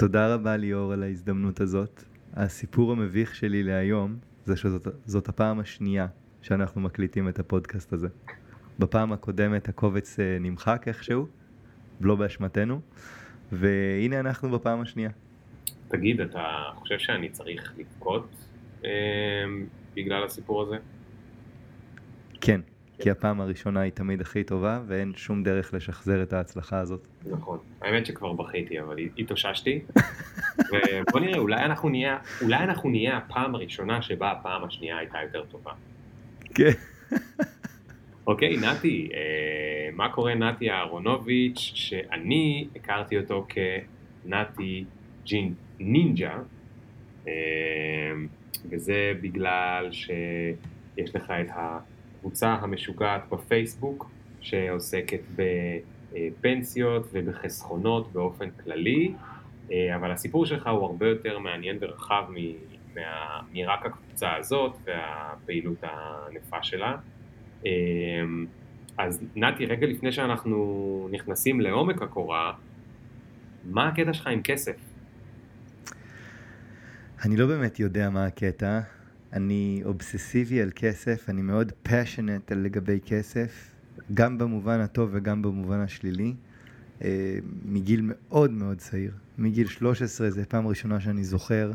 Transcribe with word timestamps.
תודה 0.00 0.34
רבה 0.34 0.56
ליאור 0.56 0.92
על 0.92 1.02
ההזדמנות 1.02 1.60
הזאת. 1.60 2.04
הסיפור 2.34 2.92
המביך 2.92 3.34
שלי 3.34 3.62
להיום 3.62 4.16
זה 4.44 4.56
שזאת 4.56 5.28
הפעם 5.28 5.60
השנייה 5.60 6.06
שאנחנו 6.42 6.80
מקליטים 6.80 7.28
את 7.28 7.38
הפודקאסט 7.38 7.92
הזה. 7.92 8.08
בפעם 8.78 9.12
הקודמת 9.12 9.68
הקובץ 9.68 10.20
אה, 10.20 10.36
נמחק 10.40 10.88
איכשהו, 10.88 11.26
לא 12.00 12.16
באשמתנו, 12.16 12.80
והנה 13.52 14.20
אנחנו 14.20 14.50
בפעם 14.50 14.80
השנייה. 14.80 15.10
תגיד, 15.88 16.20
אתה 16.20 16.44
חושב 16.74 16.98
שאני 16.98 17.28
צריך 17.28 17.74
לבכות 17.78 18.28
אה, 18.84 18.90
בגלל 19.94 20.24
הסיפור 20.24 20.62
הזה? 20.62 20.76
כן, 22.40 22.60
כי 23.00 23.10
הפעם 23.10 23.40
הראשונה 23.40 23.80
היא 23.80 23.92
תמיד 23.92 24.20
הכי 24.20 24.44
טובה, 24.44 24.80
ואין 24.86 25.12
שום 25.16 25.42
דרך 25.42 25.74
לשחזר 25.74 26.22
את 26.22 26.32
ההצלחה 26.32 26.78
הזאת. 26.78 27.06
נכון. 27.26 27.58
האמת 27.82 28.06
שכבר 28.06 28.32
בכיתי, 28.32 28.80
אבל 28.80 28.96
התאוששתי. 29.18 29.80
ובוא 30.70 31.20
נראה, 31.20 31.38
אולי 31.38 31.64
אנחנו 31.64 31.88
נהיה, 31.88 32.18
אולי 32.42 32.58
אנחנו 32.58 32.90
נהיה 32.90 33.16
הפעם 33.16 33.54
הראשונה 33.54 34.02
שבה 34.02 34.30
הפעם 34.30 34.64
השנייה 34.64 34.98
הייתה 34.98 35.18
יותר 35.22 35.44
טובה. 35.44 35.72
כן. 36.54 36.72
אוקיי, 38.26 38.56
נתי, 38.56 39.08
אה, 39.14 39.90
מה 39.92 40.08
קורה 40.08 40.34
נתי 40.34 40.70
אהרונוביץ', 40.70 41.72
שאני 41.74 42.68
הכרתי 42.76 43.18
אותו 43.18 43.46
כנתי 43.48 44.84
ג'ין 45.24 45.54
נינג'ה, 45.78 46.38
אה, 47.28 47.32
וזה 48.70 49.12
בגלל 49.20 49.88
שיש 49.92 51.16
לך 51.16 51.32
את 51.40 51.46
הקבוצה 52.20 52.54
המשוגעת 52.60 53.22
בפייסבוק, 53.30 54.10
שעוסקת 54.40 55.20
בפנסיות 56.12 57.08
ובחסכונות 57.12 58.12
באופן 58.12 58.50
כללי, 58.50 59.12
אה, 59.72 59.96
אבל 59.96 60.12
הסיפור 60.12 60.46
שלך 60.46 60.66
הוא 60.66 60.86
הרבה 60.86 61.08
יותר 61.08 61.38
מעניין 61.38 61.78
ורחב 61.80 62.24
מרק 63.52 63.86
הקבוצה 63.86 64.36
הזאת 64.36 64.72
והפעילות 64.84 65.78
הענפה 65.82 66.62
שלה. 66.62 66.96
אמ, 67.64 68.46
אז 68.98 69.22
נתי, 69.36 69.66
רגע 69.66 69.86
לפני 69.86 70.12
שאנחנו 70.12 71.08
נכנסים 71.10 71.60
לעומק 71.60 72.02
הקורה, 72.02 72.52
מה 73.64 73.88
הקטע 73.88 74.12
שלך 74.12 74.26
עם 74.26 74.42
כסף? 74.42 74.76
אני 77.24 77.36
לא 77.36 77.46
באמת 77.46 77.80
יודע 77.80 78.10
מה 78.10 78.26
הקטע. 78.26 78.80
אני 79.32 79.82
אובססיבי 79.84 80.62
על 80.62 80.70
כסף, 80.74 81.24
אני 81.28 81.42
מאוד 81.42 81.72
פשנט 81.82 82.52
לגבי 82.52 83.00
כסף, 83.06 83.70
גם 84.14 84.38
במובן 84.38 84.80
הטוב 84.80 85.10
וגם 85.12 85.42
במובן 85.42 85.80
השלילי, 85.80 86.34
אה, 87.04 87.38
מגיל 87.64 88.00
מאוד 88.04 88.50
מאוד 88.50 88.78
צעיר. 88.78 89.12
מגיל 89.38 89.66
13 89.66 90.30
זה 90.30 90.44
פעם 90.44 90.66
ראשונה 90.66 91.00
שאני 91.00 91.24
זוכר, 91.24 91.72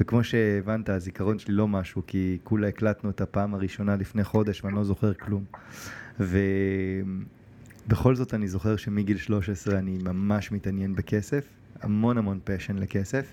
וכמו 0.00 0.24
שהבנת, 0.24 0.88
הזיכרון 0.88 1.38
שלי 1.38 1.54
לא 1.54 1.68
משהו, 1.68 2.02
כי 2.06 2.38
כולה 2.44 2.68
הקלטנו 2.68 3.10
את 3.10 3.20
הפעם 3.20 3.54
הראשונה 3.54 3.96
לפני 3.96 4.24
חודש 4.24 4.64
ואני 4.64 4.76
לא 4.76 4.84
זוכר 4.84 5.14
כלום. 5.14 5.44
ובכל 6.20 8.14
זאת 8.14 8.34
אני 8.34 8.48
זוכר 8.48 8.76
שמגיל 8.76 9.16
13 9.16 9.78
אני 9.78 9.98
ממש 10.04 10.52
מתעניין 10.52 10.94
בכסף, 10.94 11.44
המון 11.80 12.18
המון 12.18 12.40
פשן 12.44 12.78
לכסף. 12.78 13.32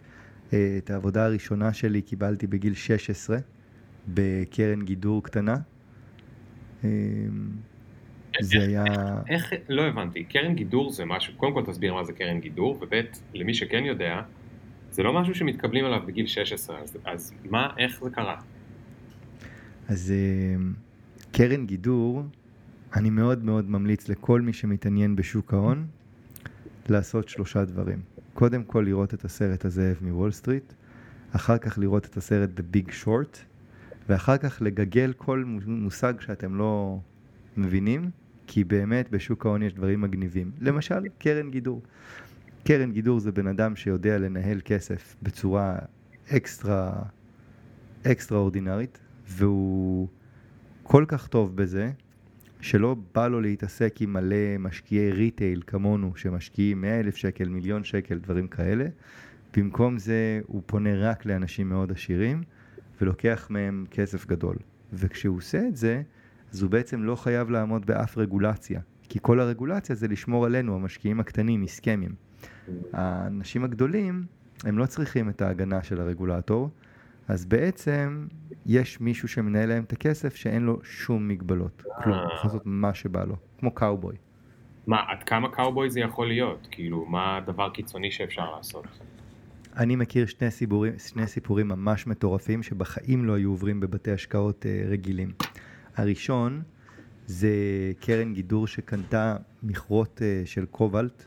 אה, 0.54 0.76
את 0.78 0.90
העבודה 0.90 1.26
הראשונה 1.26 1.74
שלי 1.74 2.02
קיבלתי 2.02 2.48
בגיל 2.48 2.74
16 2.74 3.38
בקרן 4.08 4.82
גידור 4.82 5.24
קטנה. 5.24 5.56
אה, 6.84 6.90
זה 8.42 8.62
היה... 8.62 8.84
איך, 9.30 9.54
לא 9.70 9.82
הבנתי, 9.82 10.24
קרן 10.24 10.56
גידור 10.56 10.92
זה 10.92 11.06
משהו, 11.06 11.34
קודם 11.38 11.54
כל 11.54 11.66
תסביר 11.66 11.94
מה 11.94 12.04
זה 12.04 12.14
קרן 12.14 12.40
גידור, 12.40 12.78
וב' 12.82 13.02
למי 13.34 13.54
שכן 13.54 13.86
יודע, 13.86 14.22
זה 14.92 15.04
לא 15.04 15.14
משהו 15.14 15.36
שמתקבלים 15.36 15.86
עליו 15.86 16.02
בגיל 16.06 16.28
16, 16.28 16.80
אז, 16.80 16.98
אז 17.06 17.34
מה, 17.50 17.70
איך 17.78 18.04
זה 18.04 18.10
קרה? 18.10 18.42
אז 19.88 20.14
אה, 20.16 20.64
קרן 21.32 21.66
גידור, 21.66 22.24
אני 22.96 23.10
מאוד 23.10 23.44
מאוד 23.44 23.70
ממליץ 23.70 24.10
לכל 24.10 24.42
מי 24.42 24.54
שמתעניין 24.54 25.16
בשוק 25.16 25.54
ההון, 25.54 25.88
לעשות 26.90 27.30
שלושה 27.30 27.66
דברים. 27.66 28.00
קודם 28.34 28.64
כל 28.64 28.84
לראות 28.86 29.14
את 29.14 29.26
הסרט 29.26 29.66
הזאב 29.66 29.98
מוול 30.02 30.32
סטריט, 30.32 30.74
אחר 31.32 31.58
כך 31.58 31.78
לראות 31.78 32.06
את 32.06 32.18
הסרט 32.18 32.50
The 32.60 32.76
Big 32.76 32.90
Short, 33.04 33.38
ואחר 34.10 34.38
כך 34.38 34.62
לגגל 34.62 35.14
כל 35.18 35.44
מושג 35.68 36.14
שאתם 36.20 36.56
לא 36.56 37.00
מבינים, 37.58 38.10
כי 38.48 38.64
באמת 38.64 39.12
בשוק 39.12 39.46
ההון 39.46 39.64
יש 39.64 39.74
דברים 39.74 40.02
מגניבים. 40.02 40.52
למשל, 40.62 41.08
קרן 41.18 41.52
גידור. 41.52 41.82
קרן 42.64 42.92
גידור 42.92 43.20
זה 43.20 43.32
בן 43.32 43.48
אדם 43.48 43.76
שיודע 43.76 44.18
לנהל 44.18 44.62
כסף 44.66 45.16
בצורה 45.24 45.76
אקסטרה, 46.36 47.04
אקסטרה 48.08 48.38
אורדינרית, 48.38 49.00
והוא 49.28 50.08
כל 50.84 51.06
כך 51.08 51.28
טוב 51.28 51.56
בזה, 51.56 51.92
שלא 52.62 52.96
בא 53.16 53.28
לו 53.28 53.42
להתעסק 53.42 54.02
עם 54.02 54.14
מלא 54.14 54.58
משקיעי 54.60 55.12
retail 55.12 55.62
כמונו, 55.68 56.16
שמשקיעים 56.16 56.82
100 56.82 57.00
אלף 57.00 57.16
שקל, 57.16 57.50
מיליון 57.50 57.84
שקל, 57.84 58.20
דברים 58.20 58.48
כאלה. 58.48 58.86
במקום 59.58 59.98
זה 59.98 60.42
הוא 60.48 60.62
פונה 60.66 61.10
רק 61.10 61.26
לאנשים 61.26 61.70
מאוד 61.70 61.92
עשירים, 61.92 62.44
ולוקח 63.02 63.48
מהם 63.50 63.86
כסף 63.92 64.26
גדול. 64.26 64.56
וכשהוא 64.94 65.38
עושה 65.38 65.68
את 65.68 65.76
זה, 65.76 66.02
אז 66.52 66.62
הוא 66.62 66.72
בעצם 66.72 67.04
לא 67.04 67.16
חייב 67.16 67.50
לעמוד 67.50 67.86
באף 67.86 68.18
רגולציה, 68.18 68.82
כי 69.10 69.20
כל 69.22 69.40
הרגולציה 69.40 69.96
זה 69.96 70.08
לשמור 70.08 70.46
עלינו, 70.46 70.76
המשקיעים 70.76 71.20
הקטנים, 71.20 71.62
מסכמים. 71.62 72.16
האנשים 72.94 73.64
הגדולים, 73.64 74.26
הם 74.64 74.78
לא 74.78 74.86
צריכים 74.86 75.30
את 75.30 75.42
ההגנה 75.42 75.84
של 75.84 76.02
הרגולטור, 76.02 76.70
אז 77.28 77.46
בעצם 77.46 78.28
יש 78.66 79.02
מישהו 79.02 79.28
שמנהל 79.28 79.70
להם 79.70 79.84
את 79.84 79.94
הכסף 79.94 80.36
שאין 80.36 80.64
לו 80.64 80.80
שום 80.84 81.28
מגבלות. 81.28 81.84
כלום, 82.04 82.18
הוא 82.18 82.34
יכול 82.34 82.50
לעשות 82.50 82.62
מה 82.66 82.94
שבא 82.94 83.24
לו, 83.24 83.36
כמו 83.60 83.72
קאובוי. 83.72 84.16
מה, 84.88 84.98
עד 85.08 85.24
כמה 85.24 85.50
קאובוי 85.50 85.90
זה 85.90 86.00
יכול 86.00 86.28
להיות? 86.28 86.68
כאילו, 86.72 87.06
מה 87.06 87.38
הדבר 87.38 87.70
קיצוני 87.70 88.12
שאפשר 88.12 88.56
לעשות? 88.56 88.86
אני 89.78 89.96
מכיר 89.96 90.26
שני 90.26 90.52
סיפורים, 90.52 90.94
שני 91.00 91.28
סיפורים 91.28 91.68
ממש 91.68 92.08
מטורפים 92.08 92.64
שבחיים 92.64 93.26
לא 93.26 93.34
היו 93.34 93.50
עוברים 93.50 93.80
בבתי 93.80 94.12
השקעות 94.12 94.66
uh, 94.66 94.92
רגילים. 94.92 95.32
הראשון 95.96 96.62
זה 97.26 97.50
קרן 98.00 98.34
גידור 98.34 98.68
שקנתה 98.68 99.36
מכרות 99.64 100.22
uh, 100.22 100.48
של 100.48 100.66
קובלט. 100.66 101.24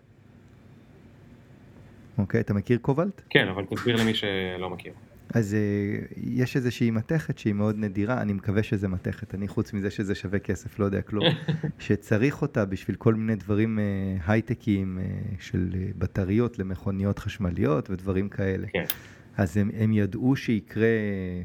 אוקיי, 2.18 2.40
אתה 2.40 2.54
מכיר 2.54 2.78
קובלט? 2.78 3.22
כן, 3.30 3.48
אבל 3.48 3.64
תסביר 3.64 3.96
למי 3.96 4.14
שלא 4.14 4.70
מכיר. 4.70 4.92
אז 5.34 5.56
uh, 5.56 6.14
יש 6.16 6.56
איזושהי 6.56 6.90
מתכת 6.90 7.38
שהיא 7.38 7.52
מאוד 7.52 7.78
נדירה, 7.78 8.22
אני 8.22 8.32
מקווה 8.32 8.62
שזה 8.62 8.88
מתכת, 8.88 9.34
אני 9.34 9.48
חוץ 9.48 9.72
מזה 9.72 9.90
שזה 9.90 10.14
שווה 10.14 10.38
כסף, 10.38 10.78
לא 10.78 10.84
יודע 10.84 11.02
כלום, 11.02 11.24
שצריך 11.78 12.42
אותה 12.42 12.64
בשביל 12.64 12.96
כל 12.96 13.14
מיני 13.14 13.36
דברים 13.36 13.78
uh, 13.78 14.30
הייטקיים 14.30 14.98
uh, 14.98 15.42
של 15.42 15.68
uh, 15.72 15.98
בטריות 15.98 16.58
למכוניות 16.58 17.18
חשמליות 17.18 17.90
ודברים 17.90 18.28
כאלה. 18.28 18.66
כן. 18.72 18.84
אז 19.36 19.56
הם, 19.56 19.70
הם 19.78 19.92
ידעו 19.92 20.36
שיקרה 20.36 20.88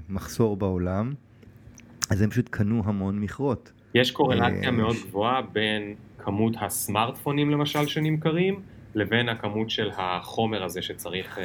מחסור 0.10 0.58
בעולם, 0.58 1.14
אז 2.10 2.22
הם 2.22 2.30
פשוט 2.30 2.50
קנו 2.50 2.82
המון 2.86 3.20
מכרות. 3.20 3.72
יש 3.96 4.12
קורלציה 4.12 4.72
מאוד 4.72 4.96
גבוהה 5.08 5.42
בין 5.42 5.96
כמות 6.18 6.54
הסמארטפונים 6.62 7.50
למשל 7.50 7.88
שנמכרים, 7.88 8.62
לבין 8.96 9.30
הכמות 9.30 9.70
של 9.70 9.90
החומר 9.98 10.64
הזה 10.64 10.82
שצריך... 10.82 11.40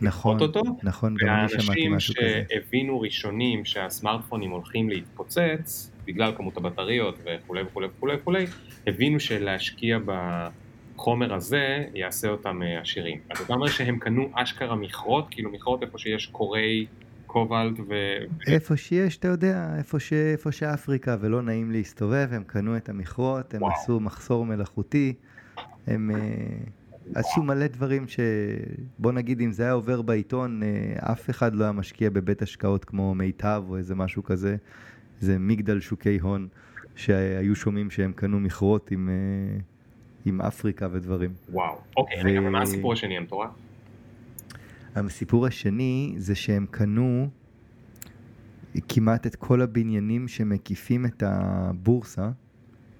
נכון, 0.00 0.40
אותו, 0.40 0.60
נכון, 0.82 1.14
גם 1.18 1.28
אני 1.28 1.48
שמעתי 1.48 1.88
משהו 1.88 2.14
כזה. 2.14 2.24
ואנשים 2.26 2.44
שהבינו 2.48 3.00
ראשונים 3.00 3.64
שהסמארטפונים 3.64 4.50
הולכים 4.50 4.88
להתפוצץ, 4.88 5.90
בגלל 6.06 6.32
כמות 6.36 6.56
הבטריות 6.56 7.18
וכולי 7.18 7.62
וכולי 7.62 7.86
וכולי 7.86 8.14
וכולי, 8.14 8.46
הבינו 8.86 9.20
שלהשקיע 9.20 9.98
בחומר 10.06 11.34
הזה 11.34 11.84
יעשה 11.94 12.28
אותם 12.28 12.62
אה, 12.62 12.80
עשירים. 12.80 13.18
אז 13.30 13.40
אתה 13.40 13.54
אומר 13.54 13.66
שהם 13.66 13.98
קנו 13.98 14.30
אשכרה 14.34 14.76
מכרות, 14.76 15.26
כאילו 15.30 15.52
מכרות 15.52 15.82
איפה 15.82 15.98
שיש 15.98 16.26
קורי 16.26 16.86
קובלט 17.26 17.80
ו... 17.88 17.94
איפה 18.46 18.76
שיש, 18.76 19.16
אתה 19.16 19.28
יודע, 19.28 19.74
איפה, 19.78 20.00
ש... 20.00 20.12
איפה 20.12 20.52
שאפריקה 20.52 21.16
ולא 21.20 21.42
נעים 21.42 21.70
להסתובב, 21.70 22.28
הם 22.32 22.42
קנו 22.46 22.76
את 22.76 22.88
המכרות, 22.88 23.54
הם 23.54 23.62
וואו. 23.62 23.72
עשו 23.72 24.00
מחסור 24.00 24.46
מלאכותי, 24.46 25.14
הם... 25.86 26.10
עשו 27.14 27.42
מלא 27.42 27.66
דברים 27.66 28.08
ש... 28.08 28.20
בוא 28.98 29.12
נגיד 29.12 29.40
אם 29.40 29.52
זה 29.52 29.62
היה 29.62 29.72
עובר 29.72 30.02
בעיתון, 30.02 30.62
אה, 30.62 31.12
אף 31.12 31.30
אחד 31.30 31.54
לא 31.54 31.64
היה 31.64 31.72
משקיע 31.72 32.10
בבית 32.10 32.42
השקעות 32.42 32.84
כמו 32.84 33.14
מיטב 33.14 33.64
או 33.68 33.76
איזה 33.76 33.94
משהו 33.94 34.24
כזה. 34.24 34.56
זה 35.20 35.38
מגדל 35.38 35.80
שוקי 35.80 36.18
הון 36.18 36.48
שהיו 36.94 37.56
שומעים 37.56 37.90
שהם 37.90 38.12
קנו 38.12 38.40
מכרות 38.40 38.90
עם, 38.90 39.08
אה, 39.08 39.58
עם 40.24 40.40
אפריקה 40.40 40.88
ודברים. 40.92 41.30
וואו, 41.48 41.78
אוקיי, 41.96 42.38
ו... 42.38 42.46
ומה 42.46 42.62
הסיפור 42.62 42.92
השני 42.92 43.16
המטורף? 43.16 43.50
הסיפור 44.94 45.46
השני 45.46 46.14
זה 46.16 46.34
שהם 46.34 46.66
קנו 46.70 47.28
כמעט 48.88 49.26
את 49.26 49.36
כל 49.36 49.62
הבניינים 49.62 50.28
שמקיפים 50.28 51.06
את 51.06 51.22
הבורסה 51.26 52.30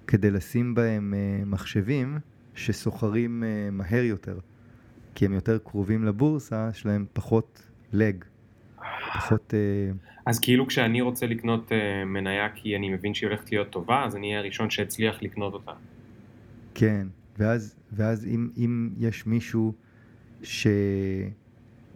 כדי 0.07 0.31
לשים 0.31 0.75
בהם 0.75 1.13
אה, 1.13 1.45
מחשבים. 1.45 2.19
שסוחרים 2.57 3.43
uh, 3.43 3.71
מהר 3.71 4.03
יותר. 4.03 4.39
כי 5.15 5.25
הם 5.25 5.33
יותר 5.33 5.57
קרובים 5.57 6.05
לבורסה, 6.05 6.69
יש 6.71 6.85
להם 6.85 7.05
פחות 7.13 7.63
לג, 7.93 8.23
פחות... 9.13 9.53
אה, 9.53 9.91
אז 10.25 10.39
כאילו 10.39 10.67
כשאני 10.67 11.01
רוצה 11.01 11.25
לקנות 11.25 11.71
אה, 11.71 12.05
מניה 12.05 12.49
כי 12.55 12.75
אני 12.75 12.89
מבין 12.89 13.13
שהיא 13.13 13.27
הולכת 13.27 13.51
להיות 13.51 13.69
טובה, 13.69 14.05
אז 14.05 14.15
אני 14.15 14.27
אהיה 14.27 14.39
הראשון 14.39 14.69
שהצליח 14.69 15.23
לקנות 15.23 15.53
אותה. 15.53 15.71
כן, 16.75 17.07
ואז, 17.37 17.75
ואז 17.91 18.25
אם, 18.25 18.49
אם 18.57 18.89
יש 18.97 19.25
מישהו 19.25 19.73
ש... 20.43 20.67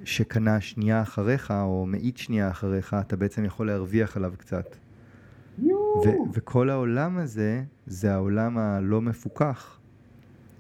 שקנה 0.04 0.62
שנייה 0.62 1.02
אחריך, 1.02 1.52
או 1.52 1.86
מאית 1.86 2.18
שנייה 2.18 2.50
אחריך, 2.50 2.96
אתה 3.02 3.16
בעצם 3.16 3.46
יכול 3.46 3.68
להרוויח 3.68 4.18
עליו 4.18 4.34
קצת. 4.38 4.76
ו- 6.06 6.32
וכל 6.34 6.70
העולם 6.70 7.18
הזה, 7.18 7.64
זה 7.86 8.14
העולם 8.14 8.58
הלא 8.58 9.02
מפוקח. 9.02 9.81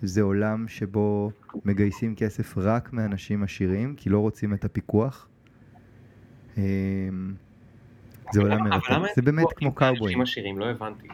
זה 0.01 0.21
עולם 0.21 0.68
שבו 0.68 1.31
מגייסים 1.65 2.15
כסף 2.15 2.57
רק 2.57 2.94
מאנשים 2.94 3.44
עשירים, 3.44 3.95
כי 3.95 4.09
לא 4.09 4.19
רוצים 4.19 4.53
את 4.53 4.65
הפיקוח. 4.65 5.27
אמ, 6.57 7.33
זה 8.31 8.42
עולם 8.42 8.63
מרתק, 8.63 9.15
זה 9.15 9.21
באמת 9.21 9.48
כמו 9.56 9.75
קאובוי. 9.75 10.07
אנשים 10.07 10.21
עשירים, 10.21 10.59
לא 10.59 10.65
הבנתי. 10.65 11.07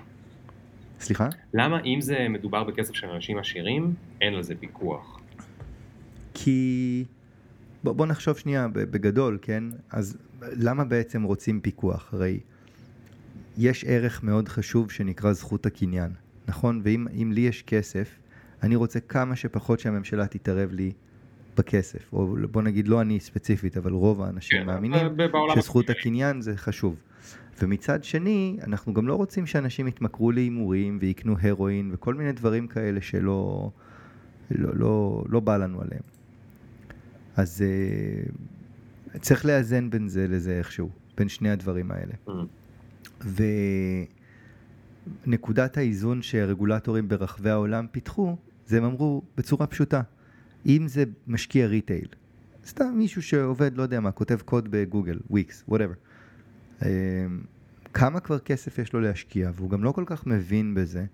סליחה? 0.99 1.29
למה 1.53 1.79
אם 1.79 2.01
זה 2.01 2.27
מדובר 2.29 2.63
בכסף 2.63 2.93
של 2.93 3.07
אנשים 3.07 3.37
עשירים, 3.37 3.93
אין 4.21 4.33
לזה 4.33 4.55
פיקוח? 4.55 5.19
כי... 6.33 7.05
בוא, 7.83 7.93
בוא 7.93 8.05
נחשוב 8.05 8.37
שנייה 8.37 8.67
בגדול, 8.67 9.37
כן? 9.41 9.63
אז 9.91 10.17
למה 10.41 10.83
בעצם 10.83 11.23
רוצים 11.23 11.61
פיקוח? 11.61 12.13
הרי 12.13 12.39
יש 13.57 13.85
ערך 13.87 14.23
מאוד 14.23 14.47
חשוב 14.47 14.91
שנקרא 14.91 15.33
זכות 15.33 15.65
הקניין, 15.65 16.11
נכון? 16.47 16.81
ואם 16.83 17.31
לי 17.31 17.41
יש 17.41 17.63
כסף, 17.63 18.19
אני 18.63 18.75
רוצה 18.75 18.99
כמה 18.99 19.35
שפחות 19.35 19.79
שהממשלה 19.79 20.27
תתערב 20.27 20.71
לי 20.71 20.91
בכסף, 21.57 22.13
או 22.13 22.35
בוא 22.51 22.61
נגיד 22.61 22.87
לא 22.87 23.01
אני 23.01 23.19
ספציפית, 23.19 23.77
אבל 23.77 23.91
רוב 23.91 24.21
האנשים 24.21 24.59
כן, 24.59 24.65
מאמינים 24.65 25.07
שזכות 25.55 25.89
הקניין 25.89 26.41
זה 26.41 26.57
חשוב. 26.57 26.95
ומצד 27.61 28.03
שני, 28.03 28.57
אנחנו 28.63 28.93
גם 28.93 29.07
לא 29.07 29.15
רוצים 29.15 29.45
שאנשים 29.45 29.87
יתמכרו 29.87 30.31
להימורים 30.31 30.97
ויקנו 31.01 31.35
הרואין 31.41 31.89
וכל 31.93 32.13
מיני 32.13 32.31
דברים 32.31 32.67
כאלה 32.67 33.01
שלא 33.01 33.71
לא, 34.51 34.69
לא, 34.75 35.23
לא 35.29 35.39
בא 35.39 35.57
לנו 35.57 35.81
עליהם. 35.81 36.01
אז 37.35 37.63
uh, 37.63 39.19
צריך 39.19 39.45
לאזן 39.45 39.89
בין 39.89 40.07
זה 40.07 40.27
לזה 40.27 40.57
איכשהו, 40.57 40.89
בין 41.17 41.29
שני 41.29 41.49
הדברים 41.49 41.91
האלה. 41.91 42.13
Mm. 42.27 42.31
ונקודת 45.25 45.77
האיזון 45.77 46.21
שרגולטורים 46.21 47.07
ברחבי 47.07 47.49
העולם 47.49 47.87
פיתחו, 47.91 48.37
זה 48.67 48.77
הם 48.77 48.83
אמרו 48.83 49.21
בצורה 49.37 49.67
פשוטה, 49.67 50.01
אם 50.65 50.87
זה 50.87 51.03
משקיע 51.27 51.67
retail, 51.67 52.07
סתם 52.65 52.93
מישהו 52.95 53.21
שעובד, 53.23 53.77
לא 53.77 53.83
יודע 53.83 53.99
מה, 53.99 54.11
כותב 54.11 54.37
קוד 54.45 54.67
בגוגל, 54.71 55.19
וויקס, 55.29 55.63
whatever. 55.67 55.93
אמ, 56.81 56.87
כמה 57.93 58.19
כבר 58.19 58.39
כסף 58.39 58.79
יש 58.79 58.93
לו 58.93 59.01
להשקיע, 59.01 59.51
והוא 59.55 59.69
גם 59.69 59.83
לא 59.83 59.91
כל 59.91 60.03
כך 60.05 60.27
מבין 60.27 60.73
בזה, 60.75 61.05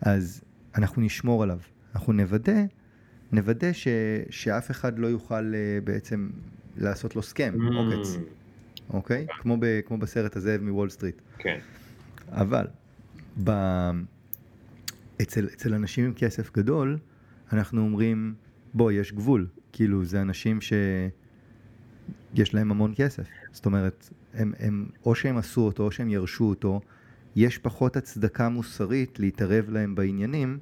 אז 0.00 0.44
אנחנו 0.74 1.02
נשמור 1.02 1.42
עליו. 1.42 1.58
אנחנו 1.94 2.12
נוודא, 2.12 2.62
נוודא 3.32 3.72
ש, 3.72 3.88
שאף 4.30 4.70
אחד 4.70 4.98
לא 4.98 5.06
יוכל 5.06 5.52
uh, 5.52 5.84
בעצם 5.84 6.30
לעשות 6.76 7.16
לו 7.16 7.22
סכם, 7.22 7.54
mm. 7.56 7.74
עוקץ, 7.74 8.16
אוקיי? 8.90 9.26
כמו, 9.40 9.56
ב, 9.60 9.80
כמו 9.86 9.98
בסרט 9.98 10.36
הזאב 10.36 10.60
מוול 10.62 10.90
סטריט. 10.90 11.20
כן. 11.38 11.58
אבל, 12.32 12.66
ב... 13.44 13.50
אצל, 15.22 15.46
אצל 15.46 15.74
אנשים 15.74 16.04
עם 16.04 16.14
כסף 16.14 16.52
גדול, 16.52 16.98
אנחנו 17.52 17.80
אומרים, 17.80 18.34
בוא, 18.74 18.92
יש 18.92 19.12
גבול. 19.12 19.46
כאילו, 19.72 20.04
זה 20.04 20.22
אנשים 20.22 20.58
שיש 20.60 22.54
להם 22.54 22.70
המון 22.70 22.92
כסף. 22.96 23.28
זאת 23.52 23.66
אומרת, 23.66 24.10
הם, 24.34 24.52
הם, 24.58 24.86
או 25.06 25.14
שהם 25.14 25.36
עשו 25.36 25.60
אותו, 25.60 25.82
או 25.82 25.90
שהם 25.90 26.08
ירשו 26.08 26.44
אותו, 26.44 26.80
יש 27.36 27.58
פחות 27.58 27.96
הצדקה 27.96 28.48
מוסרית 28.48 29.20
להתערב 29.20 29.70
להם 29.70 29.94
בעניינים, 29.94 30.58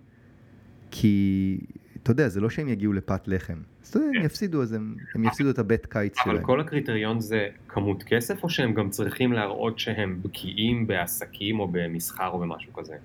כי, 0.91 1.59
אתה 2.03 2.11
יודע, 2.11 2.29
זה 2.29 2.41
לא 2.41 2.51
שהם 2.51 2.69
יגיעו 2.69 2.93
לפת 2.93 3.29
לחם. 3.29 3.59
אז 3.83 3.89
אתה 3.89 3.99
יודע, 3.99 4.09
הם 4.09 4.15
כן. 4.15 4.25
יפסידו, 4.27 4.63
אז 4.63 4.73
הם, 4.73 4.97
הם 5.15 5.25
יפסידו 5.25 5.51
את 5.51 5.59
הבית 5.59 5.87
קיץ 5.87 6.15
שלהם. 6.25 6.37
אבל 6.37 6.45
כל 6.45 6.61
הקריטריון 6.61 7.21
זה 7.21 7.49
כמות 7.69 8.03
כסף, 8.03 8.43
או 8.43 8.51
שהם 8.51 8.75
גם 8.75 8.91
צריכים 8.91 9.33
להראות 9.33 9.79
שהם 9.79 10.19
בקיאים 10.23 10.87
בעסקים 10.87 11.61
או 11.61 11.69
במסחר 11.73 12.29
או 12.29 12.39
במשהו 12.39 12.73
כזה? 12.73 12.97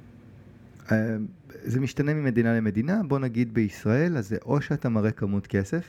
אה, 0.92 1.18
זה 1.50 1.80
משתנה 1.80 2.14
ממדינה 2.14 2.58
למדינה, 2.58 3.02
בוא 3.08 3.20
נגיד 3.20 3.54
בישראל, 3.54 4.18
אז 4.18 4.30
זה 4.30 4.38
או 4.46 4.62
שאתה 4.62 4.90
מראה 4.90 5.12
כמות 5.12 5.48
כסף, 5.48 5.88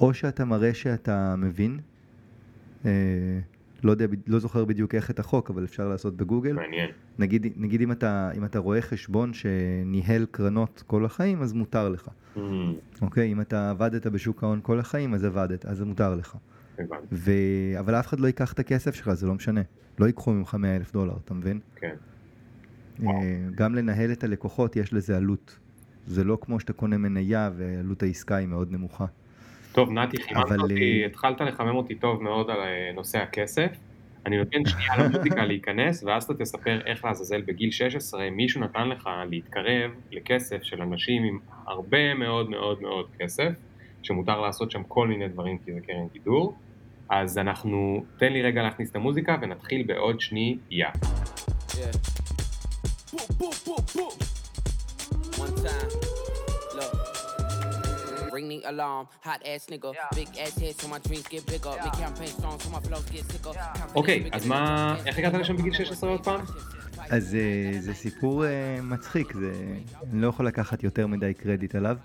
או 0.00 0.14
שאתה 0.14 0.44
מראה 0.44 0.74
שאתה 0.74 1.34
מבין. 1.38 1.80
אה, 2.84 2.90
לא 3.84 3.90
יודע, 3.90 4.06
לא 4.26 4.38
זוכר 4.38 4.64
בדיוק 4.64 4.94
איך 4.94 5.10
את 5.10 5.18
החוק, 5.18 5.50
אבל 5.50 5.64
אפשר 5.64 5.88
לעשות 5.88 6.16
בגוגל. 6.16 6.52
מעניין. 6.52 6.90
נגיד, 7.18 7.46
נגיד 7.56 7.80
אם, 7.80 7.92
אתה, 7.92 8.30
אם 8.36 8.44
אתה 8.44 8.58
רואה 8.58 8.82
חשבון 8.82 9.32
שניהל 9.32 10.26
קרנות 10.30 10.82
כל 10.86 11.04
החיים, 11.04 11.42
אז 11.42 11.52
מותר 11.52 11.88
לך. 11.88 12.08
Mm. 12.36 12.40
אוקיי? 13.02 13.32
אם 13.32 13.40
אתה 13.40 13.70
עבדת 13.70 14.06
בשוק 14.06 14.42
ההון 14.42 14.60
כל 14.62 14.80
החיים, 14.80 15.14
אז 15.14 15.24
עבדת, 15.24 15.66
אז 15.66 15.76
זה 15.76 15.84
מותר 15.84 16.14
לך. 16.14 16.36
ו... 17.12 17.32
אבל 17.78 17.94
אף 17.94 18.06
אחד 18.06 18.20
לא 18.20 18.26
ייקח 18.26 18.52
את 18.52 18.58
הכסף 18.58 18.94
שלך, 18.94 19.12
זה 19.12 19.26
לא 19.26 19.34
משנה. 19.34 19.60
לא 19.98 20.06
ייקחו 20.06 20.32
ממך 20.32 20.54
100 20.54 20.76
אלף 20.76 20.92
דולר, 20.92 21.16
אתה 21.24 21.34
מבין? 21.34 21.60
כן. 21.76 21.94
גם 23.54 23.74
לנהל 23.74 24.12
את 24.12 24.24
הלקוחות 24.24 24.76
יש 24.76 24.92
לזה 24.92 25.16
עלות. 25.16 25.58
זה 26.06 26.24
לא 26.24 26.38
כמו 26.40 26.60
שאתה 26.60 26.72
קונה 26.72 26.98
מניה 26.98 27.50
ועלות 27.56 28.02
העסקה 28.02 28.36
היא 28.36 28.46
מאוד 28.46 28.72
נמוכה. 28.72 29.06
טוב, 29.72 29.90
נתי, 29.90 30.22
חיממת 30.22 30.44
אבל... 30.44 30.60
אותי, 30.60 31.02
אה, 31.02 31.06
התחלת 31.06 31.40
לחמם 31.40 31.76
אותי 31.76 31.94
טוב 31.94 32.22
מאוד 32.22 32.50
על 32.50 32.58
אה, 32.58 32.90
נושא 32.94 33.18
הכסף. 33.18 33.70
אני 34.26 34.38
נותן 34.38 34.64
שנייה 34.70 34.96
למוזיקה 34.98 35.44
להיכנס, 35.44 36.04
ואז 36.04 36.24
אתה 36.24 36.34
תספר 36.34 36.80
איך 36.86 37.04
לעזאזל 37.04 37.40
בגיל 37.40 37.70
16 37.70 38.30
מישהו 38.30 38.60
נתן 38.60 38.88
לך 38.88 39.08
להתקרב 39.30 39.90
לכסף 40.12 40.62
של 40.62 40.82
אנשים 40.82 41.22
עם 41.22 41.38
הרבה 41.66 42.14
מאוד 42.14 42.50
מאוד 42.50 42.82
מאוד 42.82 43.06
כסף, 43.18 43.52
שמותר 44.02 44.40
לעשות 44.40 44.70
שם 44.70 44.82
כל 44.88 45.08
מיני 45.08 45.28
דברים 45.28 45.58
כי 45.58 45.72
זה 45.72 45.80
קרן 45.80 46.06
גידור. 46.12 46.56
אז 47.08 47.38
אנחנו, 47.38 48.04
תן 48.16 48.32
לי 48.32 48.42
רגע 48.42 48.62
להכניס 48.62 48.90
את 48.90 48.96
המוזיקה 48.96 49.36
ונתחיל 49.42 49.82
בעוד 49.82 50.20
שנייה. 50.20 50.90
Yeah. 51.70 52.25
One 53.38 53.52
time, 55.64 55.90
look. 56.74 58.32
Ring 58.32 58.48
the 58.48 58.62
alarm, 58.64 59.08
hot 59.20 59.42
ass 59.44 59.66
nigga, 59.70 59.92
big 60.14 60.28
ass 60.38 60.58
head 60.58 60.74
so 60.80 60.88
my 60.88 60.98
dreams 61.00 61.26
get 61.28 61.44
bigger, 61.46 61.74
make 61.84 61.92
campaign 61.92 62.28
songs 62.28 62.62
so 62.64 62.70
my 62.70 62.80
flows 62.80 63.04
get 63.10 63.24
sicker. 63.32 63.52
אוקיי, 63.94 64.28
אז 64.32 64.46
מה, 64.46 64.96
איך 65.06 65.18
הגעת 65.18 65.34
לשם 65.34 65.56
בגיל 65.56 65.72
16 65.72 66.10
עוד 66.10 66.24
פעם? 66.24 66.40
אז 67.10 67.34
אה, 67.34 67.80
זה 67.80 67.94
סיפור 67.94 68.44
uh, 68.44 68.48
מצחיק, 68.82 69.32
זה, 69.32 69.52
אני 70.12 70.22
לא 70.22 70.26
יכול 70.26 70.46
לקחת 70.46 70.82
יותר 70.82 71.06
מדי 71.06 71.34
קרדיט 71.34 71.74
עליו. 71.74 71.96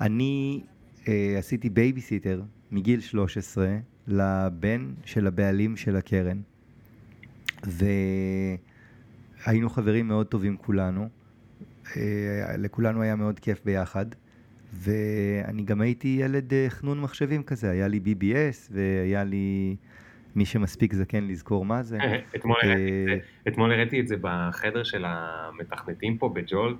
אני 0.00 0.60
uh, 1.04 1.08
עשיתי 1.38 1.70
בייביסיטר 1.70 2.42
מגיל 2.70 3.00
13 3.00 3.76
לבן 4.08 4.92
של 5.04 5.26
הבעלים 5.26 5.76
של 5.76 5.96
הקרן, 5.96 6.40
והיינו 9.46 9.70
חברים 9.70 10.08
מאוד 10.08 10.26
טובים 10.26 10.56
כולנו. 10.56 11.08
אה, 11.96 12.56
לכולנו 12.58 13.02
היה 13.02 13.16
מאוד 13.16 13.38
כיף 13.38 13.60
ביחד. 13.64 14.06
ואני 14.72 15.62
גם 15.62 15.80
הייתי 15.80 16.18
ילד 16.20 16.54
אה, 16.54 16.66
חנון 16.68 17.00
מחשבים 17.00 17.42
כזה, 17.42 17.70
היה 17.70 17.88
לי 17.88 18.00
BBS 18.04 18.70
והיה 18.70 19.24
לי 19.24 19.76
מי 20.36 20.46
שמספיק 20.46 20.94
זקן 20.94 21.24
לזכור 21.24 21.64
מה 21.64 21.82
זה. 21.82 21.98
אה, 22.64 23.18
אתמול 23.48 23.72
הראיתי 23.72 24.00
את 24.00 24.08
זה 24.08 24.16
בחדר 24.20 24.82
של 24.82 25.04
המתכנתים 25.06 26.18
פה 26.18 26.28
בג'ולט, 26.28 26.76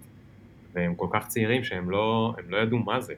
והם 0.73 0.95
כל 0.95 1.07
כך 1.13 1.27
צעירים 1.27 1.65
שהם 1.65 1.91
לא, 1.91 2.35
לא 2.49 2.57
ידעו 2.57 2.79
מה 2.79 3.01
זה. 3.01 3.15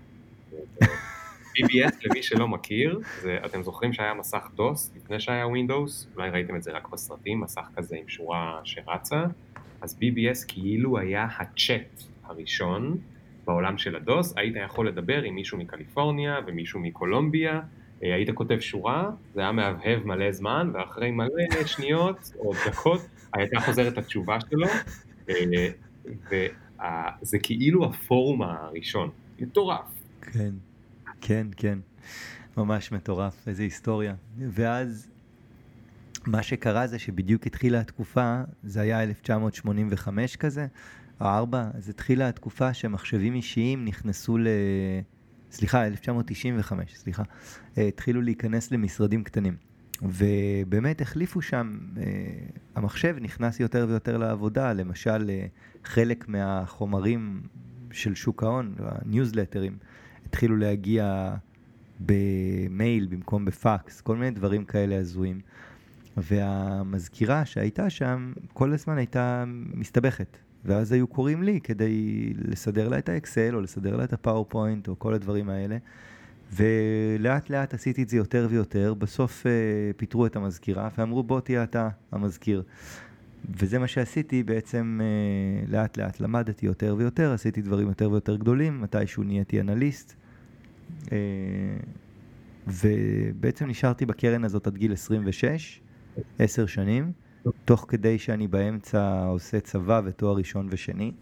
BBS 1.58 1.96
למי 2.04 2.23
שלא 2.23 2.49
מכיר, 2.49 3.00
זה, 3.23 3.38
אתם 3.44 3.62
זוכרים 3.62 3.92
שהיה 3.92 4.14
מסך 4.14 4.50
דוס 4.54 4.92
לפני 4.96 5.20
שהיה 5.20 5.44
Windows? 5.44 6.16
אולי 6.16 6.30
ראיתם 6.30 6.56
את 6.56 6.62
זה 6.62 6.73
רק 6.73 6.88
בסרטים, 6.88 7.40
מסך 7.40 7.68
כזה 7.76 7.96
עם 7.96 8.08
שורה 8.08 8.61
שרצה. 8.64 9.25
אז 9.80 9.99
BBS 10.00 10.44
כאילו 10.49 10.99
היה 10.99 11.26
הצ'אט 11.38 12.02
הראשון 12.25 12.99
בעולם 13.46 13.78
של 13.78 13.96
הדוס, 13.96 14.32
היית 14.37 14.54
יכול 14.64 14.88
לדבר 14.88 15.23
עם 15.23 15.34
מישהו 15.34 15.58
מקליפורניה 15.58 16.38
ומישהו 16.46 16.80
מקולומביה, 16.80 17.61
אה, 18.02 18.14
היית 18.14 18.30
כותב 18.30 18.61
שורה, 18.61 19.11
זה 19.34 19.40
היה 19.40 19.52
מהבהב 19.52 20.06
מלא 20.06 20.32
זמן, 20.32 20.70
ואחרי 20.75 21.11
מלא 21.11 21.66
שניות 21.66 22.32
או 22.38 22.52
דקות 22.66 23.00
הייתה 23.32 23.61
חוזרת 23.61 23.99
התשובה 23.99 24.38
שלו, 24.50 24.66
אה, 25.28 25.68
וזה 26.30 27.38
כאילו 27.42 27.84
הפורום 27.84 28.42
הראשון, 28.42 29.11
מטורף. 29.40 29.87
כן, 30.20 30.50
כן, 31.26 31.46
כן, 31.56 31.78
ממש 32.56 32.92
מטורף, 32.92 33.48
איזה 33.48 33.62
היסטוריה. 33.62 34.14
ואז 34.38 35.08
מה 36.26 36.42
שקרה 36.42 36.86
זה 36.86 36.98
שבדיוק 36.98 37.46
התחילה 37.46 37.80
התקופה, 37.80 38.42
זה 38.64 38.80
היה 38.80 39.02
1985 39.02 40.36
כזה, 40.36 40.66
או 41.20 41.26
4, 41.26 41.70
אז 41.74 41.88
התחילה 41.88 42.28
התקופה 42.28 42.74
שמחשבים 42.74 43.34
אישיים 43.34 43.84
נכנסו 43.84 44.38
סליחה, 45.50 45.86
1995, 45.86 46.94
סליחה, 46.96 47.22
אה, 47.78 47.86
התחילו 47.86 48.22
להיכנס 48.22 48.70
למשרדים 48.70 49.24
קטנים. 49.24 49.56
ובאמת 50.02 51.00
החליפו 51.00 51.42
שם, 51.42 51.78
אה, 51.96 52.02
המחשב 52.74 53.16
נכנס 53.20 53.60
יותר 53.60 53.86
ויותר 53.88 54.16
לעבודה, 54.16 54.72
למשל 54.72 55.30
אה, 55.30 55.46
חלק 55.84 56.28
מהחומרים 56.28 57.42
של 57.92 58.14
שוק 58.14 58.42
ההון, 58.42 58.74
הניוזלטרים, 58.78 59.78
התחילו 60.34 60.56
להגיע 60.56 61.34
במייל 62.00 63.06
במקום 63.06 63.44
בפקס, 63.44 64.00
כל 64.00 64.16
מיני 64.16 64.30
דברים 64.30 64.64
כאלה 64.64 64.98
הזויים. 64.98 65.40
והמזכירה 66.16 67.44
שהייתה 67.44 67.90
שם 67.90 68.32
כל 68.52 68.72
הזמן 68.72 68.98
הייתה 68.98 69.44
מסתבכת. 69.74 70.36
ואז 70.64 70.92
היו 70.92 71.06
קוראים 71.06 71.42
לי 71.42 71.60
כדי 71.60 72.32
לסדר 72.38 72.88
לה 72.88 72.98
את 72.98 73.08
האקסל, 73.08 73.54
או 73.54 73.60
לסדר 73.60 73.96
לה 73.96 74.04
את 74.04 74.12
הפאורפוינט, 74.12 74.88
או 74.88 74.98
כל 74.98 75.14
הדברים 75.14 75.48
האלה. 75.48 75.76
ולאט 76.52 77.50
לאט 77.50 77.74
עשיתי 77.74 78.02
את 78.02 78.08
זה 78.08 78.16
יותר 78.16 78.46
ויותר, 78.50 78.94
בסוף 78.94 79.42
uh, 79.42 79.46
פיטרו 79.96 80.26
את 80.26 80.36
המזכירה 80.36 80.88
ואמרו 80.98 81.22
בוא 81.22 81.40
תהיה 81.40 81.62
אתה 81.62 81.88
המזכיר. 82.12 82.62
וזה 83.58 83.78
מה 83.78 83.86
שעשיתי 83.86 84.42
בעצם 84.42 85.00
uh, 85.00 85.70
לאט 85.70 85.96
לאט 85.96 86.20
למדתי 86.20 86.66
יותר 86.66 86.94
ויותר, 86.98 87.32
עשיתי 87.32 87.62
דברים 87.62 87.88
יותר 87.88 88.10
ויותר 88.10 88.36
גדולים, 88.36 88.80
מתישהו 88.80 89.22
נהייתי 89.22 89.60
אנליסט. 89.60 90.23
Uh, 91.04 91.10
ובעצם 92.66 93.66
נשארתי 93.66 94.06
בקרן 94.06 94.44
הזאת 94.44 94.66
עד 94.66 94.76
גיל 94.76 94.92
26, 94.92 95.80
עשר 96.38 96.66
שנים, 96.66 97.12
תוך 97.64 97.86
כדי 97.88 98.18
שאני 98.18 98.48
באמצע 98.48 99.24
עושה 99.24 99.60
צבא 99.60 100.00
ותואר 100.04 100.36
ראשון 100.36 100.68
ושני. 100.70 101.12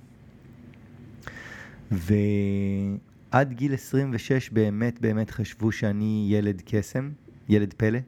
ועד 1.90 3.52
גיל 3.52 3.75
26 3.75 4.50
באמת 4.50 5.00
באמת 5.00 5.31
חשבו 5.31 5.73
שאני 5.73 6.26
ילד 6.31 6.62
קסם, 6.64 7.11
ילד 7.49 7.75
פלא, 7.76 7.99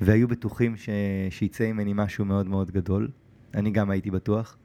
והיו 0.00 0.28
בטוחים 0.28 0.76
ש... 0.76 0.88
שיצא 1.30 1.72
ממני 1.72 1.92
משהו 1.94 2.24
מאוד 2.24 2.46
מאוד 2.46 2.70
גדול. 2.70 3.10
אני 3.54 3.70
גם 3.70 3.90
הייתי 3.90 4.10
בטוח. 4.10 4.56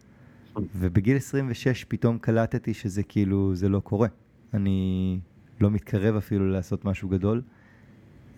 ובגיל 0.75 1.17
26 1.17 1.83
פתאום 1.83 2.17
קלטתי 2.17 2.74
שזה 2.74 3.03
כאילו, 3.03 3.55
זה 3.55 3.69
לא 3.69 3.79
קורה. 3.79 4.07
אני 4.53 5.19
לא 5.62 5.71
מתקרב 5.71 6.15
אפילו 6.15 6.50
לעשות 6.51 6.85
משהו 6.85 7.09
גדול. 7.09 7.41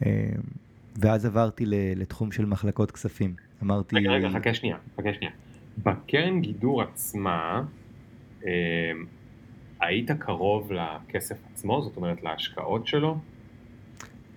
אה, 0.05 0.29
ואז 0.95 1.25
עברתי 1.25 1.63
לתחום 1.95 2.31
של 2.31 2.45
מחלקות 2.45 2.91
כספים. 2.91 3.35
אמרתי... 3.63 3.95
רגע, 3.95 4.11
רגע, 4.11 4.29
חכה 4.29 4.53
שנייה, 4.53 4.77
חכה 4.97 5.13
שנייה. 5.13 5.31
בקרן 5.83 6.41
גידור 6.41 6.81
עצמה, 6.81 7.63
אה, 8.45 8.51
היית 9.79 10.11
קרוב 10.11 10.71
לכסף 10.71 11.37
עצמו? 11.53 11.81
זאת 11.81 11.97
אומרת, 11.97 12.23
להשקעות 12.23 12.87
שלו? 12.87 13.17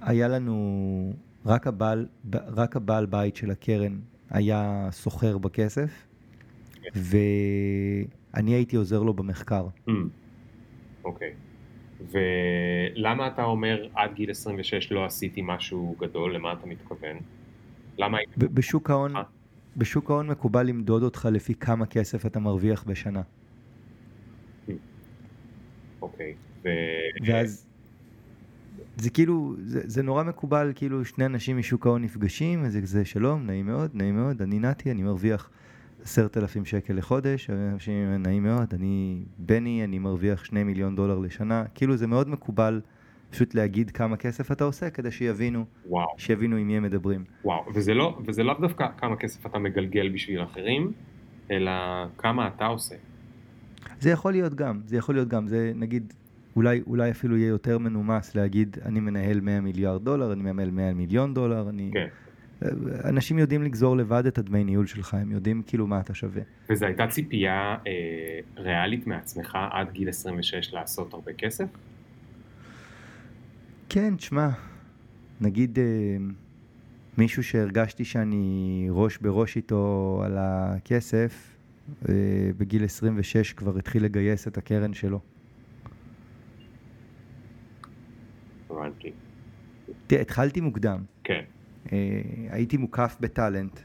היה 0.01 0.29
לנו, 0.29 1.13
רק 1.47 1.67
הבעל, 1.67 2.07
רק 2.33 2.77
הבעל 2.77 3.07
בית 3.07 3.37
של 3.37 3.51
הקרן 3.51 3.99
היה 4.31 4.89
סוחר 4.91 5.39
בכסף, 5.39 6.07
ואני 6.95 8.55
הייתי 8.55 8.77
עוזר 8.77 9.03
לו 9.03 9.15
במחקר. 9.15 9.67
Mm, 9.89 9.93
אוקיי. 11.05 11.35
ולמה 12.09 13.27
אתה 13.27 13.45
אומר 13.45 13.87
עד 13.95 14.15
גיל 14.15 14.31
26 14.31 14.93
לא 14.93 15.05
עשיתי 15.05 15.41
משהו 15.45 15.97
גדול? 15.99 16.35
למה 16.35 16.53
אתה 16.53 16.67
מתכוון? 16.67 17.17
למה. 17.99 18.19
בשוק 18.37 18.91
ההון, 18.91 19.17
אה? 19.17 19.23
בשוק 19.77 20.11
ההון 20.11 20.27
מקובל 20.27 20.67
למדוד 20.67 21.03
אותך 21.03 21.29
לפי 21.33 21.55
כמה 21.55 21.87
כסף 21.87 22.27
אתה 22.27 22.41
מרוויח 22.41 22.85
בשנה. 22.85 23.23
אוקיי. 26.03 26.35
ו... 26.65 26.69
ואז 27.27 27.67
זה 28.97 29.11
כאילו, 29.11 29.55
זה, 29.59 29.81
זה 29.85 30.03
נורא 30.03 30.23
מקובל, 30.23 30.73
כאילו 30.75 31.05
שני 31.05 31.27
אנשים 31.27 31.59
משוק 31.59 31.87
ההון 31.87 32.03
נפגשים, 32.03 32.65
אז 32.65 32.79
זה 32.83 33.05
שלום, 33.05 33.47
נעים 33.47 33.67
מאוד, 33.67 33.91
נעים 33.95 34.17
מאוד, 34.17 34.43
אני 34.43 34.59
נתי, 34.59 34.91
אני 34.91 35.03
מרוויח 35.03 35.51
עשרת 36.03 36.37
אלפים 36.37 36.65
שקל 36.65 36.95
לחודש, 36.95 37.51
אנשים 37.51 38.23
נעים 38.23 38.43
מאוד, 38.43 38.75
אני 38.75 39.23
בני, 39.39 39.85
אני 39.85 39.99
מרוויח 39.99 40.45
שני 40.45 40.65
מיליון 40.65 40.97
דולר 40.97 41.19
לשנה, 41.19 41.65
כאילו 41.75 41.97
זה 41.97 42.07
מאוד 42.07 42.29
מקובל 42.29 42.81
פשוט 43.31 43.55
להגיד 43.55 43.91
כמה 43.91 44.17
כסף 44.17 44.53
אתה 44.53 44.65
עושה 44.65 44.91
כדי 44.91 45.11
שיבינו, 45.11 45.65
וואו. 45.87 46.09
שיבינו 46.19 46.57
עם 46.57 46.67
מי 46.67 46.77
הם 46.77 46.83
מדברים. 46.83 47.25
וואו, 47.45 47.65
וזה 47.75 47.95
לא, 47.95 48.19
וזה 48.27 48.43
לאו 48.43 48.55
דווקא 48.61 48.87
כמה 48.99 49.17
כסף 49.17 49.47
אתה 49.47 49.59
מגלגל 49.59 50.09
בשביל 50.09 50.43
אחרים, 50.43 50.93
אלא 51.51 51.71
כמה 52.19 52.49
אתה 52.49 52.67
עושה. 52.67 52.95
זה 54.01 54.11
יכול 54.11 54.33
להיות 54.33 54.55
גם, 54.55 54.81
זה 54.87 54.97
יכול 54.97 55.15
להיות 55.15 55.29
גם, 55.29 55.49
זה 55.49 55.73
נגיד, 55.75 56.13
אולי, 56.57 56.81
אולי 56.87 57.11
אפילו 57.11 57.37
יהיה 57.37 57.49
יותר 57.49 57.79
מנומס 57.79 58.35
להגיד, 58.35 58.77
אני 58.85 59.01
מנהל 59.01 59.41
100 59.41 59.61
מיליארד 59.61 60.05
דולר, 60.05 60.33
אני 60.33 60.43
מנהל 60.43 60.71
100 60.71 60.95
מיליון 60.95 61.35
דולר, 61.35 61.69
אני... 61.69 61.91
כן. 61.93 62.07
אנשים 63.05 63.39
יודעים 63.39 63.63
לגזור 63.63 63.97
לבד 63.97 64.27
את 64.27 64.39
הדמי 64.39 64.65
ניהול 64.65 64.87
שלך, 64.87 65.15
הם 65.15 65.33
יודעים 65.33 65.63
כאילו 65.67 65.87
מה 65.87 66.01
אתה 66.01 66.15
שווה. 66.15 66.43
וזו 66.71 66.87
הייתה 66.87 67.07
ציפייה 67.07 67.77
אה, 67.87 67.93
ריאלית 68.57 69.07
מעצמך 69.07 69.59
עד 69.71 69.91
גיל 69.93 70.09
26 70.09 70.73
לעשות 70.73 71.15
הרבה 71.15 71.33
כסף? 71.33 71.65
כן, 73.89 74.17
תשמע, 74.17 74.49
נגיד 75.41 75.79
אה, 75.79 75.85
מישהו 77.19 77.45
שהרגשתי 77.45 78.05
שאני 78.05 78.87
ראש 78.91 79.19
בראש 79.19 79.57
איתו 79.57 80.23
על 80.25 80.37
הכסף, 80.39 81.57
אה, 82.09 82.15
בגיל 82.59 82.85
26 82.85 83.53
כבר 83.53 83.79
התחיל 83.79 84.05
לגייס 84.05 84.49
את 84.49 84.59
הקרן 84.59 84.93
שלו. 84.93 85.21
הבנתי. 88.71 89.13
תראה, 90.07 90.21
התחלתי 90.21 90.61
מוקדם. 90.61 91.03
כן. 91.25 91.43
אה, 91.93 92.23
הייתי 92.51 92.77
מוקף 92.77 93.17
בטאלנט, 93.21 93.81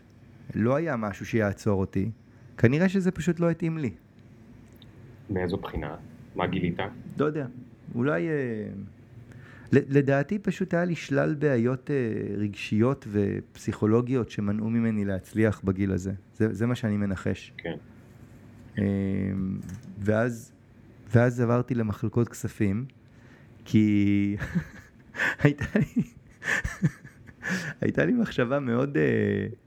לא 0.55 0.75
היה 0.75 0.95
משהו 0.95 1.25
שיעצור 1.25 1.79
אותי, 1.79 2.11
כנראה 2.57 2.89
שזה 2.89 3.11
פשוט 3.11 3.39
לא 3.39 3.49
התאים 3.49 3.77
לי. 3.77 3.93
מאיזו 5.29 5.57
בחינה? 5.57 5.95
מה 6.35 6.47
גילית? 6.47 6.79
לא 7.19 7.25
יודע, 7.25 7.47
אולי... 7.95 8.27
אה, 8.27 8.33
לדעתי 9.71 10.39
פשוט 10.39 10.73
היה 10.73 10.85
לי 10.85 10.95
שלל 10.95 11.35
בעיות 11.35 11.91
אה, 11.91 11.95
רגשיות 12.37 13.07
ופסיכולוגיות 13.11 14.29
שמנעו 14.29 14.69
ממני 14.69 15.05
להצליח 15.05 15.61
בגיל 15.63 15.91
הזה. 15.91 16.11
זה, 16.33 16.53
זה 16.53 16.65
מה 16.65 16.75
שאני 16.75 16.97
מנחש. 16.97 17.53
כן. 17.57 17.75
ואז, 19.99 20.51
ואז 21.15 21.39
עברתי 21.39 21.75
למחלקות 21.75 22.29
כספים, 22.29 22.85
כי 23.65 24.37
הייתה 25.43 25.65
לי... 25.79 26.03
הייתה 27.81 28.05
לי 28.05 28.13
מחשבה 28.13 28.59
מאוד 28.59 28.97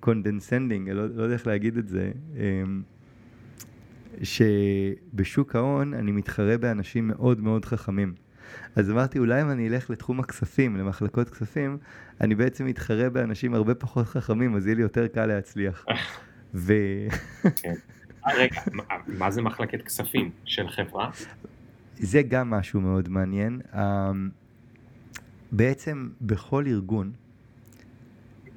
condescending, 0.00 0.88
uh, 0.90 0.92
לא, 0.92 1.06
לא 1.06 1.23
יודע 1.23 1.35
איך 1.35 1.47
להגיד 1.47 1.76
את 1.76 1.88
זה, 1.88 2.11
um, 2.35 2.38
שבשוק 4.23 5.56
ההון 5.56 5.94
אני 5.94 6.12
מתחרה 6.12 6.58
באנשים 6.58 7.08
מאוד 7.08 7.40
מאוד 7.40 7.64
חכמים. 7.64 8.14
אז 8.76 8.90
אמרתי, 8.90 9.18
אולי 9.18 9.42
אם 9.42 9.50
אני 9.50 9.68
אלך 9.68 9.90
לתחום 9.90 10.20
הכספים, 10.20 10.76
למחלקות 10.76 11.30
כספים, 11.30 11.78
אני 12.20 12.35
בעצם 12.35 12.66
מתחרה 12.66 13.11
באנשים 13.11 13.54
הרבה 13.54 13.75
פחות 13.75 14.06
חכמים, 14.06 14.56
אז 14.56 14.66
יהיה 14.66 14.76
לי 14.76 14.82
יותר 14.82 15.06
קל 15.06 15.26
להצליח. 15.26 15.85
ו... 16.54 16.73
כן. 17.56 17.75
אה, 18.26 18.32
רגע, 18.37 18.61
מה 19.06 19.30
זה 19.30 19.42
מחלקת 19.42 19.82
כספים? 19.82 20.30
של 20.44 20.68
חברה? 20.68 21.11
זה 21.99 22.23
גם 22.23 22.50
משהו 22.50 22.80
מאוד 22.80 23.08
מעניין. 23.08 23.61
אמ, 23.75 24.28
בעצם 25.52 26.08
בכל 26.20 26.64
ארגון, 26.66 27.12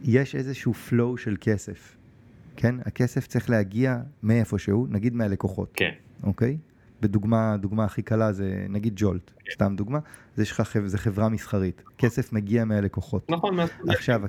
יש 0.03 0.36
איזשהו 0.36 0.74
flow 0.89 1.17
של 1.17 1.38
כסף, 1.41 1.98
כן? 2.55 2.75
הכסף 2.86 3.27
צריך 3.27 3.50
להגיע 3.50 4.00
מאיפשהו, 4.24 4.88
נגיד 4.89 5.15
מהלקוחות. 5.15 5.72
כן. 5.74 5.91
אוקיי? 6.24 6.58
בדוגמה, 7.01 7.58
דוגמה 7.58 7.86
הכי 7.86 8.01
קלה 8.01 8.34
זה 8.34 8.65
נגיד 8.70 8.93
ג'ולט, 8.96 9.31
כן. 9.39 9.51
סתם 9.53 9.75
דוגמה, 9.75 10.00
זה 10.36 10.43
לך, 10.43 10.63
זה 10.86 10.98
חברה 10.98 11.29
מסחרית, 11.29 11.84
כסף 11.98 12.34
מגיע 12.34 12.65
מהלקוחות. 12.65 13.29
נכון, 13.29 13.55
מהסטודנטים. 13.55 13.91
עכשיו, 13.91 14.22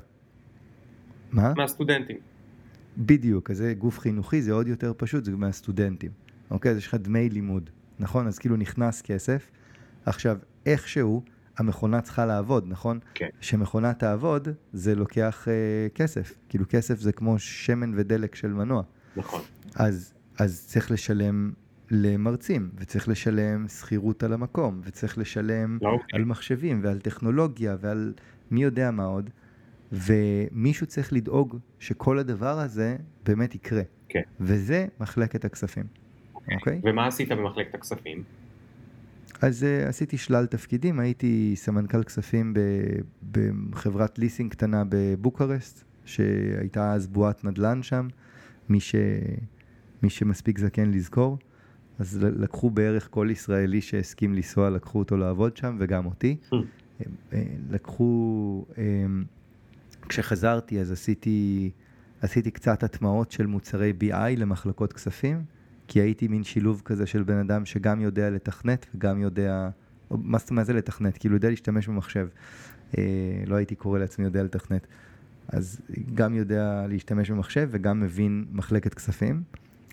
מה? 1.31 1.53
מהסטודנטים. 1.57 2.17
בדיוק, 2.97 3.51
אז 3.51 3.57
זה 3.57 3.73
גוף 3.73 3.99
חינוכי, 3.99 4.41
זה 4.41 4.51
עוד 4.51 4.67
יותר 4.67 4.93
פשוט, 4.97 5.25
זה 5.25 5.31
מהסטודנטים. 5.31 6.11
אוקיי, 6.51 6.71
אז 6.71 6.77
יש 6.77 6.87
לך 6.87 6.95
דמי 6.95 7.29
לימוד, 7.29 7.69
נכון? 7.99 8.27
אז 8.27 8.39
כאילו 8.39 8.55
נכנס 8.55 9.01
כסף. 9.01 9.47
עכשיו, 10.05 10.37
איכשהו, 10.65 11.23
המכונה 11.57 12.01
צריכה 12.01 12.25
לעבוד, 12.25 12.65
נכון? 12.67 12.99
כן. 13.13 13.27
שמכונה 13.41 13.93
תעבוד, 13.93 14.47
זה 14.73 14.95
לוקח 14.95 15.47
אה, 15.47 15.87
כסף. 15.95 16.33
כאילו 16.49 16.65
כסף 16.69 16.99
זה 16.99 17.11
כמו 17.11 17.39
שמן 17.39 17.91
ודלק 17.95 18.35
של 18.35 18.53
מנוע. 18.53 18.83
נכון. 19.15 19.41
אז, 19.75 20.13
אז 20.39 20.65
צריך 20.67 20.91
לשלם 20.91 21.53
למרצים, 21.91 22.69
וצריך 22.75 23.09
לשלם 23.09 23.67
שכירות 23.67 24.23
על 24.23 24.33
המקום, 24.33 24.81
וצריך 24.83 25.17
לשלם 25.17 25.77
לא. 25.81 25.99
על 26.13 26.25
מחשבים 26.25 26.79
ועל 26.83 26.99
טכנולוגיה 26.99 27.75
ועל 27.79 28.13
מי 28.51 28.63
יודע 28.63 28.91
מה 28.91 29.03
עוד, 29.03 29.29
ומישהו 29.91 30.87
צריך 30.87 31.13
לדאוג 31.13 31.57
שכל 31.79 32.19
הדבר 32.19 32.59
הזה 32.59 32.97
באמת 33.25 33.55
יקרה. 33.55 33.81
כן. 34.09 34.21
וזה 34.39 34.87
מחלקת 34.99 35.45
הכספים, 35.45 35.85
אוקיי? 36.35 36.55
Okay. 36.55 36.85
Okay? 36.85 36.89
ומה 36.89 37.07
עשית 37.07 37.29
במחלקת 37.31 37.75
הכספים? 37.75 38.23
אז 39.43 39.63
uh, 39.63 39.89
עשיתי 39.89 40.17
שלל 40.17 40.45
תפקידים, 40.45 40.99
הייתי 40.99 41.53
סמנכ"ל 41.55 42.03
כספים 42.03 42.53
ב, 42.53 42.59
בחברת 43.71 44.19
ליסינג 44.19 44.51
קטנה 44.51 44.83
בבוקרשט, 44.89 45.83
שהייתה 46.05 46.93
אז 46.93 47.07
בועת 47.07 47.43
נדל"ן 47.43 47.83
שם, 47.83 48.07
מי, 48.69 48.79
ש, 48.79 48.95
מי 50.03 50.09
שמספיק 50.09 50.59
זקן 50.59 50.91
לזכור. 50.91 51.37
אז 51.99 52.19
לקחו 52.21 52.69
בערך 52.69 53.07
כל 53.11 53.27
ישראלי 53.31 53.81
שהסכים 53.81 54.33
לנסוע, 54.33 54.69
לקחו 54.69 54.99
אותו 54.99 55.17
לעבוד 55.17 55.57
שם, 55.57 55.75
וגם 55.79 56.05
אותי. 56.05 56.37
Hmm. 56.51 56.55
אה, 57.33 57.43
לקחו, 57.69 58.65
אה, 58.77 58.83
כשחזרתי 60.09 60.79
אז 60.79 60.91
עשיתי, 60.91 61.71
עשיתי 62.21 62.51
קצת 62.51 62.83
הטמעות 62.83 63.31
של 63.31 63.45
מוצרי 63.45 63.93
BI 64.01 64.37
למחלקות 64.37 64.93
כספים, 64.93 65.43
כי 65.93 66.01
הייתי 66.01 66.27
מין 66.27 66.43
שילוב 66.43 66.81
כזה 66.85 67.05
של 67.05 67.23
בן 67.23 67.37
אדם 67.37 67.65
שגם 67.65 68.01
יודע 68.01 68.29
לתכנת 68.29 68.85
וגם 68.95 69.21
יודע, 69.21 69.69
מה, 70.11 70.37
מה 70.51 70.63
זה 70.63 70.73
לתכנת? 70.73 71.17
כאילו 71.17 71.35
יודע 71.35 71.49
להשתמש 71.49 71.87
במחשב. 71.87 72.27
אה, 72.97 73.03
לא 73.47 73.55
הייתי 73.55 73.75
קורא 73.75 73.99
לעצמי 73.99 74.25
יודע 74.25 74.43
לתכנת. 74.43 74.87
אז 75.47 75.81
גם 76.13 76.33
יודע 76.33 76.85
להשתמש 76.89 77.31
במחשב 77.31 77.69
וגם 77.71 77.99
מבין 77.99 78.45
מחלקת 78.51 78.93
כספים. 78.93 79.43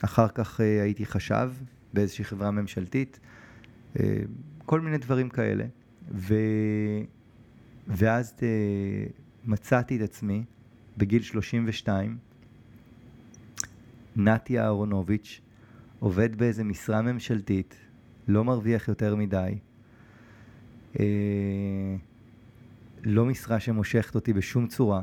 אחר 0.04 0.28
כך 0.28 0.61
הייתי 0.61 1.07
חשב 1.07 1.50
באיזושהי 1.92 2.25
חברה 2.25 2.50
ממשלתית, 2.50 3.21
כל 4.66 4.80
מיני 4.80 4.99
דברים 4.99 5.28
כאלה. 5.28 5.64
ו... 6.14 6.35
ואז. 7.88 8.35
אה, 8.42 8.49
מצאתי 9.45 9.97
את 9.97 10.00
עצמי 10.00 10.45
בגיל 10.97 11.23
32, 11.23 12.19
נתי 14.16 14.61
אהרונוביץ', 14.61 15.40
עובד 16.00 16.37
באיזה 16.37 16.64
משרה 16.64 17.02
ממשלתית, 17.02 17.76
לא 18.28 18.45
מרוויח 18.45 18.88
יותר 18.88 19.16
מדי, 19.16 19.59
אה, 21.00 21.04
לא 23.04 23.25
משרה 23.25 23.61
שמושכת 23.61 24.14
אותי 24.14 24.33
בשום 24.33 24.66
צורה, 24.66 25.02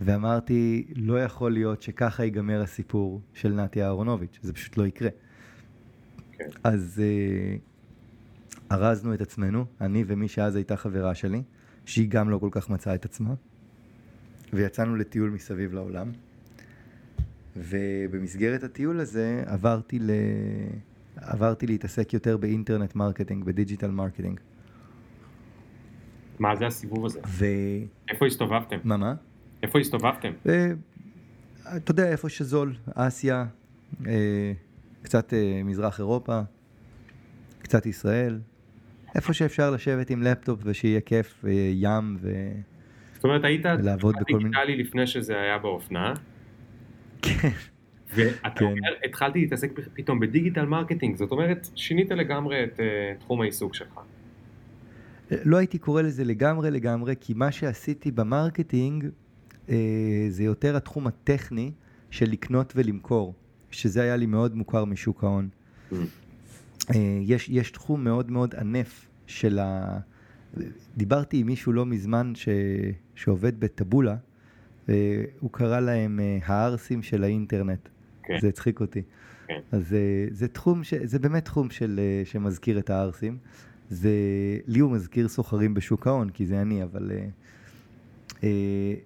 ואמרתי, 0.00 0.86
לא 0.96 1.22
יכול 1.22 1.52
להיות 1.52 1.82
שככה 1.82 2.24
ייגמר 2.24 2.62
הסיפור 2.62 3.20
של 3.34 3.52
נתי 3.52 3.82
אהרונוביץ', 3.82 4.38
זה 4.42 4.52
פשוט 4.52 4.76
לא 4.76 4.86
יקרה. 4.86 5.10
כן. 6.32 6.48
אז 6.64 7.02
אה, 7.04 7.56
ארזנו 8.76 9.14
את 9.14 9.20
עצמנו, 9.20 9.64
אני 9.80 10.04
ומי 10.06 10.28
שאז 10.28 10.56
הייתה 10.56 10.76
חברה 10.76 11.14
שלי, 11.14 11.42
שהיא 11.84 12.08
גם 12.08 12.30
לא 12.30 12.38
כל 12.38 12.48
כך 12.50 12.70
מצאה 12.70 12.94
את 12.94 13.04
עצמה, 13.04 13.34
ויצאנו 14.52 14.96
לטיול 14.96 15.30
מסביב 15.30 15.72
לעולם. 15.72 16.12
ובמסגרת 17.56 18.62
הטיול 18.62 19.00
הזה 19.00 19.42
עברתי, 19.46 19.98
ל... 19.98 20.10
עברתי 21.16 21.66
להתעסק 21.66 22.12
יותר 22.12 22.36
ב 22.36 22.42
internet 22.42 22.94
marketing, 22.94 23.44
ב 23.44 23.50
digital 23.50 23.90
marketing. 23.90 24.40
מה 26.38 26.56
זה 26.56 26.66
הסיבוב 26.66 27.04
הזה? 27.04 27.20
ו... 27.26 27.44
איפה 28.08 28.26
הסתובבתם? 28.26 28.78
מה, 28.84 28.96
מה? 28.96 29.14
איפה 29.62 29.78
הסתובבתם? 29.78 30.30
ו... 30.46 30.50
אתה 31.76 31.90
יודע, 31.90 32.08
איפה 32.10 32.28
שזול, 32.28 32.74
אסיה, 32.94 33.44
אה, 34.06 34.52
קצת 35.02 35.34
אה, 35.34 35.60
מזרח 35.64 35.98
אירופה, 35.98 36.40
קצת 37.62 37.86
ישראל, 37.86 38.38
איפה 39.14 39.32
שאפשר 39.32 39.70
לשבת 39.70 40.10
עם 40.10 40.22
לפטופ 40.22 40.60
ושיהיה 40.64 41.00
כיף 41.00 41.44
ים 41.72 42.16
ו... 42.20 42.32
זאת 43.12 43.24
אומרת, 43.24 43.44
היית 43.44 43.66
דיגיטלי 44.26 44.76
לפני 44.76 45.06
שזה 45.06 45.40
היה 45.40 45.58
באופנה. 45.58 46.14
כן. 47.22 47.50
ואתה 48.14 48.58
כן. 48.58 48.64
אומר, 48.64 48.88
התחלתי 49.04 49.40
להתעסק 49.40 49.70
פתאום 49.94 50.20
ב 50.20 50.26
digital 50.26 50.66
marketing, 50.66 51.16
זאת 51.16 51.30
אומרת, 51.30 51.68
שינית 51.74 52.10
לגמרי 52.10 52.64
את 52.64 52.76
uh, 52.76 53.20
תחום 53.20 53.40
העיסוק 53.40 53.74
שלך. 53.74 54.00
לא 55.30 55.56
הייתי 55.56 55.78
קורא 55.78 56.02
לזה 56.02 56.24
לגמרי 56.24 56.70
לגמרי, 56.70 57.14
כי 57.20 57.34
מה 57.34 57.52
שעשיתי 57.52 58.10
ב 58.10 58.19
marketing 58.19 59.04
uh, 59.66 59.70
זה 60.28 60.44
יותר 60.44 60.76
התחום 60.76 61.06
הטכני 61.06 61.72
של 62.10 62.30
לקנות 62.30 62.72
ולמכור, 62.76 63.34
שזה 63.70 64.02
היה 64.02 64.16
לי 64.16 64.26
מאוד 64.26 64.56
מוכר 64.56 64.84
משוק 64.84 65.24
ההון. 65.24 65.48
Mm. 65.48 65.94
Uh, 66.82 66.94
יש, 67.22 67.48
יש 67.48 67.70
תחום 67.70 68.04
מאוד 68.04 68.30
מאוד 68.30 68.54
ענף 68.54 69.08
של 69.26 69.58
ה... 69.58 69.98
דיברתי 70.96 71.38
עם 71.38 71.46
מישהו 71.46 71.72
לא 71.72 71.86
מזמן 71.86 72.32
ש... 72.34 72.48
שעובד 73.14 73.60
בטבולה, 73.60 74.16
הוא 75.40 75.50
קרא 75.52 75.80
להם 75.80 76.20
אה, 76.20 76.38
הערסים 76.44 77.02
של 77.02 77.24
האינטרנט. 77.24 77.88
כן. 78.22 78.34
זה 78.40 78.48
הצחיק 78.48 78.80
אותי. 78.80 79.02
כן. 79.46 79.60
אז 79.72 79.92
אה, 79.92 80.26
זה 80.30 80.48
תחום, 80.48 80.84
ש... 80.84 80.94
זה 80.94 81.18
באמת 81.18 81.44
תחום 81.44 81.70
של... 81.70 82.00
אה, 82.02 82.22
שמזכיר 82.24 82.78
את 82.78 82.90
הערסים. 82.90 83.38
זה, 83.90 84.10
לי 84.66 84.78
הוא 84.78 84.92
מזכיר 84.92 85.28
סוחרים 85.28 85.74
בשוק 85.74 86.06
ההון, 86.06 86.30
כי 86.30 86.46
זה 86.46 86.62
אני, 86.62 86.82
אבל 86.82 87.12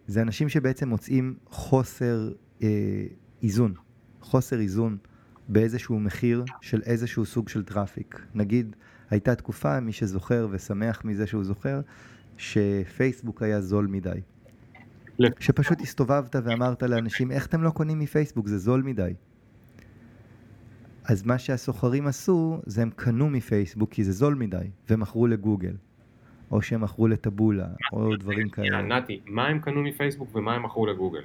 זה 0.07 0.23
אנשים 0.23 0.49
שבעצם 0.49 0.89
מוצאים 0.89 1.35
חוסר 1.47 2.33
איזון, 3.43 3.75
חוסר 4.21 4.61
איזון 4.61 4.97
באיזשהו 5.49 6.01
מחיר 6.01 6.45
של 6.61 6.83
איזשהו 6.83 7.27
סוג 7.27 7.49
של 7.49 7.65
traffic. 7.65 8.21
נגיד, 8.35 8.77
הייתה 9.11 9.35
תקופה, 9.35 9.81
מי 9.81 9.93
שזוכר 9.93 10.49
ושמח 10.51 11.05
מזה 11.05 11.27
שהוא 11.27 11.45
זוכר, 11.45 11.81
שפייסבוק 12.37 13.43
היה 13.43 13.61
זול 13.61 13.87
מדי. 13.87 14.21
שפשוט 15.39 15.81
הסתובבת 15.81 16.37
ואמרת 16.45 16.83
לאנשים, 16.83 17.31
איך 17.31 17.47
אתם 17.47 17.63
לא 17.63 17.71
קונים 17.71 17.99
מפייסבוק, 17.99 18.47
זה 18.47 18.59
זול 18.59 18.83
מדי. 18.83 19.15
אז 21.05 21.23
מה 21.27 21.39
שהסוחרים 21.39 22.07
עשו, 22.07 22.61
זה 22.67 22.83
הם 22.83 22.91
קנו 22.97 23.31
מפייסבוק 23.31 23.91
כי 23.91 24.05
זה 24.05 24.13
זול 24.13 24.35
מדי, 24.35 24.71
ומכרו 24.91 25.27
לגוגל. 25.27 25.77
או 26.51 26.63
שהם 26.63 26.81
מכרו 26.81 27.09
לטבולה, 27.09 27.69
או 27.93 28.17
דברים 28.17 28.49
כאלה. 28.49 28.83
נתי, 28.83 29.21
מה 29.27 29.47
הם 29.47 29.59
קנו 29.59 29.83
מפייסבוק 29.83 30.37
ומה 30.37 30.55
הם 30.55 30.63
מכרו 30.63 30.87
לגוגל? 30.87 31.23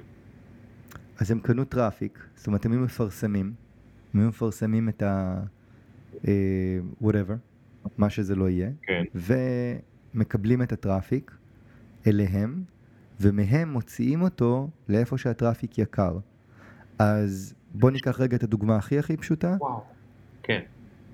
אז 1.18 1.30
הם 1.30 1.40
קנו 1.40 1.64
traffic, 1.64 2.26
זאת 2.36 2.46
אומרת 2.46 2.66
הם 2.66 2.72
היו 2.72 2.80
מפרסמים, 2.80 3.52
הם 4.14 4.20
היו 4.20 4.28
מפרסמים 4.28 4.88
את 4.88 5.02
ה... 5.02 5.42
Whatever, 7.02 7.36
מה 7.98 8.10
שזה 8.10 8.34
לא 8.34 8.48
יהיה, 8.48 8.70
כן. 8.82 9.02
ומקבלים 10.14 10.62
את 10.62 10.72
ה 10.72 10.80
traffic 10.80 11.36
אליהם, 12.06 12.62
ומהם 13.20 13.72
מוציאים 13.72 14.22
אותו 14.22 14.68
לאיפה 14.88 15.18
שה 15.18 15.36
traffic 15.36 15.78
יקר. 15.78 16.18
אז 16.98 17.54
בוא 17.74 17.90
ניקח 17.90 18.20
רגע 18.20 18.36
את 18.36 18.42
הדוגמה 18.42 18.76
הכי 18.76 18.98
הכי 18.98 19.16
פשוטה. 19.16 19.56
וואו, 19.60 19.84
כן. 20.42 20.60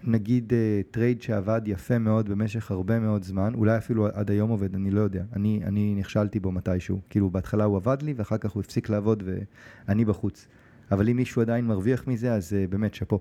נגיד 0.04 0.52
uh, 0.52 0.54
trade 0.90 1.22
שעבד 1.22 1.60
יפה 1.66 1.98
מאוד 1.98 2.28
במשך 2.28 2.70
הרבה 2.70 2.98
מאוד 2.98 3.22
זמן, 3.22 3.54
אולי 3.54 3.78
אפילו 3.78 4.06
עד 4.06 4.30
היום 4.30 4.50
עובד, 4.50 4.74
אני 4.74 4.90
לא 4.90 5.00
יודע. 5.00 5.24
אני, 5.36 5.60
אני 5.64 5.94
נכשלתי 5.94 6.40
בו 6.40 6.52
מתישהו. 6.52 7.00
כאילו 7.10 7.30
בהתחלה 7.30 7.64
הוא 7.64 7.76
עבד 7.76 8.02
לי 8.02 8.14
ואחר 8.16 8.38
כך 8.38 8.50
הוא 8.50 8.60
הפסיק 8.60 8.88
לעבוד 8.88 9.22
ואני 9.26 10.04
בחוץ. 10.04 10.46
אבל 10.90 11.08
אם 11.08 11.16
מישהו 11.16 11.42
עדיין 11.42 11.66
מרוויח 11.66 12.06
מזה, 12.06 12.34
אז 12.34 12.52
uh, 12.52 12.70
באמת 12.70 12.94
שאפו. 12.94 13.20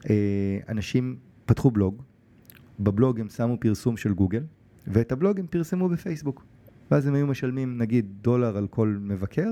Uh, 0.00 0.06
אנשים 0.68 1.16
פתחו 1.46 1.70
בלוג, 1.70 2.02
בבלוג 2.80 3.20
הם 3.20 3.28
שמו 3.28 3.56
פרסום 3.60 3.96
של 3.96 4.14
גוגל, 4.14 4.42
ואת 4.86 5.12
הבלוג 5.12 5.40
הם 5.40 5.46
פרסמו 5.46 5.88
בפייסבוק. 5.88 6.44
ואז 6.90 7.06
הם 7.06 7.14
היו 7.14 7.26
משלמים 7.26 7.78
נגיד 7.78 8.06
דולר 8.20 8.56
על 8.56 8.66
כל 8.66 8.96
מבקר, 9.00 9.48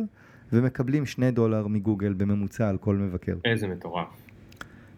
ומקבלים 0.52 1.06
שני 1.06 1.30
דולר 1.30 1.66
מגוגל 1.66 2.12
בממוצע 2.12 2.68
על 2.68 2.78
כל 2.78 2.96
מבקר. 2.96 3.36
איזה 3.44 3.68
מטורף. 3.68 4.08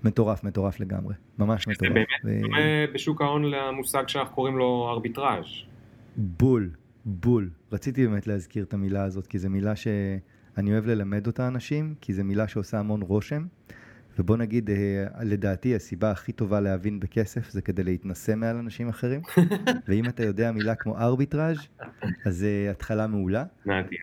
מטורף, 0.04 0.44
מטורף 0.44 0.80
לגמרי. 0.80 1.14
ממש 1.38 1.68
מטורף. 1.68 1.90
זה 1.90 1.94
באמת 1.94 2.08
ו... 2.24 2.40
דומה 2.42 2.58
בשוק 2.94 3.22
ההון 3.22 3.44
למושג 3.44 4.08
שאנחנו 4.08 4.34
קוראים 4.34 4.56
לו 4.56 4.88
ארביטראז'. 4.90 5.44
בול, 6.16 6.70
בול. 7.04 7.50
רציתי 7.72 8.06
באמת 8.06 8.26
להזכיר 8.26 8.64
את 8.64 8.74
המילה 8.74 9.04
הזאת, 9.04 9.26
כי 9.26 9.38
זו 9.38 9.50
מילה 9.50 9.76
שאני 9.76 10.72
אוהב 10.72 10.86
ללמד 10.86 11.26
אותה 11.26 11.48
אנשים, 11.48 11.94
כי 12.00 12.12
זו 12.12 12.24
מילה 12.24 12.48
שעושה 12.48 12.78
המון 12.78 13.02
רושם. 13.02 13.46
ובוא 14.18 14.36
נגיד, 14.36 14.70
אה, 14.70 14.76
לדעתי 15.22 15.74
הסיבה 15.74 16.10
הכי 16.10 16.32
טובה 16.32 16.60
להבין 16.60 17.00
בכסף 17.00 17.50
זה 17.50 17.62
כדי 17.62 17.84
להתנסה 17.84 18.34
מעל 18.34 18.56
אנשים 18.56 18.88
אחרים. 18.88 19.20
ואם 19.88 20.08
אתה 20.08 20.24
יודע 20.24 20.52
מילה 20.52 20.74
כמו 20.74 20.98
ארביטראז', 20.98 21.58
אז 22.24 22.36
זה 22.36 22.68
התחלה 22.70 23.06
מעולה. 23.06 23.44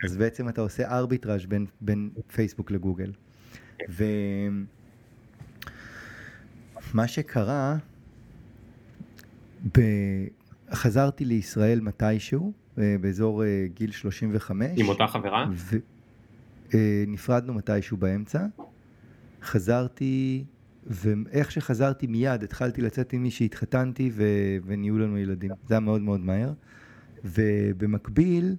אז 0.06 0.18
בעצם 0.18 0.50
אתה 0.50 0.62
עושה 0.62 0.98
ארביטראז' 0.98 1.46
בין, 1.46 1.66
בין 1.82 2.10
פייסבוק 2.28 2.72
לגוגל. 2.72 3.12
ומה 3.90 4.68
שקרה, 7.08 7.78
ב... 9.78 9.82
חזרתי 10.74 11.26
לישראל 11.26 11.82
מתישהו, 11.82 12.54
אה, 12.78 12.96
באזור 13.02 13.44
אה, 13.44 13.66
גיל 13.74 13.92
35. 13.92 14.68
עם 14.76 14.90
אותה 14.90 15.08
חברה? 15.08 15.46
ונפרדנו 16.74 17.54
מתישהו 17.54 17.98
באמצע. 17.98 18.46
חזרתי, 19.42 20.44
ואיך 20.88 21.52
שחזרתי 21.52 22.08
מיד 22.08 22.44
התחלתי 22.44 22.82
לצאת 22.82 23.14
עם 23.14 23.24
מי 23.24 23.32
שהתחתנתי 23.32 24.10
ו... 24.14 24.24
ונהיו 24.66 24.98
לנו 24.98 25.18
ילדים. 25.18 25.52
זה 25.68 25.74
היה 25.74 25.80
מאוד 25.80 26.02
מאוד 26.02 26.20
מהר. 26.20 26.52
ובמקביל, 27.24 28.56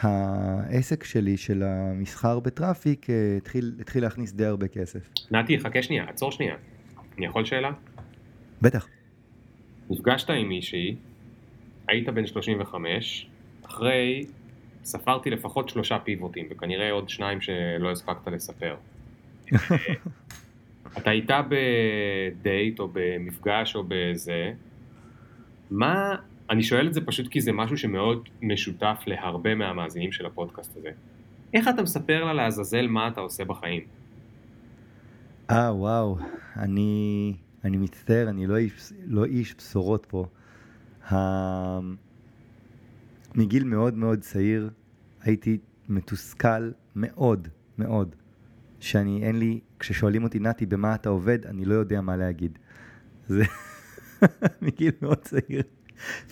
העסק 0.00 1.04
שלי 1.04 1.36
של 1.36 1.62
המסחר 1.62 2.40
בטראפיק 2.40 3.10
אה, 3.10 3.36
התחיל, 3.36 3.72
התחיל 3.80 4.02
להכניס 4.02 4.32
די 4.32 4.44
הרבה 4.44 4.68
כסף. 4.68 5.10
נתי, 5.30 5.58
חכה 5.58 5.82
שנייה, 5.82 6.04
עצור 6.04 6.32
שנייה. 6.32 6.56
אני 7.18 7.26
יכול 7.26 7.44
שאלה? 7.44 7.70
בטח. 8.62 8.88
נפגשת 9.90 10.30
עם 10.30 10.48
מישהי, 10.48 10.96
היית 11.88 12.08
בן 12.08 12.26
35, 12.26 13.26
אחרי, 13.66 14.24
ספרתי 14.84 15.30
לפחות 15.30 15.68
שלושה 15.68 15.98
פיבוטים, 15.98 16.46
וכנראה 16.50 16.90
עוד 16.90 17.08
שניים 17.08 17.40
שלא 17.40 17.90
הספקת 17.90 18.26
לספר. 18.26 18.76
אתה 20.98 21.10
איתה 21.10 21.40
בדייט 21.48 22.78
או 22.78 22.88
במפגש 22.92 23.76
או 23.76 23.84
בזה, 23.88 24.52
מה, 25.70 26.14
אני 26.50 26.62
שואל 26.62 26.86
את 26.86 26.94
זה 26.94 27.00
פשוט 27.00 27.28
כי 27.28 27.40
זה 27.40 27.52
משהו 27.52 27.78
שמאוד 27.78 28.28
משותף 28.42 29.02
להרבה 29.06 29.54
מהמאזינים 29.54 30.12
של 30.12 30.26
הפודקאסט 30.26 30.76
הזה. 30.76 30.90
איך 31.54 31.68
אתה 31.68 31.82
מספר 31.82 32.24
לה 32.24 32.32
לעזאזל 32.32 32.86
מה 32.86 33.08
אתה 33.08 33.20
עושה 33.20 33.44
בחיים? 33.44 33.82
אה, 35.50 35.74
וואו, 35.74 36.18
אני, 36.56 37.34
אני 37.64 37.76
מצטער, 37.76 38.28
אני 38.28 38.46
לא 38.46 38.56
איש, 38.56 38.92
לא 39.06 39.24
איש 39.24 39.54
בשורות 39.54 40.06
פה. 40.06 40.26
מגיל 43.34 43.64
מאוד 43.64 43.94
מאוד 43.94 44.18
צעיר 44.18 44.70
הייתי 45.22 45.58
מתוסכל 45.88 46.70
מאוד 46.96 47.48
מאוד, 47.78 48.16
שאני, 48.86 49.22
אין 49.22 49.38
לי, 49.38 49.60
כששואלים 49.78 50.24
אותי, 50.24 50.38
נתי, 50.38 50.66
במה 50.66 50.94
אתה 50.94 51.08
עובד, 51.08 51.46
אני 51.46 51.64
לא 51.64 51.74
יודע 51.74 52.00
מה 52.00 52.16
להגיד. 52.16 52.58
זה 53.28 53.44
מגיל 54.62 54.92
מאוד 55.02 55.18
צעיר. 55.18 55.62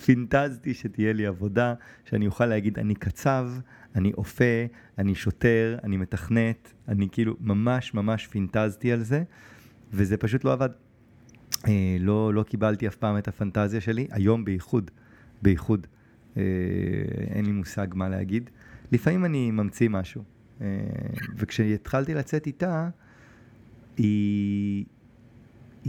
פינטזתי 0.05 0.73
שתהיה 0.73 1.13
לי 1.13 1.25
עבודה, 1.25 1.73
שאני 2.05 2.27
אוכל 2.27 2.45
להגיד, 2.45 2.79
אני 2.79 2.95
קצב, 2.95 3.49
אני 3.95 4.13
אופה, 4.13 4.65
אני 4.97 5.15
שוטר, 5.15 5.77
אני 5.83 5.97
מתכנת, 5.97 6.73
אני 6.87 7.07
כאילו 7.11 7.35
ממש 7.39 7.93
ממש 7.93 8.27
פינטזתי 8.27 8.91
על 8.91 9.03
זה, 9.03 9.23
וזה 9.93 10.17
פשוט 10.17 10.43
לא 10.43 10.53
עבד. 10.53 10.69
אה, 11.67 11.97
לא, 11.99 12.33
לא 12.33 12.43
קיבלתי 12.43 12.87
אף 12.87 12.95
פעם 12.95 13.17
את 13.17 13.27
הפנטזיה 13.27 13.81
שלי, 13.81 14.07
היום 14.11 14.45
בייחוד, 14.45 14.91
בייחוד. 15.41 15.87
אה, 16.37 16.43
אין 17.29 17.45
לי 17.45 17.51
מושג 17.51 17.87
מה 17.93 18.09
להגיד. 18.09 18.49
לפעמים 18.91 19.25
אני 19.25 19.51
ממציא 19.51 19.89
משהו. 19.89 20.34
אה, 20.61 20.67
וכשהתחלתי 21.37 22.13
לצאת 22.13 22.47
איתה, 22.47 22.89
היא... 23.97 24.85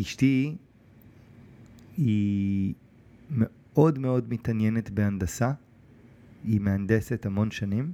אשתי, 0.00 0.56
היא 1.96 2.74
מאוד 3.30 3.98
מאוד 3.98 4.32
מתעניינת 4.32 4.90
בהנדסה, 4.90 5.52
היא 6.44 6.60
מהנדסת 6.60 7.26
המון 7.26 7.50
שנים, 7.50 7.92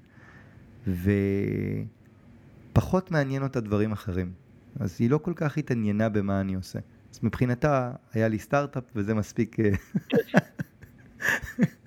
ופחות 2.73 3.11
מעניין 3.11 3.43
אותה 3.43 3.61
דברים 3.61 3.93
אחרים. 3.93 4.33
אז 4.81 4.97
היא 5.01 5.11
לא 5.11 5.19
כל 5.19 5.33
כך 5.37 5.59
התעניינה 5.59 6.09
במה 6.09 6.41
אני 6.41 6.55
עושה. 6.55 6.79
אז 7.13 7.21
מבחינתה 7.23 7.93
היה 8.13 8.29
לי 8.29 8.39
סטארט-אפ 8.39 8.85
וזה 8.97 9.15
מספיק... 9.15 9.61
אה, 9.61 9.71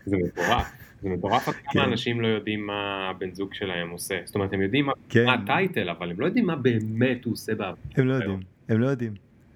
זה 0.06 0.16
מטורף. 0.18 0.85
זה 1.06 1.10
מטורף 1.10 1.48
עד 1.48 1.54
כמה 1.54 1.84
כן. 1.84 1.90
אנשים 1.90 2.22
לא 2.22 2.28
יודעים 2.28 2.68
מה 2.68 3.10
הבן 3.10 3.34
זוג 3.34 3.54
שלהם 3.54 3.90
עושה. 3.90 4.20
זאת 4.26 4.36
אומרת, 4.36 4.54
הם 4.54 4.62
יודעים 4.62 4.88
כן. 5.10 5.26
מה 5.26 5.34
הטייטל, 5.34 5.90
אבל 5.90 6.12
הם 6.12 6.20
לא 6.20 6.26
יודעים 6.26 6.46
מה 6.46 6.56
באמת 6.56 7.26
הוא 7.26 7.34
עושה 7.34 7.56
בעבודה. 7.56 7.82
הם 7.96 8.08
לא 8.08 8.14
יודעים, 8.14 8.40
הם 8.70 8.80
לא 8.80 8.88
יודעים. 8.88 9.14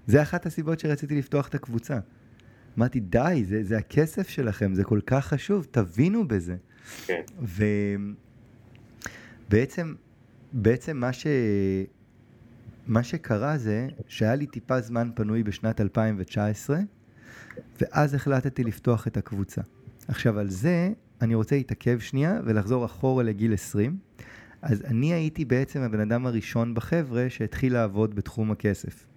זה 0.08 0.22
אחת 0.22 0.46
הסיבות 0.46 0.80
שרציתי 0.80 1.16
לפתוח 1.16 1.48
את 1.48 1.56
הקבוצה. 1.56 2.00
אמרתי, 2.78 3.00
די, 3.00 3.42
זה, 3.44 3.64
זה 3.64 3.78
הכסף 3.78 4.30
שלכם, 4.30 4.74
זה 4.74 4.84
כל 4.84 5.00
כך 5.06 5.26
חשוב, 5.26 5.68
תבינו 5.72 6.28
בזה. 6.28 6.56
כן. 7.06 7.22
ובעצם, 9.48 9.94
בעצם 10.54 10.98
מה, 10.98 11.14
ש... 11.14 11.28
מה 12.88 13.04
שקרה 13.04 13.58
זה 13.58 13.88
שהיה 14.08 14.36
לי 14.36 14.46
טיפה 14.46 14.82
זמן 14.82 15.10
פנוי 15.16 15.44
בשנת 15.44 15.82
2019, 15.82 16.80
ואז 17.82 18.14
החלטתי 18.14 18.64
לפתוח 18.64 19.08
את 19.08 19.18
הקבוצה. 19.18 19.62
עכשיו, 20.08 20.40
על 20.40 20.50
זה 20.50 20.90
אני 21.22 21.36
רוצה 21.36 21.56
להתעכב 21.56 22.00
שנייה 22.00 22.40
ולחזור 22.46 22.86
אחורה 22.86 23.24
לגיל 23.24 23.54
20. 23.54 23.98
אז 24.62 24.82
אני 24.86 25.14
הייתי 25.14 25.46
בעצם 25.46 25.82
הבן 25.82 26.00
אדם 26.00 26.26
הראשון 26.26 26.74
בחבר'ה 26.74 27.26
שהתחיל 27.30 27.74
לעבוד 27.74 28.16
בתחום 28.16 28.52
הכסף. 28.52 29.08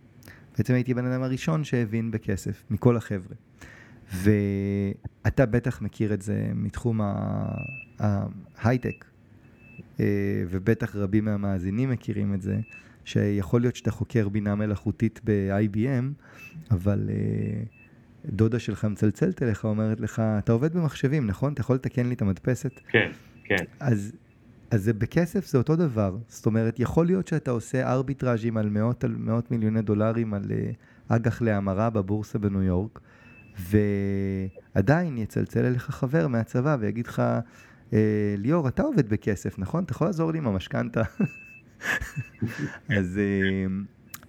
בעצם 0.58 0.74
הייתי 0.74 0.92
הבן 0.92 1.06
אדם 1.06 1.22
הראשון 1.22 1.64
שהבין 1.64 2.10
בכסף, 2.10 2.64
מכל 2.70 2.96
החבר'ה. 2.96 3.36
ואתה 4.12 5.46
בטח 5.46 5.82
מכיר 5.82 6.14
את 6.14 6.22
זה 6.22 6.50
מתחום 6.54 7.00
ההייטק, 7.98 9.04
אה, 10.00 10.06
ובטח 10.50 10.96
רבים 10.96 11.24
מהמאזינים 11.24 11.90
מכירים 11.90 12.34
את 12.34 12.42
זה, 12.42 12.60
שיכול 13.04 13.60
להיות 13.60 13.76
שאתה 13.76 13.90
חוקר 13.90 14.28
בינה 14.28 14.54
מלאכותית 14.54 15.20
ב-IBM, 15.24 16.24
אבל 16.70 17.10
אה, 17.10 17.62
דודה 18.26 18.58
שלך 18.58 18.84
מצלצלת 18.84 19.42
אליך, 19.42 19.64
אומרת 19.64 20.00
לך, 20.00 20.22
אתה 20.38 20.52
עובד 20.52 20.76
במחשבים, 20.76 21.26
נכון? 21.26 21.52
אתה 21.52 21.60
יכול 21.60 21.76
לתקן 21.76 22.06
לי 22.06 22.14
את 22.14 22.22
המדפסת? 22.22 22.80
כן, 22.88 23.10
כן. 23.44 23.64
אז, 23.80 24.12
אז 24.70 24.82
זה 24.84 24.92
בכסף 24.92 25.46
זה 25.46 25.58
אותו 25.58 25.76
דבר. 25.76 26.16
זאת 26.28 26.46
אומרת, 26.46 26.80
יכול 26.80 27.06
להיות 27.06 27.28
שאתה 27.28 27.50
עושה 27.50 27.92
ארביטראז'ים 27.92 28.56
על 28.56 28.68
מאות, 28.68 29.04
על 29.04 29.16
מאות 29.18 29.50
מיליוני 29.50 29.82
דולרים 29.82 30.34
על 30.34 30.44
אה, 30.50 30.70
אג"ח 31.08 31.42
להמרה 31.42 31.90
בבורסה 31.90 32.38
בניו 32.38 32.62
יורק, 32.62 33.00
ועדיין 33.58 35.18
יצלצל 35.18 35.64
אליך 35.64 35.90
חבר 35.90 36.28
מהצבא 36.28 36.76
ויגיד 36.80 37.06
לך, 37.06 37.22
אה, 37.92 38.34
ליאור, 38.38 38.68
אתה 38.68 38.82
עובד 38.82 39.08
בכסף, 39.08 39.58
נכון? 39.58 39.84
אתה 39.84 39.92
יכול 39.92 40.06
לעזור 40.06 40.32
לי 40.32 40.38
עם 40.38 40.46
המשכנתה? 40.46 41.02
אז 42.98 43.18
אה, 43.18 43.66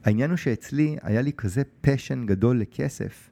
העניין 0.04 0.30
הוא 0.30 0.38
שאצלי 0.38 0.98
היה 1.02 1.22
לי 1.22 1.32
כזה 1.34 1.62
פשן 1.82 2.26
גדול 2.26 2.60
לכסף, 2.60 3.30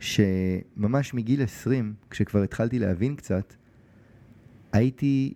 שממש 0.00 1.14
מגיל 1.14 1.42
20, 1.42 1.94
כשכבר 2.10 2.42
התחלתי 2.42 2.78
להבין 2.78 3.16
קצת, 3.16 3.54
הייתי, 4.72 5.34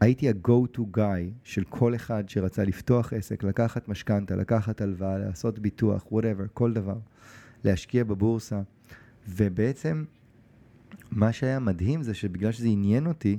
הייתי 0.00 0.28
ה-go 0.28 0.76
to 0.76 0.80
guy 0.96 1.32
של 1.44 1.64
כל 1.64 1.94
אחד 1.94 2.28
שרצה 2.28 2.64
לפתוח 2.64 3.12
עסק, 3.12 3.44
לקחת 3.44 3.88
משכנתה, 3.88 4.36
לקחת 4.36 4.80
הלוואה, 4.80 5.18
לעשות 5.18 5.58
ביטוח, 5.58 6.04
whatever, 6.12 6.48
כל 6.54 6.72
דבר, 6.72 6.98
להשקיע 7.64 8.04
בבורסה. 8.04 8.62
ובעצם 9.28 10.04
מה 11.10 11.32
שהיה 11.32 11.58
מדהים 11.58 12.02
זה 12.02 12.14
שבגלל 12.14 12.52
שזה 12.52 12.68
עניין 12.68 13.06
אותי, 13.06 13.38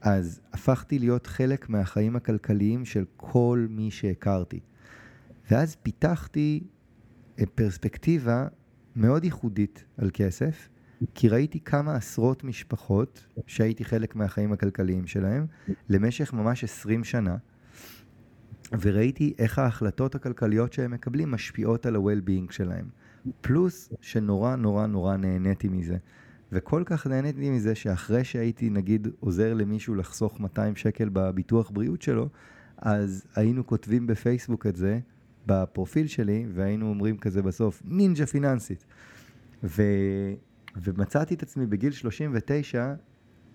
אז 0.00 0.40
הפכתי 0.52 0.98
להיות 0.98 1.26
חלק 1.26 1.68
מהחיים 1.68 2.16
הכלכליים 2.16 2.84
של 2.84 3.04
כל 3.16 3.66
מי 3.70 3.90
שהכרתי. 3.90 4.60
ואז 5.50 5.76
פיתחתי 5.82 6.64
פרספקטיבה 7.54 8.46
מאוד 8.96 9.24
ייחודית 9.24 9.84
על 9.98 10.10
כסף, 10.12 10.68
כי 11.14 11.28
ראיתי 11.28 11.60
כמה 11.60 11.94
עשרות 11.94 12.44
משפחות 12.44 13.26
שהייתי 13.46 13.84
חלק 13.84 14.16
מהחיים 14.16 14.52
הכלכליים 14.52 15.06
שלהם 15.06 15.46
למשך 15.88 16.32
ממש 16.32 16.64
20 16.64 17.04
שנה, 17.04 17.36
וראיתי 18.80 19.34
איך 19.38 19.58
ההחלטות 19.58 20.14
הכלכליות 20.14 20.72
שהם 20.72 20.90
מקבלים 20.90 21.30
משפיעות 21.30 21.86
על 21.86 21.96
ה-well-being 21.96 22.52
שלהם. 22.52 22.88
פלוס 23.40 23.92
שנורא 24.00 24.56
נורא 24.56 24.86
נורא 24.86 25.16
נהניתי 25.16 25.68
מזה. 25.68 25.96
וכל 26.52 26.82
כך 26.86 27.06
נהניתי 27.06 27.50
מזה 27.50 27.74
שאחרי 27.74 28.24
שהייתי 28.24 28.70
נגיד 28.70 29.08
עוזר 29.20 29.54
למישהו 29.54 29.94
לחסוך 29.94 30.40
200 30.40 30.76
שקל 30.76 31.08
בביטוח 31.12 31.70
בריאות 31.70 32.02
שלו, 32.02 32.28
אז 32.78 33.26
היינו 33.34 33.66
כותבים 33.66 34.06
בפייסבוק 34.06 34.66
את 34.66 34.76
זה, 34.76 34.98
בפרופיל 35.46 36.06
שלי, 36.06 36.46
והיינו 36.54 36.88
אומרים 36.88 37.18
כזה 37.18 37.42
בסוף, 37.42 37.82
נינג'ה 37.84 38.26
פיננסית. 38.26 38.84
ו... 39.64 39.82
ומצאתי 40.82 41.34
את 41.34 41.42
עצמי 41.42 41.66
בגיל 41.66 41.92
39 41.92 42.94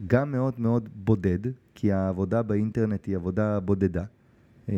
גם 0.07 0.31
מאוד 0.31 0.53
מאוד 0.57 0.89
בודד, 0.95 1.39
כי 1.75 1.91
העבודה 1.91 2.43
באינטרנט 2.43 3.05
היא 3.05 3.15
עבודה 3.15 3.59
בודדה. 3.59 4.03
אה, 4.69 4.75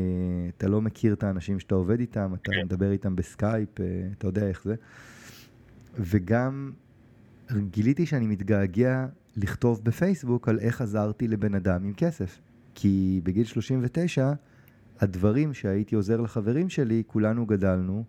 אתה 0.57 0.67
לא 0.67 0.81
מכיר 0.81 1.13
את 1.13 1.23
האנשים 1.23 1.59
שאתה 1.59 1.75
עובד 1.75 1.99
איתם, 1.99 2.33
אתה 2.33 2.51
כן. 2.51 2.65
מדבר 2.65 2.91
איתם 2.91 3.15
בסקייפ, 3.15 3.81
אה, 3.81 3.85
אתה 4.17 4.27
יודע 4.27 4.47
איך 4.47 4.63
זה. 4.63 4.75
וגם 5.99 6.71
גיליתי 7.57 8.05
שאני 8.05 8.27
מתגעגע 8.27 9.05
לכתוב 9.35 9.83
בפייסבוק 9.83 10.49
על 10.49 10.59
איך 10.59 10.81
עזרתי 10.81 11.27
לבן 11.27 11.55
אדם 11.55 11.83
עם 11.83 11.93
כסף. 11.93 12.39
כי 12.75 13.21
בגיל 13.23 13.45
39, 13.45 14.33
הדברים 14.99 15.53
שהייתי 15.53 15.95
עוזר 15.95 16.21
לחברים 16.21 16.69
שלי, 16.69 17.03
כולנו 17.07 17.45
גדלנו, 17.45 18.03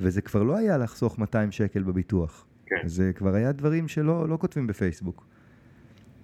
וזה 0.00 0.20
כבר 0.22 0.42
לא 0.42 0.56
היה 0.56 0.78
לחסוך 0.78 1.18
200 1.18 1.52
שקל 1.52 1.82
בביטוח. 1.82 2.46
כן. 2.66 2.76
זה 2.88 3.12
כבר 3.14 3.34
היה 3.34 3.52
דברים 3.52 3.88
שלא 3.88 4.28
לא 4.28 4.36
כותבים 4.36 4.66
בפייסבוק. 4.66 5.26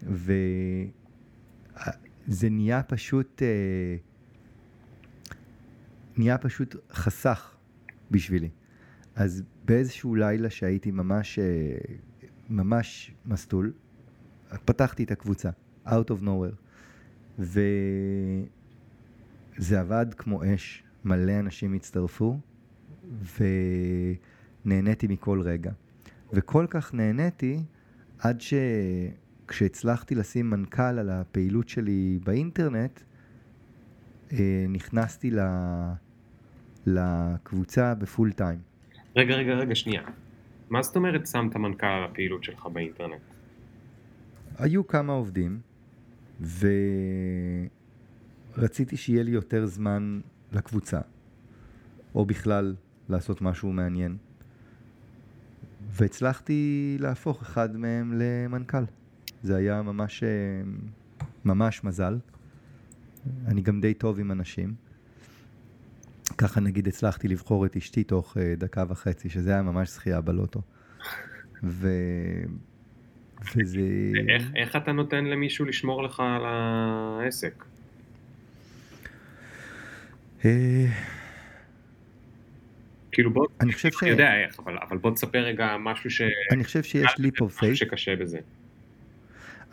וזה 0.03 0.88
נהיה 2.51 2.83
פשוט, 2.83 3.43
אה, 3.43 3.97
נהיה 6.17 6.38
פשוט 6.38 6.77
חסך 6.93 7.55
בשבילי. 8.11 8.51
אז 9.15 9.43
באיזשהו 9.65 10.15
לילה 10.15 10.51
שהייתי 10.51 10.91
ממש, 10.91 11.38
אה, 11.38 11.77
ממש 12.51 13.15
מסטול, 13.27 13.73
פתחתי 14.65 15.05
את 15.05 15.11
הקבוצה, 15.11 15.51
Out 15.87 16.11
of 16.11 16.23
Nowhere, 16.23 16.57
וזה 19.59 19.81
עבד 19.81 20.07
כמו 20.17 20.43
אש, 20.45 20.83
מלא 21.05 21.38
אנשים 21.38 21.75
הצטרפו, 21.75 22.38
ונהניתי 24.65 25.07
מכל 25.07 25.41
רגע. 25.41 25.73
וכל 26.33 26.67
כך 26.71 26.95
נהניתי 26.95 27.62
עד 28.19 28.41
שכשהצלחתי 28.41 30.15
לשים 30.15 30.51
מנכ"ל 30.51 30.99
על 30.99 31.11
הפעילות 31.11 31.69
שלי 31.69 32.19
באינטרנט, 32.25 33.01
אה, 34.33 34.65
נכנסתי 34.69 35.31
ל... 35.31 35.38
לקבוצה 36.87 37.95
בפול 37.95 38.33
טיים. 38.33 38.59
רגע, 39.17 39.35
רגע, 39.35 39.53
רגע, 39.53 39.75
שנייה. 39.75 40.03
מה 40.71 40.83
זאת 40.83 40.97
אומרת 40.97 41.27
שמת 41.27 41.57
מנכ"ל 41.57 41.87
על 41.87 42.05
הפעילות 42.05 42.45
שלך 42.45 42.67
באינטרנט? 42.67 43.21
היו 44.59 44.87
כמה 44.87 45.12
עובדים, 45.12 45.61
ורציתי 48.59 48.97
שיהיה 48.97 49.23
לי 49.23 49.31
יותר 49.31 49.67
זמן 49.67 50.21
לקבוצה, 50.53 51.01
או 52.15 52.27
בכלל 52.27 52.75
לעשות 53.09 53.43
משהו 53.43 53.73
מעניין. 53.73 54.17
והצלחתי 55.91 56.97
להפוך 57.01 57.43
אחד 57.43 57.77
מהם 57.77 58.12
למנכ"ל. 58.17 58.85
זה 59.43 59.57
היה 59.57 59.83
ממש, 59.83 60.23
אה, 60.23 60.29
ממש 61.45 61.85
מזל. 61.85 62.19
אני 63.47 63.62
גם 63.62 63.81
די 63.81 63.95
טוב 63.95 64.19
עם 64.19 64.33
אנשים. 64.33 64.75
ככה 66.38 66.61
נגיד 66.61 66.88
הצלחתי 66.88 67.29
לבחור 67.29 67.67
את 67.67 67.77
אשתי 67.77 68.05
תוך 68.05 68.37
אה, 68.37 68.55
דקה 68.59 68.85
וחצי, 68.88 69.29
שזה 69.29 69.51
היה 69.51 69.62
ממש 69.62 69.91
זכייה 69.91 70.21
בלוטו. 70.21 70.62
ו... 71.65 71.88
וזה... 73.57 73.81
איך, 74.29 74.51
איך 74.57 74.77
אתה 74.77 74.93
נותן 74.93 75.25
למישהו 75.25 75.65
לשמור 75.65 76.03
לך 76.03 76.21
על 76.21 76.43
העסק? 76.45 77.65
כאילו 83.12 83.31
בוא, 83.33 83.46
אני 83.61 83.72
חושב 83.72 83.90
ש... 83.92 84.02
אני 84.02 84.11
יודע 84.11 84.35
איך, 84.44 84.61
אבל, 84.61 84.78
אבל 84.83 84.98
בוא 84.98 85.11
תספר 85.11 85.38
רגע 85.38 85.76
משהו 85.81 86.11
ש... 86.11 86.22
אני 86.52 86.64
חושב 86.64 86.83
שיש 86.83 87.11
of 87.11 87.40
משהו 87.42 87.61
faith. 87.61 87.74
שקשה 87.74 88.16
בזה. 88.16 88.38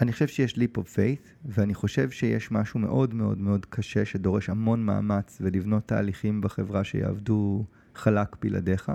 אני 0.01 0.11
חושב 0.11 0.27
שיש 0.27 0.55
leap 0.55 0.77
of 0.77 0.95
faith, 0.95 1.27
ואני 1.45 1.73
חושב 1.73 2.11
שיש 2.11 2.51
משהו 2.51 2.79
מאוד 2.79 3.13
מאוד 3.13 3.37
מאוד 3.37 3.65
קשה 3.65 4.05
שדורש 4.05 4.49
המון 4.49 4.85
מאמץ 4.85 5.37
ולבנות 5.41 5.87
תהליכים 5.87 6.41
בחברה 6.41 6.83
שיעבדו 6.83 7.65
חלק 7.95 8.35
בלעדיך. 8.41 8.91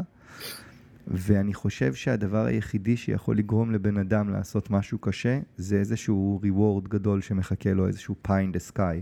ואני 1.06 1.54
חושב 1.54 1.94
שהדבר 1.94 2.44
היחידי 2.44 2.96
שיכול 2.96 3.37
לגרום 3.37 3.70
לבן 3.70 3.96
אדם 3.96 4.30
לעשות 4.30 4.70
משהו 4.70 4.98
קשה, 4.98 5.38
זה 5.56 5.76
איזשהו 5.76 6.40
reward 6.42 6.88
גדול 6.88 7.20
שמחכה 7.20 7.72
לו, 7.72 7.87
איזשהו 7.87 8.14
pie 8.26 8.30
in 8.30 8.56
the 8.56 8.72
sky. 8.72 9.00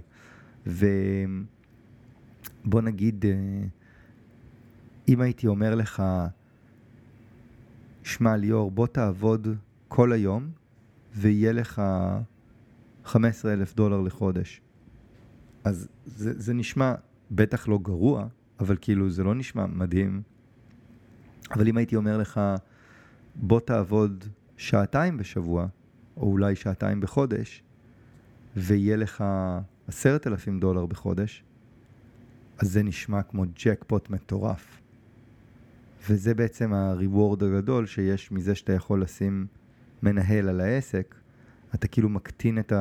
ובוא 2.65 2.81
נגיד, 2.81 3.25
אה, 3.27 3.65
אם 5.09 5.21
הייתי 5.21 5.47
אומר 5.47 5.75
לך, 5.75 6.03
שמע 8.03 8.37
ליאור, 8.37 8.71
בוא 8.71 8.87
תעבוד 8.87 9.49
כל 9.89 10.13
היום, 10.13 10.51
ויהיה 11.15 11.53
לך 11.53 11.83
15 13.05 13.53
אלף 13.53 13.75
דולר 13.75 14.01
לחודש. 14.01 14.61
אז 15.65 15.89
זה, 16.07 16.41
זה 16.41 16.55
נשמע 16.55 16.95
בטח 17.31 17.69
לא 17.69 17.79
גרוע, 17.83 18.27
אבל 18.61 18.77
כאילו 18.81 19.11
זה 19.11 19.25
לא 19.25 19.35
נשמע 19.35 19.67
מדהים. 19.67 20.23
אבל 21.51 21.69
אם 21.69 21.77
הייתי 21.77 21.97
אומר 21.97 22.19
לך, 22.19 22.41
בוא 23.35 23.61
תעבוד 23.61 24.25
שעתיים 24.57 25.17
בשבוע, 25.17 25.67
או 26.17 26.27
אולי 26.31 26.57
שעתיים 26.57 27.01
בחודש, 27.01 27.63
ויהיה 28.57 28.97
לך 28.97 29.25
עשרת 29.89 30.27
אלפים 30.27 30.61
דולר 30.61 30.87
בחודש, 30.87 31.45
אז 32.63 32.73
זה 32.73 32.83
נשמע 32.83 33.23
כמו 33.23 33.45
ג'קפוט 33.65 34.11
מטורף. 34.11 34.81
וזה 36.11 36.35
בעצם 36.35 36.73
הריוורד 36.73 37.43
הגדול 37.43 37.87
שיש 37.87 38.33
מזה 38.33 38.55
שאתה 38.55 38.73
יכול 38.73 39.03
לשים 39.03 39.47
מנהל 40.03 40.49
על 40.49 40.61
העסק, 40.61 41.15
אתה 41.75 41.89
כאילו 41.89 42.09
מקטין 42.09 42.59
את 42.59 42.73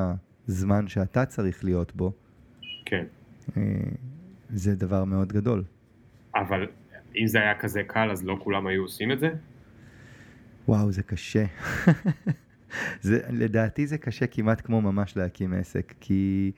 הזמן 0.48 0.88
שאתה 0.88 1.26
צריך 1.26 1.64
להיות 1.64 1.96
בו. 1.96 2.14
כן. 2.86 3.06
אה, 3.58 3.62
זה 4.50 4.76
דבר 4.76 5.04
מאוד 5.04 5.34
גדול. 5.34 5.64
אבל 6.36 6.68
אם 7.16 7.28
זה 7.28 7.40
היה 7.40 7.60
כזה 7.60 7.82
קל, 7.88 8.12
אז 8.12 8.26
לא 8.26 8.38
כולם 8.44 8.68
היו 8.68 8.82
עושים 8.82 9.12
את 9.12 9.20
זה? 9.20 9.30
וואו, 10.68 10.92
זה 10.92 11.04
קשה. 11.04 11.46
זה, 13.02 13.20
לדעתי 13.30 13.88
זה 13.88 13.98
קשה 13.98 14.28
כמעט 14.28 14.62
כמו 14.66 14.82
ממש 14.82 15.18
להקים 15.18 15.54
עסק, 15.54 15.94
כי 16.00 16.52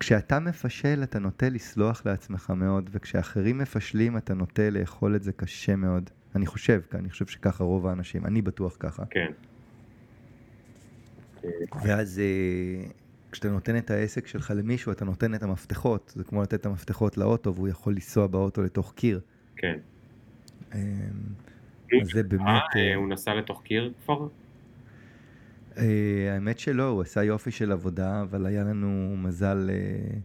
כשאתה 0.00 0.38
מפשל 0.40 1.00
אתה 1.02 1.18
נוטה 1.18 1.48
לסלוח 1.48 2.06
לעצמך 2.06 2.50
מאוד, 2.56 2.90
וכשאחרים 2.92 3.58
מפשלים 3.58 4.16
אתה 4.16 4.34
נוטה 4.34 4.70
לאכול 4.70 5.16
את 5.16 5.22
זה 5.22 5.32
קשה 5.32 5.76
מאוד. 5.76 6.10
אני 6.36 6.46
חושב, 6.46 6.80
כי 6.90 6.96
אני 6.96 7.10
חושב 7.10 7.26
שככה 7.26 7.64
רוב 7.64 7.86
האנשים, 7.86 8.26
אני 8.26 8.42
בטוח 8.42 8.76
ככה. 8.78 9.02
כן. 9.10 9.30
ואז 11.82 12.18
אה, 12.18 12.88
כשאתה 13.32 13.48
נותן 13.48 13.76
את 13.76 13.90
העסק 13.90 14.26
שלך 14.26 14.52
למישהו, 14.56 14.92
אתה 14.92 15.04
נותן 15.04 15.34
את 15.34 15.42
המפתחות, 15.42 16.12
זה 16.16 16.24
כמו 16.24 16.42
לתת 16.42 16.54
את 16.54 16.66
המפתחות 16.66 17.16
לאוטו 17.16 17.54
והוא 17.54 17.68
יכול 17.68 17.92
לנסוע 17.92 18.26
באוטו 18.26 18.62
לתוך 18.62 18.92
קיר. 18.96 19.20
כן. 19.56 19.78
אה, 20.74 20.80
אז 22.02 22.08
זה 22.12 22.22
באמת... 22.22 22.44
אה, 22.46 22.80
אה, 22.80 22.94
הוא 22.94 23.08
נסע 23.08 23.34
לתוך 23.34 23.62
קיר 23.62 23.92
כבר? 24.04 24.28
אה, 25.78 26.34
האמת 26.34 26.58
שלא, 26.58 26.88
הוא 26.88 27.02
עשה 27.02 27.24
יופי 27.24 27.50
של 27.50 27.72
עבודה, 27.72 28.22
אבל 28.22 28.46
היה 28.46 28.64
לנו 28.64 29.16
מזל 29.16 29.70
אה, 29.70 30.18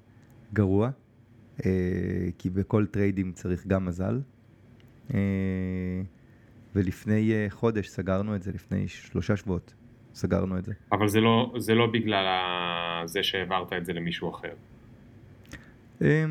גרוע, 0.54 0.90
אה, 1.66 1.72
כי 2.38 2.50
בכל 2.50 2.86
טריידים 2.86 3.32
צריך 3.32 3.68
גם 3.68 3.86
מזל. 3.86 4.22
אה, 5.14 5.20
ולפני 6.76 7.34
אה, 7.34 7.46
חודש 7.50 7.88
סגרנו 7.88 8.36
את 8.36 8.44
זה, 8.44 8.52
לפני 8.52 8.88
שלושה 8.88 9.36
שבועות 9.36 9.74
סגרנו 10.14 10.58
את 10.58 10.66
זה. 10.66 10.74
אבל 10.92 11.08
זה 11.08 11.22
לא, 11.22 11.54
זה 11.58 11.76
לא 11.76 11.88
בגלל. 11.88 12.26
זה 13.06 13.24
שהעברת 13.24 13.74
את 13.74 13.86
זה 13.86 13.94
למישהו 13.94 14.30
אחר. 14.30 14.54
אה, 16.02 16.26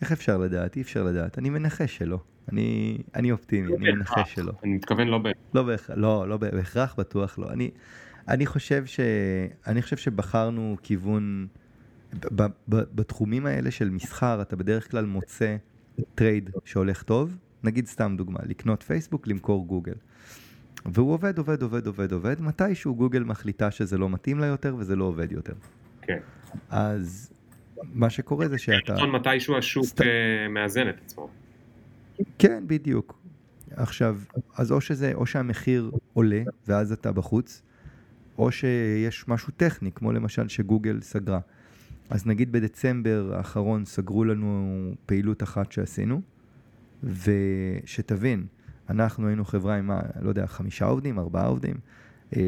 איך 0.00 0.12
אפשר 0.12 0.38
לדעת? 0.38 0.76
אי 0.76 0.82
אפשר 0.82 1.02
לדעת. 1.02 1.38
אני 1.38 1.50
מנחש 1.50 1.96
שלא. 1.96 2.18
אני, 2.52 2.98
אני 3.14 3.32
אופטימי, 3.32 3.76
אני 3.76 3.92
מנחש 3.92 4.34
שלא. 4.34 4.52
אני 4.64 4.74
מתכוון 4.74 5.08
לא 5.08 5.18
ב... 5.18 5.22
לא 5.54 5.62
בהכרח, 5.62 5.96
לא, 5.96 6.28
לא 6.28 6.36
בהכרח 6.36 6.94
בטוח 6.98 7.38
לא. 7.38 7.50
אני, 7.50 7.70
אני 8.28 8.46
חושב 8.46 8.86
ש... 8.86 9.00
אני 9.66 9.82
חושב 9.82 9.96
שבחרנו 9.96 10.76
כיוון... 10.82 11.46
ב, 12.32 12.42
ב, 12.42 12.46
בתחומים 12.68 13.46
האלה 13.46 13.70
של 13.70 13.90
מסחר 13.90 14.42
אתה 14.42 14.56
בדרך 14.56 14.90
כלל 14.90 15.04
מוצא 15.04 15.56
trade 16.14 16.50
שהולך 16.64 17.02
טוב, 17.02 17.36
נגיד 17.64 17.86
סתם 17.86 18.14
דוגמה, 18.18 18.38
לקנות 18.46 18.82
פייסבוק, 18.82 19.26
למכור 19.26 19.66
גוגל. 19.66 19.94
והוא 20.86 21.12
עובד, 21.12 21.38
עובד, 21.38 21.62
עובד, 21.62 21.86
עובד, 21.86 22.12
עובד, 22.12 22.40
מתישהו 22.40 22.94
גוגל 22.94 23.22
מחליטה 23.24 23.70
שזה 23.70 23.98
לא 23.98 24.08
מתאים 24.08 24.38
לה 24.38 24.46
יותר 24.46 24.74
וזה 24.78 24.96
לא 24.96 25.04
עובד 25.04 25.32
יותר. 25.32 25.52
כן. 26.02 26.18
אז 26.70 27.32
מה 27.92 28.10
שקורה 28.10 28.48
זה 28.48 28.58
שאתה... 28.58 28.92
נכון, 28.94 29.10
מתישהו 29.10 29.56
השוק 29.58 29.84
סת- 29.84 30.00
אה, 30.00 30.48
מאזן 30.48 30.88
את 30.88 30.94
עצמו. 31.04 31.28
כן, 32.38 32.64
בדיוק. 32.66 33.18
עכשיו, 33.70 34.18
אז 34.56 34.72
או 34.72 34.80
שזה, 34.80 35.12
או 35.14 35.26
שהמחיר 35.26 35.90
עולה 36.12 36.42
ואז 36.68 36.92
אתה 36.92 37.12
בחוץ, 37.12 37.62
או 38.38 38.52
שיש 38.52 39.28
משהו 39.28 39.52
טכני, 39.56 39.92
כמו 39.92 40.12
למשל 40.12 40.48
שגוגל 40.48 41.00
סגרה. 41.00 41.40
אז 42.10 42.26
נגיד 42.26 42.52
בדצמבר 42.52 43.32
האחרון 43.36 43.84
סגרו 43.84 44.24
לנו 44.24 44.94
פעילות 45.06 45.42
אחת 45.42 45.72
שעשינו, 45.72 46.20
ושתבין, 47.02 48.46
אנחנו 48.90 49.26
היינו 49.26 49.44
חברה 49.44 49.76
עם, 49.76 49.90
לא 50.20 50.28
יודע, 50.28 50.46
חמישה 50.46 50.84
עובדים, 50.84 51.18
ארבעה 51.18 51.46
עובדים. 51.46 51.74
אה, 52.36 52.42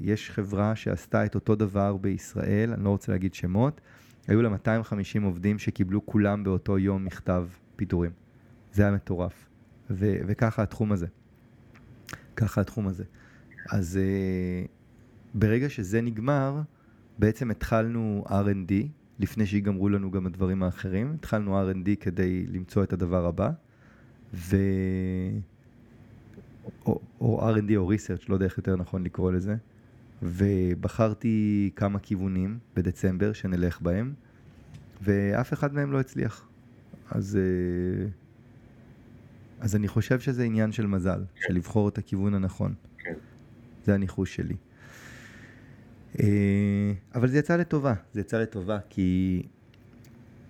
יש 0.00 0.30
חברה 0.30 0.76
שעשתה 0.76 1.24
את 1.24 1.34
אותו 1.34 1.54
דבר 1.54 1.96
בישראל, 1.96 2.72
אני 2.72 2.84
לא 2.84 2.90
רוצה 2.90 3.12
להגיד 3.12 3.34
שמות, 3.34 3.80
היו 4.28 4.42
לה 4.42 4.48
250 4.48 5.22
עובדים 5.22 5.58
שקיבלו 5.58 6.06
כולם 6.06 6.44
באותו 6.44 6.78
יום 6.78 7.04
מכתב 7.04 7.46
פיטורים. 7.76 8.10
זה 8.72 8.82
היה 8.82 8.92
מטורף. 8.92 9.48
ו- 9.90 10.16
וככה 10.26 10.62
התחום 10.62 10.92
הזה. 10.92 11.06
ככה 12.36 12.60
התחום 12.60 12.88
הזה. 12.88 13.04
אז 13.70 13.98
uh, 13.98 14.68
ברגע 15.38 15.68
שזה 15.68 16.00
נגמר, 16.00 16.60
בעצם 17.18 17.50
התחלנו 17.50 18.24
R&D, 18.26 18.72
לפני 19.18 19.46
שיגמרו 19.46 19.88
לנו 19.88 20.10
גם 20.10 20.26
הדברים 20.26 20.62
האחרים, 20.62 21.14
התחלנו 21.14 21.70
R&D 21.70 21.88
כדי 22.00 22.46
למצוא 22.46 22.82
את 22.82 22.92
הדבר 22.92 23.26
הבא, 23.26 23.50
ו... 24.34 24.56
או, 26.86 27.00
או 27.20 27.50
R&D 27.54 27.76
או 27.76 27.92
research, 27.92 28.24
לא 28.28 28.34
יודע 28.34 28.46
איך 28.46 28.58
יותר 28.58 28.76
נכון 28.76 29.04
לקרוא 29.04 29.32
לזה, 29.32 29.56
ובחרתי 30.22 31.70
כמה 31.76 31.98
כיוונים 31.98 32.58
בדצמבר 32.76 33.32
שנלך 33.32 33.80
בהם, 33.80 34.12
ואף 35.02 35.52
אחד 35.52 35.74
מהם 35.74 35.92
לא 35.92 36.00
הצליח. 36.00 36.48
אז... 37.10 37.38
Uh, 37.38 38.10
אז 39.60 39.76
אני 39.76 39.88
חושב 39.88 40.20
שזה 40.20 40.42
עניין 40.42 40.72
של 40.72 40.86
מזל, 40.86 41.24
של 41.34 41.54
לבחור 41.54 41.88
את 41.88 41.98
הכיוון 41.98 42.34
הנכון. 42.34 42.74
כן. 42.98 43.14
זה 43.84 43.94
הניחוש 43.94 44.36
שלי. 44.36 44.56
אה, 46.20 46.92
אבל 47.14 47.28
זה 47.28 47.38
יצא 47.38 47.56
לטובה, 47.56 47.94
זה 48.12 48.20
יצא 48.20 48.38
לטובה, 48.38 48.78
כי 48.88 49.42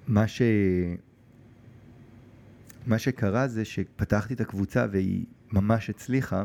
מה 0.09 0.29
ש... 0.29 0.43
מה 2.87 2.99
שקרה 2.99 3.49
זה 3.49 3.65
שפתחתי 3.65 4.35
את 4.35 4.41
הקבוצה 4.41 4.87
והיא 4.91 5.25
ממש 5.53 5.91
הצליחה, 5.91 6.45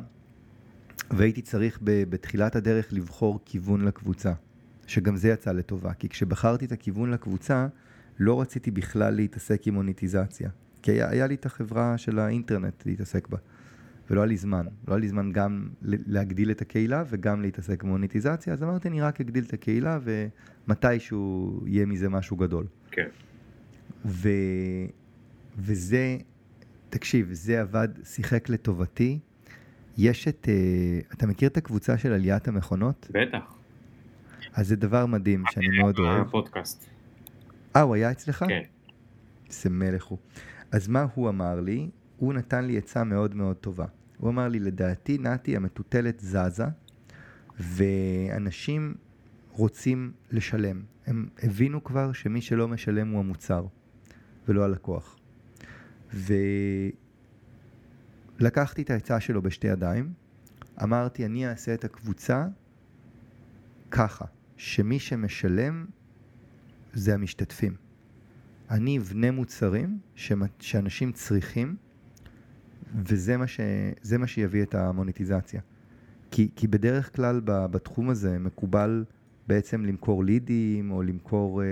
והייתי 1.12 1.42
צריך 1.42 1.80
ב- 1.84 2.04
בתחילת 2.10 2.56
הדרך 2.56 2.94
לבחור 2.94 3.40
כיוון 3.46 3.86
לקבוצה, 3.86 4.34
שגם 4.88 5.16
זה 5.18 5.30
יצא 5.30 5.52
לטובה, 5.52 5.94
כי 5.94 6.10
כשבחרתי 6.10 6.66
את 6.66 6.72
הכיוון 6.72 7.12
לקבוצה, 7.12 7.68
לא 8.20 8.42
רציתי 8.42 8.72
בכלל 8.72 9.14
להתעסק 9.14 9.68
עם 9.68 9.74
מוניטיזציה, 9.74 10.50
כי 10.82 10.92
היה, 10.92 11.10
היה 11.10 11.28
לי 11.28 11.36
את 11.36 11.46
החברה 11.46 11.98
של 11.98 12.20
האינטרנט 12.20 12.86
להתעסק 12.86 13.28
בה, 13.28 13.38
ולא 14.10 14.22
היה 14.22 14.28
לי 14.28 14.38
זמן, 14.38 14.66
לא 14.88 14.94
היה 14.94 15.00
לי 15.00 15.08
זמן 15.08 15.32
גם 15.32 15.70
להגדיל 15.82 16.52
את 16.52 16.62
הקהילה 16.62 17.04
וגם 17.10 17.42
להתעסק 17.42 17.84
במוניטיזציה, 17.84 18.54
אז 18.54 18.64
אמרתי 18.64 18.88
אני 18.88 19.02
רק 19.02 19.22
אגדיל 19.22 19.44
את 19.44 19.54
הקהילה 19.54 20.00
ומתישהו 20.04 21.60
יהיה 21.66 21.86
מזה 21.86 22.10
משהו 22.10 22.38
גדול. 22.38 22.66
כן. 22.92 23.08
ו... 24.06 24.30
וזה, 25.58 26.18
תקשיב, 26.90 27.30
זה 27.32 27.62
עבד, 27.62 27.88
שיחק 28.04 28.50
לטובתי. 28.50 29.20
יש 29.98 30.28
את, 30.28 30.48
uh, 30.48 31.14
אתה 31.14 31.28
מכיר 31.28 31.50
את 31.50 31.58
הקבוצה 31.58 31.98
של 31.98 32.14
עליית 32.14 32.48
המכונות? 32.48 33.08
בטח. 33.12 33.56
אז 34.54 34.68
זה 34.68 34.76
דבר 34.76 35.06
מדהים 35.06 35.44
שאני 35.52 35.80
מאוד 35.80 36.00
אוהב. 36.00 36.28
הפודקאסט. 36.28 36.90
אה, 37.76 37.82
הוא 37.82 37.96
היה 37.96 38.12
אצלך? 38.12 38.46
כן. 38.50 38.62
זה 39.50 39.70
מלך 39.70 40.04
הוא. 40.04 40.18
אז 40.72 40.88
מה 40.88 41.06
הוא 41.14 41.30
אמר 41.30 41.60
לי? 41.60 41.90
הוא 42.24 42.34
נתן 42.34 42.66
לי 42.66 42.78
עצה 42.78 43.04
מאוד 43.04 43.36
מאוד 43.36 43.56
טובה. 43.56 43.86
הוא 44.18 44.30
אמר 44.30 44.48
לי, 44.48 44.60
לדעתי, 44.60 45.18
נתי, 45.18 45.56
המטוטלת 45.56 46.20
זזה, 46.20 46.66
ואנשים 47.60 48.96
רוצים 49.52 50.12
לשלם. 50.32 50.82
הם 51.06 51.28
הבינו 51.44 51.84
כבר 51.84 52.14
שמי 52.14 52.42
שלא 52.42 52.68
משלם 52.68 53.12
הוא 53.12 53.20
המוצר, 53.20 53.66
ולא 54.48 54.64
הלקוח. 54.64 55.20
ולקחתי 58.40 58.82
את 58.82 58.90
העצה 58.90 59.20
שלו 59.20 59.42
בשתי 59.42 59.68
ידיים, 59.68 60.14
אמרתי, 60.84 61.26
אני 61.26 61.48
אעשה 61.48 61.74
את 61.74 61.84
הקבוצה 61.84 62.48
ככה, 63.92 64.26
שמי 64.58 65.00
שמשלם 65.00 65.86
זה 66.94 67.14
המשתתפים. 67.14 67.76
אני 68.70 68.98
אבנה 68.98 69.32
מוצרים 69.32 70.00
שאנשים 70.60 71.12
צריכים, 71.12 71.76
וזה 72.96 73.38
מה, 73.38 73.48
ש... 73.48 73.60
מה 74.20 74.28
שיביא 74.28 74.64
את 74.64 74.76
המוניטיזציה. 74.76 75.62
כי, 76.32 76.50
כי 76.56 76.68
בדרך 76.68 77.16
כלל 77.16 77.42
בתחום 77.46 78.10
הזה 78.10 78.40
מקובל 78.40 79.04
בעצם 79.48 79.86
למכור 79.86 80.24
לידים, 80.24 80.92
או 80.92 81.04
למכור, 81.04 81.64
אה, 81.64 81.68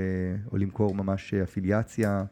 או 0.51 0.57
למכור 0.57 0.95
ממש 0.95 1.33
אפיליאציה, 1.33 2.23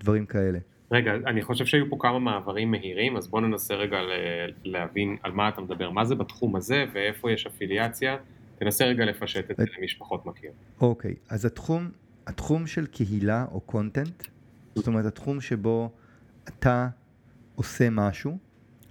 דברים 0.00 0.26
כאלה. 0.26 0.58
רגע, 0.90 1.14
אני 1.14 1.42
חושב 1.42 1.66
שהיו 1.66 1.90
פה 1.90 1.96
כמה 2.00 2.18
מעברים 2.18 2.70
מהירים, 2.70 3.16
אז 3.16 3.28
בוא 3.28 3.40
ננסה 3.40 3.74
רגע 3.74 3.98
להבין 4.64 5.16
על 5.22 5.32
מה 5.32 5.48
אתה 5.48 5.60
מדבר, 5.60 5.90
מה 5.90 6.04
זה 6.04 6.14
בתחום 6.14 6.56
הזה 6.56 6.84
ואיפה 6.92 7.32
יש 7.32 7.46
אפיליאציה. 7.46 8.16
תנסה 8.58 8.84
רגע 8.84 9.04
לפשט 9.04 9.50
את 9.50 9.56
זה 9.56 9.64
למי 9.78 9.88
שפחות 9.88 10.26
מכיר. 10.26 10.50
אוקיי, 10.80 11.14
אז 11.28 11.44
התחום, 11.44 11.90
התחום 12.26 12.66
של 12.66 12.86
קהילה 12.86 13.44
או 13.52 13.60
קונטנט, 13.60 14.24
זאת 14.74 14.86
אומרת 14.86 15.04
התחום 15.04 15.40
שבו 15.40 15.90
אתה 16.48 16.88
עושה 17.58 17.90
משהו, 17.90 18.38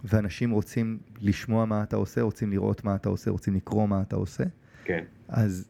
ואנשים 0.03 0.51
רוצים 0.51 0.97
לשמוע 1.21 1.65
מה 1.65 1.83
אתה 1.83 1.95
עושה, 1.95 2.21
רוצים 2.21 2.51
לראות 2.51 2.83
מה 2.83 2.95
אתה 2.95 3.09
עושה, 3.09 3.31
רוצים 3.31 3.55
לקרוא 3.55 3.87
מה 3.87 4.01
אתה 4.01 4.15
עושה, 4.15 4.43
כן, 4.83 5.03
אז 5.27 5.67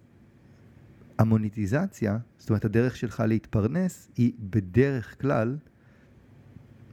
המוניטיזציה, 1.20 2.18
זאת 2.38 2.50
אומרת 2.50 2.66
הדרך 2.66 2.98
שלך 2.98 3.24
להתפרנס, 3.28 4.12
היא 4.18 4.32
בדרך 4.40 5.22
כלל 5.22 5.58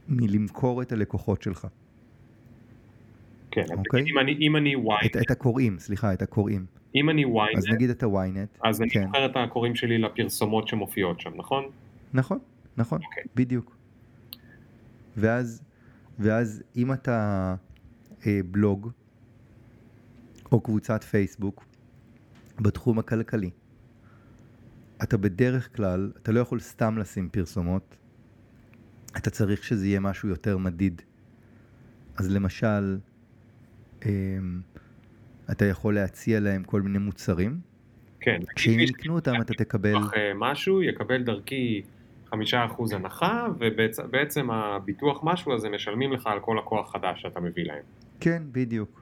מלמכור 0.09 0.81
את 0.81 0.91
הלקוחות 0.91 1.41
שלך. 1.41 1.67
כן. 3.51 3.65
אוקיי. 3.77 4.03
אם 4.07 4.19
אני, 4.19 4.37
אם 4.41 4.55
אני 4.55 4.75
את, 4.75 5.15
ynet, 5.15 5.21
את 5.21 5.31
הקוראים, 5.31 5.79
סליחה, 5.79 6.13
את 6.13 6.21
הקוראים. 6.21 6.65
אם 6.95 7.09
אני 7.09 7.25
אז 7.57 7.65
ynet, 7.65 7.73
נגיד 7.73 7.89
אתה 7.89 8.05
ynet, 8.05 8.59
אז 8.63 8.81
אני 8.81 8.89
כן. 8.89 9.07
את 9.25 9.35
הקוראים 9.35 9.75
שלי 9.75 9.97
לפרסומות 9.97 10.67
שמופיעות 10.67 11.19
שם, 11.19 11.31
נכון? 11.35 11.63
נכון, 12.13 12.39
נכון, 12.77 12.99
אוקיי. 13.05 13.23
בדיוק. 13.35 13.75
ואז, 15.17 15.61
ואז 16.19 16.63
אם 16.75 16.93
אתה 16.93 17.55
אה, 18.25 18.39
בלוג 18.51 18.91
או 20.51 20.61
קבוצת 20.61 21.03
פייסבוק 21.03 21.65
בתחום 22.59 22.99
הכלכלי, 22.99 23.49
אתה 25.03 25.17
בדרך 25.17 25.75
כלל, 25.75 26.11
אתה 26.21 26.31
לא 26.31 26.39
יכול 26.39 26.59
סתם 26.59 26.97
לשים 26.97 27.29
פרסומות, 27.29 27.97
אתה 29.17 29.29
צריך 29.29 29.63
שזה 29.63 29.87
יהיה 29.87 29.99
משהו 29.99 30.29
יותר 30.29 30.57
מדיד. 30.57 31.01
אז 32.17 32.31
למשל, 32.31 32.97
אה, 34.05 34.09
אתה 35.51 35.65
יכול 35.65 35.95
להציע 35.95 36.39
להם 36.39 36.63
כל 36.63 36.81
מיני 36.81 36.97
מוצרים, 36.97 37.59
כן. 38.19 38.39
כשהם 38.55 38.75
מי 38.75 38.83
יקנו 38.83 39.15
אותם 39.15 39.41
אתה 39.41 39.53
תקבל... 39.53 39.95
אה, 39.95 40.31
משהו, 40.35 40.81
יקבל 40.81 41.23
דרכי 41.23 41.83
חמישה 42.35 42.65
אחוז 42.65 42.91
הנחה, 42.93 43.47
ובעצם 43.59 44.51
הביטוח 44.51 45.19
משהו 45.23 45.53
הזה 45.53 45.69
משלמים 45.69 46.13
לך 46.13 46.27
על 46.27 46.39
כל 46.39 46.57
לקוח 46.59 46.91
חדש 46.93 47.21
שאתה 47.21 47.39
מביא 47.39 47.65
להם. 47.65 47.83
כן, 48.19 48.43
בדיוק. 48.51 49.01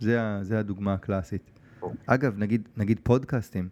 זה, 0.00 0.22
ה- 0.22 0.38
זה 0.42 0.58
הדוגמה 0.58 0.94
הקלאסית. 0.94 1.50
אוקיי. 1.82 1.98
אגב, 2.06 2.38
נגיד, 2.38 2.68
נגיד 2.76 3.00
פודקאסטים, 3.02 3.68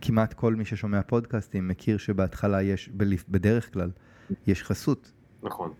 כמעט 0.00 0.32
כל 0.34 0.54
מי 0.54 0.64
ששומע 0.64 1.02
פודקאסטים 1.02 1.68
מכיר 1.68 1.98
שבהתחלה 1.98 2.62
יש, 2.62 2.88
בדרך 3.28 3.72
כלל, 3.72 3.90
יש 4.46 4.62
חסות. 4.62 5.12
נכון. 5.42 5.72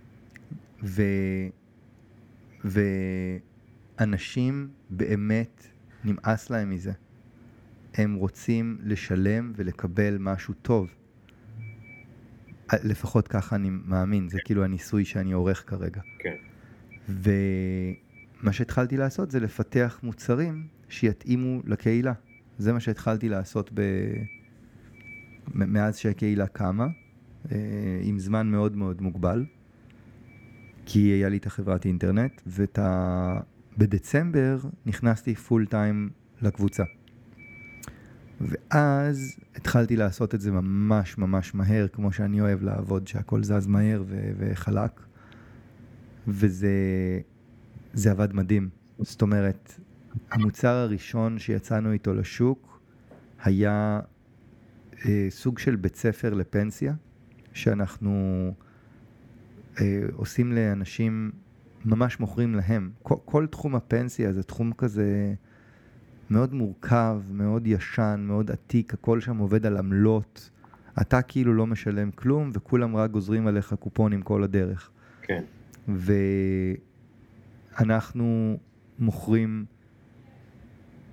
ו... 0.85 1.03
ואנשים 3.99 4.69
באמת 4.91 5.67
נמאס 6.05 6.51
להם 6.51 6.71
מזה. 6.71 6.93
הם 7.95 8.15
רוצים 8.15 8.79
לשלם 8.83 9.53
ולקבל 9.57 10.17
משהו 10.21 10.55
טוב. 10.63 10.89
לפחות 12.73 13.29
ככה 13.29 13.57
אני 13.57 13.71
מאמין, 13.71 14.29
זה 14.29 14.39
כאילו 14.45 14.65
הניסוי 14.65 15.05
שאני 15.05 15.33
עורך 15.33 15.65
כרגע. 15.67 16.01
כן. 16.19 16.35
ומה 17.09 18.53
שהתחלתי 18.53 18.97
לעשות 18.97 19.31
זה 19.31 19.41
לפתח 19.41 20.01
מוצרים 20.03 20.67
שיתאימו 20.89 21.61
לקהילה. 21.65 22.13
זה 22.59 22.73
מה 22.73 22.81
שהתחלתי 22.81 23.29
לעשות 23.29 23.71
ב... 23.75 23.83
מאז 25.55 25.97
שהקהילה 25.97 26.47
קמה, 26.47 26.87
אה, 27.53 27.57
עם 28.03 28.19
זמן 28.19 28.47
מאוד 28.47 28.77
מאוד 28.77 29.03
מוגבל, 29.03 29.45
כי 30.87 30.99
היה 30.99 31.29
לי 31.29 31.37
את 31.37 31.47
החברת 31.47 31.87
אינטרנט, 31.87 32.43
ואת 32.47 32.79
ה... 32.79 33.41
בדצמבר 33.79 34.59
נכנסתי 34.87 35.35
פול 35.35 35.67
טיים 35.67 36.11
לקבוצה. 36.43 36.85
ואז 38.41 39.37
התחלתי 39.55 39.97
לעשות 39.97 40.35
את 40.35 40.41
זה 40.41 40.51
ממש 40.51 41.19
ממש 41.19 41.55
מהר, 41.55 41.89
כמו 41.89 42.13
שאני 42.13 42.41
אוהב 42.41 42.63
לעבוד, 42.63 43.09
שהכל 43.09 43.43
זז 43.43 43.67
מהר 43.67 44.03
ו- 44.07 44.31
וחלק. 44.39 45.01
וזה 46.29 46.71
זה 47.93 48.11
עבד 48.11 48.33
מדהים. 48.33 48.69
זאת 48.99 49.23
אומרת, 49.23 49.81
המוצר 50.31 50.75
הראשון 50.75 51.39
שיצאנו 51.39 51.93
איתו 51.93 52.15
לשוק 52.15 52.81
היה 53.43 54.01
אה, 55.05 55.27
סוג 55.31 55.59
של 55.59 55.77
בית 55.77 55.97
ספר 55.97 56.35
לפנסיה, 56.35 56.95
שאנחנו 57.53 58.53
אה, 59.81 60.01
עושים 60.13 60.53
לאנשים, 60.53 61.31
ממש 61.85 62.21
מוכרים 62.21 62.55
להם. 62.55 62.91
כל, 63.03 63.15
כל 63.25 63.47
תחום 63.47 63.75
הפנסיה 63.75 64.33
זה 64.33 64.43
תחום 64.43 64.73
כזה 64.73 65.35
מאוד 66.31 66.55
מורכב, 66.55 67.21
מאוד 67.33 67.67
ישן, 67.67 68.25
מאוד 68.27 68.51
עתיק, 68.51 68.95
הכל 68.95 69.21
שם 69.21 69.39
עובד 69.39 69.67
על 69.67 69.77
עמלות. 69.77 70.51
אתה 71.01 71.23
כאילו 71.23 71.55
לא 71.55 71.67
משלם 71.67 72.11
כלום, 72.11 72.51
וכולם 72.53 72.97
רק 72.97 73.11
גוזרים 73.11 73.47
עליך 73.47 73.75
קופונים 73.81 74.23
כל 74.23 74.45
הדרך. 74.45 74.91
כן. 75.23 75.43
ואנחנו 77.79 78.59
מוכרים 78.99 79.65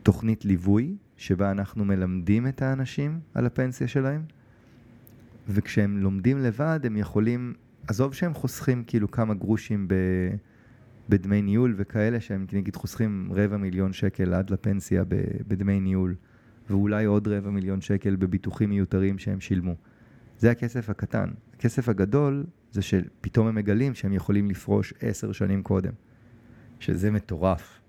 תוכנית 0.04 0.46
ליווי, 0.46 0.96
שבה 1.18 1.52
אנחנו 1.52 1.86
מלמדים 1.86 2.48
את 2.48 2.62
האנשים 2.62 3.20
על 3.34 3.46
הפנסיה 3.46 3.88
שלהם, 3.88 4.22
וכשהם 5.48 5.98
לומדים 5.98 6.38
לבד 6.38 6.80
הם 6.84 6.98
יכולים, 6.98 7.54
עזוב 7.88 8.14
שהם 8.14 8.34
חוסכים 8.34 8.84
כאילו 8.88 9.12
כמה 9.12 9.34
גרושים 9.34 9.88
ב, 9.88 9.94
בדמי 11.10 11.42
ניהול 11.42 11.74
וכאלה, 11.78 12.20
שהם 12.20 12.46
נגיד 12.54 12.76
חוסכים 12.76 13.30
רבע 13.32 13.58
מיליון 13.58 13.94
שקל 13.94 14.34
עד 14.34 14.50
לפנסיה 14.50 15.04
בדמי 15.48 15.80
ניהול, 15.80 16.16
ואולי 16.70 17.06
עוד 17.06 17.28
רבע 17.28 17.50
מיליון 17.50 17.82
שקל 17.82 18.16
בביטוחים 18.16 18.70
מיותרים 18.70 19.18
שהם 19.18 19.40
שילמו. 19.40 19.76
זה 20.38 20.52
הכסף 20.52 20.90
הקטן. 20.90 21.30
הכסף 21.54 21.90
הגדול 21.90 22.46
זה 22.72 22.82
שפתאום 22.82 23.48
הם 23.48 23.56
מגלים 23.56 23.94
שהם 23.94 24.14
יכולים 24.14 24.50
לפרוש 24.50 24.94
עשר 25.02 25.32
שנים 25.32 25.64
קודם. 25.64 25.92
שזה 26.80 27.12
מטורף. 27.12 27.80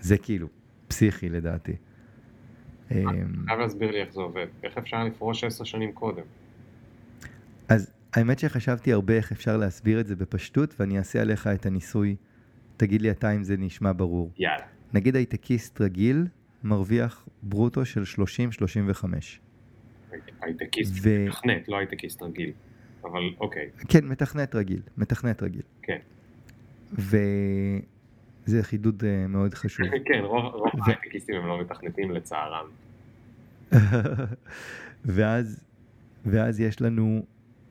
זה 0.00 0.18
כאילו 0.18 0.48
פסיכי 0.88 1.28
לדעתי. 1.28 1.76
אמ, 2.90 2.96
חייב 3.46 3.60
להסביר 3.60 3.90
לי 3.90 4.00
איך 4.00 4.12
זה 4.12 4.20
עובד. 4.20 4.46
איך 4.62 4.78
אפשר 4.78 5.04
לפרוש 5.04 5.44
עשר 5.44 5.64
שנים 5.64 5.92
קודם? 5.92 6.22
אז 7.68 7.90
האמת 8.12 8.38
שחשבתי 8.38 8.92
הרבה 8.92 9.14
איך 9.14 9.32
אפשר 9.32 9.56
להסביר 9.56 10.00
את 10.00 10.06
זה 10.06 10.16
בפשטות, 10.16 10.74
ואני 10.80 10.98
אעשה 10.98 11.20
עליך 11.20 11.46
את 11.46 11.66
הניסוי. 11.66 12.16
תגיד 12.80 13.02
לי 13.02 13.10
אתה 13.10 13.30
אם 13.30 13.42
זה 13.42 13.56
נשמע 13.56 13.92
ברור. 13.96 14.32
יאללה. 14.38 14.64
נגיד 14.94 15.16
הייטקיסט 15.16 15.80
רגיל 15.80 16.26
מרוויח 16.64 17.28
ברוטו 17.42 17.84
של 17.84 18.02
30-35. 18.02 19.04
הייטקיסט 20.40 20.94
ו- 21.02 21.26
מתכנת, 21.28 21.68
לא 21.68 21.76
הייטקיסט 21.76 22.22
רגיל. 22.22 22.52
אבל 23.04 23.20
אוקיי, 23.40 23.68
כן, 23.88 24.04
מתכנת 24.04 24.54
רגיל, 24.54 24.80
מתכנת 24.96 25.42
רגיל. 25.42 25.62
כן. 25.82 25.98
וזה 26.92 28.62
חידוד 28.62 29.04
אה, 29.04 29.26
מאוד 29.26 29.54
חשוב. 29.54 29.86
כן, 30.08 30.20
רוב 30.22 30.54
רוב 30.54 30.74
ו- 30.74 30.82
ההייטקיסטים 30.86 31.34
הם 31.34 31.46
לא 31.46 31.60
מתכנתים 31.60 32.10
לצערם. 32.10 32.66
ואז, 35.04 35.64
ואז 36.26 36.60
יש 36.60 36.82
לנו 36.82 37.22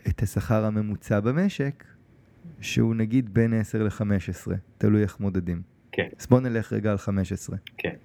את 0.08 0.22
השכר 0.22 0.66
הממוצע 0.66 1.20
במשק, 1.20 1.84
שהוא 2.62 2.96
נגיד 2.96 3.34
בין 3.34 3.54
10 3.54 3.84
ל-15, 3.84 4.52
תלוי 4.78 5.02
איך 5.02 5.20
מודדים. 5.20 5.62
כן. 5.92 6.08
אז 6.20 6.28
בוא 6.28 6.40
נלך 6.40 6.74
רגע 6.74 6.92
על 6.92 6.98
15. 6.98 7.58
כן. 7.78 7.96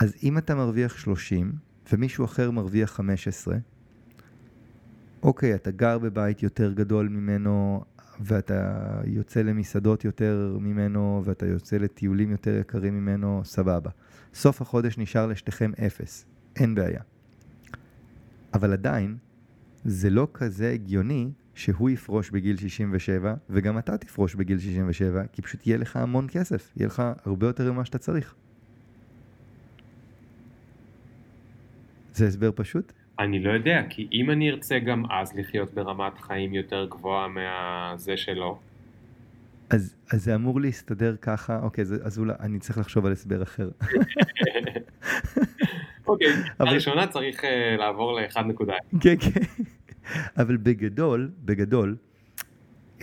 אז 0.00 0.14
אם 0.22 0.38
אתה 0.38 0.54
מרוויח 0.54 0.96
30 0.96 1.52
ומישהו 1.92 2.24
אחר 2.24 2.50
מרוויח 2.50 2.90
15, 2.90 3.56
אוקיי, 5.22 5.54
אתה 5.54 5.70
גר 5.70 5.98
בבית 5.98 6.42
יותר 6.42 6.72
גדול 6.72 7.08
ממנו, 7.08 7.84
ואתה 8.20 9.00
יוצא 9.04 9.42
למסעדות 9.42 10.04
יותר 10.04 10.56
ממנו, 10.60 11.22
ואתה 11.24 11.46
יוצא 11.46 11.76
לטיולים 11.76 12.30
יותר 12.30 12.58
יקרים 12.60 12.94
ממנו, 12.94 13.40
סבבה. 13.44 13.90
סוף 14.34 14.60
החודש 14.60 14.98
נשאר 14.98 15.26
לשתיכם 15.26 15.72
אפס, 15.86 16.26
אין 16.56 16.74
בעיה. 16.74 17.00
אבל 18.54 18.72
עדיין, 18.72 19.16
זה 19.84 20.10
לא 20.10 20.28
כזה 20.34 20.70
הגיוני 20.70 21.30
שהוא 21.54 21.90
יפרוש 21.90 22.30
בגיל 22.30 22.56
67, 22.56 23.34
וגם 23.50 23.78
אתה 23.78 23.98
תפרוש 23.98 24.34
בגיל 24.34 24.58
67, 24.58 25.22
כי 25.32 25.42
פשוט 25.42 25.66
יהיה 25.66 25.78
לך 25.78 25.96
המון 25.96 26.26
כסף, 26.32 26.72
יהיה 26.76 26.86
לך 26.86 27.02
הרבה 27.24 27.46
יותר 27.46 27.72
ממה 27.72 27.84
שאתה 27.84 27.98
צריך. 27.98 28.34
זה 32.12 32.26
הסבר 32.26 32.50
פשוט? 32.54 32.92
אני 33.18 33.42
לא 33.42 33.52
יודע, 33.52 33.82
כי 33.90 34.08
אם 34.12 34.30
אני 34.30 34.50
ארצה 34.50 34.78
גם 34.78 35.10
אז 35.10 35.34
לחיות 35.36 35.74
ברמת 35.74 36.18
חיים 36.18 36.54
יותר 36.54 36.86
גבוהה 36.90 37.28
מהזה 37.28 38.16
שלו, 38.16 38.58
אז, 39.70 39.94
אז 40.12 40.24
זה 40.24 40.34
אמור 40.34 40.60
להסתדר 40.60 41.16
ככה, 41.20 41.58
אוקיי, 41.62 41.84
זה, 41.84 41.96
אז 42.02 42.18
אולי 42.18 42.32
אני 42.40 42.58
צריך 42.58 42.78
לחשוב 42.78 43.06
על 43.06 43.12
הסבר 43.12 43.42
אחר. 43.42 43.68
אוקיי, 46.06 46.26
אבל- 46.60 46.68
הראשונה 46.68 47.06
צריך 47.06 47.44
אה, 47.44 47.76
לעבור 47.78 48.20
ל-1.1. 48.20 48.70
כן, 49.00 49.14
כן. 49.20 49.40
אבל 50.36 50.56
בגדול, 50.56 51.30
בגדול, 51.44 51.96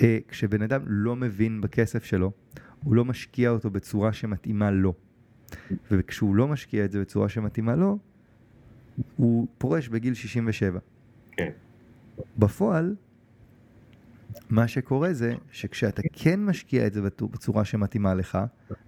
אה, 0.01 0.17
כשבן 0.27 0.61
אדם 0.61 0.81
לא 0.87 1.15
מבין 1.15 1.61
בכסף 1.61 2.03
שלו, 2.03 2.31
הוא 2.83 2.95
לא 2.95 3.05
משקיע 3.05 3.49
אותו 3.49 3.69
בצורה 3.69 4.13
שמתאימה 4.13 4.71
לו. 4.71 4.93
וכשהוא 5.91 6.35
לא 6.35 6.47
משקיע 6.47 6.85
את 6.85 6.91
זה 6.91 7.01
בצורה 7.01 7.29
שמתאימה 7.29 7.75
לו, 7.75 7.97
הוא 9.15 9.47
פורש 9.57 9.87
בגיל 9.87 10.13
67. 10.13 10.79
כן. 11.31 11.49
בפועל, 12.37 12.95
מה 14.49 14.67
שקורה 14.67 15.13
זה 15.13 15.33
שכשאתה 15.51 16.01
כן 16.13 16.45
משקיע 16.45 16.87
את 16.87 16.93
זה 16.93 17.01
בצ- 17.01 17.25
בצורה 17.31 17.65
שמתאימה 17.65 18.13
לך, 18.13 18.37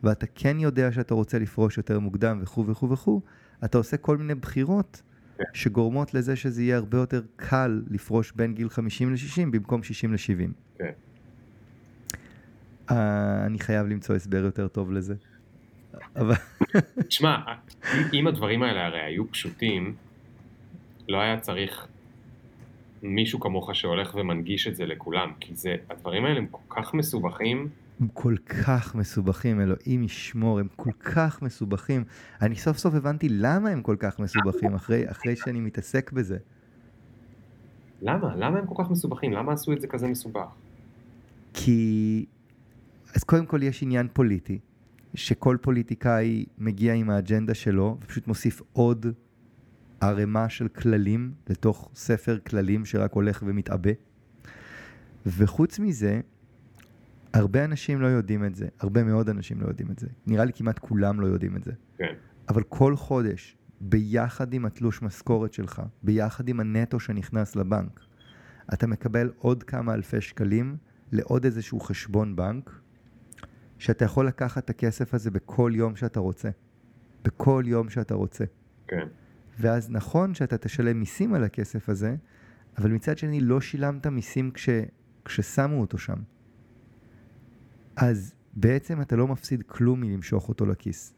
ואתה 0.04 0.26
כן 0.36 0.58
יודע 0.60 0.92
שאתה 0.92 1.14
רוצה 1.14 1.40
לפרוש 1.40 1.78
יותר 1.78 2.00
מוקדם 2.00 2.40
וכו' 2.42 2.68
וכו' 2.68 2.90
וכו', 2.90 3.22
אתה 3.66 3.78
עושה 3.78 3.98
כל 3.98 4.18
מיני 4.18 4.36
בחירות 4.36 5.02
כן. 5.38 5.44
שגורמות 5.54 6.14
לזה 6.14 6.36
שזה 6.36 6.64
יהיה 6.64 6.78
הרבה 6.78 6.98
יותר 6.98 7.22
קל 7.36 7.82
לפרוש 7.90 8.32
בין 8.36 8.54
גיל 8.54 8.70
50 8.70 9.12
ל-60 9.14 9.50
במקום 9.52 9.84
60 9.84 10.14
ל-70. 10.14 10.52
כן. 10.78 10.92
Uh, 12.90 12.94
אני 13.46 13.60
חייב 13.60 13.88
למצוא 13.88 14.16
הסבר 14.16 14.38
יותר 14.38 14.68
טוב 14.68 14.92
לזה. 14.92 15.16
אבל 16.16 16.36
תשמע, 17.10 17.36
אם- 17.94 18.08
אם 18.14 18.28
הדברים 18.28 18.64
האלה 18.64 18.86
הרי 18.86 19.02
היו 19.02 19.32
פשוטים, 19.32 19.96
לא 21.10 21.18
היה 21.22 21.40
צריך 21.40 21.88
מישהו 23.04 23.40
כמוך 23.40 23.76
שהולך 23.76 24.16
ומנגיש 24.16 24.68
את 24.68 24.76
זה 24.76 24.86
לכולם, 24.86 25.32
כי 25.40 25.56
זה, 25.56 25.76
הדברים 25.90 26.26
האלה 26.26 26.38
הם 26.38 26.48
כל 26.52 26.82
כך 26.82 26.94
מסובכים, 26.94 27.70
הם 28.04 28.10
כל 28.14 28.36
כך 28.38 28.96
מסובכים, 28.96 29.62
אלוהים 29.62 30.04
ישמור, 30.04 30.60
הם 30.60 30.68
כל 30.76 30.92
כך 31.00 31.42
מסובכים. 31.42 32.04
אני 32.42 32.56
סוף 32.56 32.78
סוף 32.78 32.94
הבנתי 32.94 33.30
למה 33.30 33.70
הם 33.70 33.82
כל 33.82 33.96
כך 34.00 34.20
מסובכים 34.20 34.74
אחרי, 34.74 35.12
אחרי 35.12 35.36
שאני 35.36 35.60
מתעסק 35.60 36.12
בזה. 36.12 36.38
למה? 38.02 38.36
למה 38.36 38.60
הם 38.60 38.68
כל 38.68 38.84
כך 38.84 38.92
מסובכים? 38.92 39.34
למה 39.34 39.54
עשו 39.54 39.74
את 39.74 39.82
זה 39.82 39.88
כזה 39.88 40.08
מסובך? 40.08 40.48
כי... 41.54 42.26
אז 43.16 43.24
קודם 43.24 43.46
כל 43.46 43.64
יש 43.64 43.84
עניין 43.84 44.08
פוליטי, 44.14 44.60
שכל 45.16 45.58
פוליטיקאי 45.62 46.46
מגיע 46.58 46.94
עם 46.94 47.10
האג'נדה 47.10 47.54
שלו 47.54 47.98
ופשוט 48.02 48.28
מוסיף 48.28 48.62
עוד 48.74 49.06
ערימה 50.02 50.50
של 50.50 50.68
כללים 50.68 51.32
לתוך 51.50 51.90
ספר 51.96 52.40
כללים 52.40 52.86
שרק 52.86 53.14
הולך 53.14 53.44
ומתעבה. 53.46 53.92
וחוץ 55.26 55.80
מזה, 55.80 56.22
הרבה 57.34 57.66
אנשים 57.66 58.02
לא 58.02 58.08
יודעים 58.08 58.46
את 58.46 58.56
זה, 58.56 58.68
הרבה 58.80 59.04
מאוד 59.04 59.30
אנשים 59.30 59.62
לא 59.62 59.68
יודעים 59.68 59.92
את 59.92 60.00
זה. 60.00 60.08
נראה 60.28 60.46
לי 60.46 60.54
כמעט 60.54 60.80
כולם 60.80 61.22
לא 61.22 61.28
יודעים 61.28 61.56
את 61.56 61.64
זה. 61.64 61.72
כן. 61.98 62.14
אבל 62.50 62.64
כל 62.64 62.96
חודש, 62.96 63.58
ביחד 63.82 64.54
עם 64.54 64.66
התלוש 64.66 65.02
משכורת 65.02 65.54
שלך, 65.54 65.82
ביחד 66.04 66.48
עם 66.48 66.60
הנטו 66.60 67.00
שנכנס 67.00 67.56
לבנק, 67.56 68.00
אתה 68.74 68.88
מקבל 68.88 69.32
עוד 69.38 69.64
כמה 69.64 69.94
אלפי 69.94 70.22
שקלים 70.22 70.78
לעוד 71.12 71.46
איזשהו 71.46 71.80
חשבון 71.80 72.36
בנק, 72.36 72.80
שאתה 73.78 74.06
יכול 74.06 74.28
לקחת 74.28 74.66
את 74.66 74.70
הכסף 74.70 75.14
הזה 75.14 75.32
בכל 75.32 75.72
יום 75.76 75.96
שאתה 75.96 76.20
רוצה. 76.20 76.50
בכל 77.24 77.64
יום 77.68 77.90
שאתה 77.90 78.14
רוצה. 78.14 78.44
כן. 78.88 79.08
ואז 79.60 79.92
נכון 79.92 80.34
שאתה 80.34 80.58
תשלם 80.58 81.00
מיסים 81.00 81.34
על 81.34 81.44
הכסף 81.44 81.90
הזה, 81.90 82.16
אבל 82.78 82.92
מצד 82.92 83.18
שני 83.18 83.42
לא 83.42 83.62
שילמת 83.62 84.08
מיסים 84.08 84.52
כש, 84.52 84.70
כששמו 85.26 85.82
אותו 85.82 85.98
שם. 85.98 86.18
אז 87.96 88.34
בעצם 88.54 89.02
אתה 89.02 89.16
לא 89.16 89.28
מפסיד 89.28 89.64
כלום 89.64 90.02
מלמשוך 90.02 90.50
אותו 90.50 90.66
לכיס. 90.66 91.14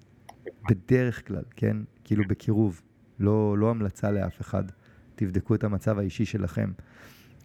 בדרך 0.69 1.27
כלל, 1.27 1.43
כן? 1.55 1.77
כאילו 2.03 2.23
בקירוב. 2.27 2.81
לא, 3.19 3.57
לא 3.57 3.69
המלצה 3.69 4.11
לאף 4.11 4.41
אחד. 4.41 4.63
תבדקו 5.15 5.55
את 5.55 5.63
המצב 5.63 5.99
האישי 5.99 6.25
שלכם. 6.25 6.71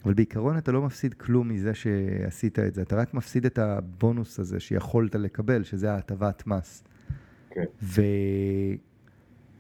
אבל 0.05 0.15
בעיקרון 0.15 0.59
אתה 0.59 0.73
לא 0.73 0.83
מפסיד 0.83 1.15
כלום 1.15 1.49
מזה 1.49 1.75
שעשית 1.75 2.59
את 2.59 2.75
זה. 2.75 2.83
אתה 2.83 2.97
רק 2.97 3.15
מפסיד 3.15 3.47
את 3.47 3.59
הבונוס 3.59 4.41
הזה 4.41 4.61
שיכולת 4.61 5.15
לקבל, 5.15 5.65
שזה 5.65 5.93
ההטבת 5.93 6.47
מס. 6.47 6.85
כן. 7.51 7.65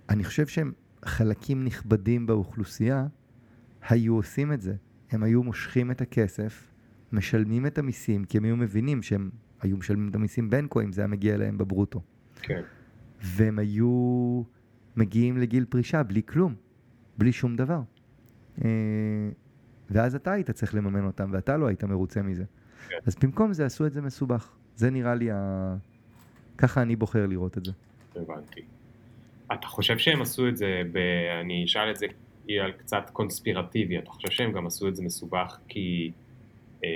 ואני 0.08 0.24
חושב 0.24 0.46
שהם 0.46 0.72
חלקים 1.04 1.64
נכבדים 1.64 2.26
באוכלוסייה 2.26 3.06
היו 3.88 4.14
עושים 4.14 4.52
את 4.52 4.62
זה. 4.62 4.74
הם 5.10 5.22
היו 5.22 5.42
מושכים 5.42 5.90
את 5.90 6.00
הכסף, 6.00 6.66
משלמים 7.12 7.66
את 7.66 7.78
המיסים, 7.78 8.24
כי 8.24 8.38
הם 8.38 8.44
היו 8.44 8.56
מבינים 8.56 9.02
שהם 9.02 9.30
היו 9.60 9.76
משלמים 9.76 10.08
את 10.08 10.14
המיסים 10.14 10.50
כה 10.70 10.82
אם 10.82 10.92
זה 10.92 11.00
היה 11.00 11.08
מגיע 11.08 11.36
להם 11.36 11.58
בברוטו. 11.58 12.02
כן. 12.42 12.62
והם 13.20 13.58
היו 13.58 14.42
מגיעים 14.96 15.38
לגיל 15.38 15.64
פרישה 15.64 16.02
בלי 16.02 16.22
כלום, 16.22 16.54
בלי 17.18 17.32
שום 17.32 17.56
דבר. 17.56 17.80
אה, 18.64 18.68
ואז 19.90 20.14
אתה 20.14 20.32
היית 20.32 20.50
צריך 20.50 20.74
לממן 20.74 21.04
אותם, 21.04 21.30
ואתה 21.32 21.56
לא 21.56 21.66
היית 21.66 21.84
מרוצה 21.84 22.22
מזה. 22.22 22.44
כן. 22.88 22.96
אז 23.06 23.16
במקום 23.22 23.52
זה 23.52 23.66
עשו 23.66 23.86
את 23.86 23.92
זה 23.92 24.02
מסובך. 24.02 24.52
זה 24.76 24.90
נראה 24.90 25.14
לי 25.14 25.30
ה... 25.30 25.76
ככה 26.58 26.82
אני 26.82 26.96
בוחר 26.96 27.26
לראות 27.26 27.58
את 27.58 27.64
זה. 27.64 27.72
הבנתי. 28.16 28.60
אתה 29.52 29.66
חושב 29.66 29.98
שהם 29.98 30.22
עשו 30.22 30.48
את 30.48 30.56
זה, 30.56 30.82
ב... 30.92 30.98
אני 31.40 31.64
אשאל 31.64 31.90
את 31.90 31.96
זה 31.96 32.06
על 32.58 32.72
קצת 32.72 33.10
קונספירטיבי, 33.12 33.98
אתה 33.98 34.10
חושב 34.10 34.30
שהם 34.30 34.52
גם 34.52 34.66
עשו 34.66 34.88
את 34.88 34.96
זה 34.96 35.02
מסובך 35.02 35.58
כי 35.68 36.12
אה, 36.84 36.88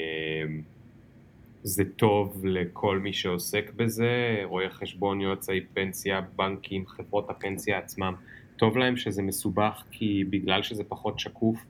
זה 1.65 1.85
טוב 1.97 2.41
לכל 2.45 2.99
מי 2.99 3.13
שעוסק 3.13 3.71
בזה, 3.77 4.41
רואי 4.45 4.71
חשבון, 4.71 5.21
יועצי 5.21 5.61
פנסיה, 5.75 6.21
בנקים, 6.37 6.87
חברות 6.87 7.31
הפנסיה 7.31 7.79
עצמם, 7.79 8.15
טוב 8.57 8.79
להם 8.79 8.97
שזה 8.97 9.23
מסובך 9.23 9.83
כי 9.91 10.25
בגלל 10.31 10.63
שזה 10.63 10.85
פחות 10.85 11.19
שקוף, 11.19 11.65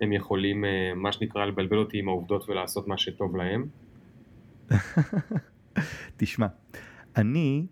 הם 0.00 0.12
יכולים, 0.12 0.64
אה, 0.64 0.92
מה 0.96 1.12
שנקרא, 1.12 1.44
לבלבל 1.44 1.78
אותי 1.78 1.98
עם 1.98 2.08
העובדות 2.08 2.48
ולעשות 2.48 2.88
מה 2.88 2.98
שטוב 2.98 3.36
להם? 3.36 3.66
תשמע, 6.16 6.46
אני, 7.16 7.66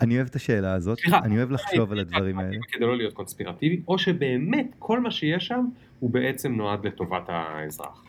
אני 0.00 0.16
אוהב 0.16 0.26
את 0.26 0.34
השאלה 0.34 0.72
הזאת, 0.72 0.98
סליחה, 1.00 1.18
אני 1.18 1.36
אוהב 1.38 1.50
לחשוב 1.50 1.92
על 1.92 1.98
הדברים 1.98 2.38
האלה. 2.38 2.56
כדי 2.72 2.84
לא 2.84 2.96
להיות 2.96 3.14
קונספירטיבי, 3.14 3.82
או 3.88 3.98
שבאמת 3.98 4.66
כל 4.78 5.00
מה 5.00 5.10
שיש 5.10 5.46
שם 5.46 5.64
הוא 6.00 6.10
בעצם 6.10 6.52
נועד 6.54 6.86
לטובת 6.86 7.24
האזרח. 7.28 8.07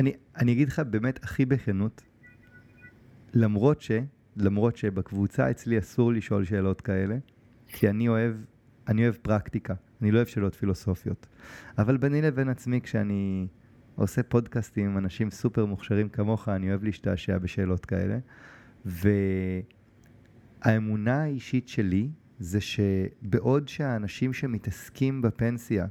אני, 0.00 0.12
אני 0.36 0.52
אגיד 0.52 0.68
לך 0.68 0.78
באמת 0.78 1.24
הכי 1.24 1.46
בכנות, 1.46 2.02
למרות 3.34 3.80
ש, 3.80 3.90
למרות 4.36 4.76
שבקבוצה 4.76 5.50
אצלי 5.50 5.78
אסור 5.78 6.12
לשאול 6.12 6.44
שאלות 6.44 6.80
כאלה, 6.80 7.16
כי 7.66 7.90
אני 7.90 8.08
אוהב, 8.08 8.34
אני 8.88 9.02
אוהב 9.02 9.14
פרקטיקה, 9.14 9.74
אני 10.02 10.10
לא 10.10 10.16
אוהב 10.16 10.28
שאלות 10.28 10.54
פילוסופיות. 10.54 11.26
אבל 11.78 11.96
ביני 11.96 12.22
לבין 12.22 12.48
עצמי, 12.48 12.80
כשאני 12.80 13.46
עושה 13.94 14.22
פודקאסטים 14.22 14.86
עם 14.86 14.98
אנשים 14.98 15.30
סופר 15.30 15.66
מוכשרים 15.66 16.08
כמוך, 16.08 16.48
אני 16.48 16.70
אוהב 16.70 16.84
להשתעשע 16.84 17.38
בשאלות 17.38 17.86
כאלה. 17.86 18.18
האמונה 20.62 21.22
האישית 21.22 21.68
שלי 21.68 22.10
זה 22.38 22.58
שבעוד 22.60 23.68
שהאנשים 23.68 24.32
שמתעסקים 24.32 25.22
בפנסיה, 25.22 25.86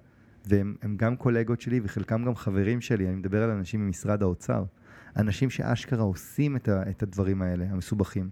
והם 0.45 0.75
גם 0.95 1.15
קולגות 1.15 1.61
שלי 1.61 1.79
וחלקם 1.83 2.25
גם 2.25 2.35
חברים 2.35 2.81
שלי, 2.81 3.07
אני 3.07 3.15
מדבר 3.15 3.43
על 3.43 3.49
אנשים 3.49 3.85
ממשרד 3.85 4.23
האוצר, 4.23 4.63
אנשים 5.17 5.49
שאשכרה 5.49 6.03
עושים 6.03 6.55
את, 6.55 6.69
ה, 6.69 6.89
את 6.89 7.03
הדברים 7.03 7.41
האלה, 7.41 7.65
המסובכים, 7.69 8.29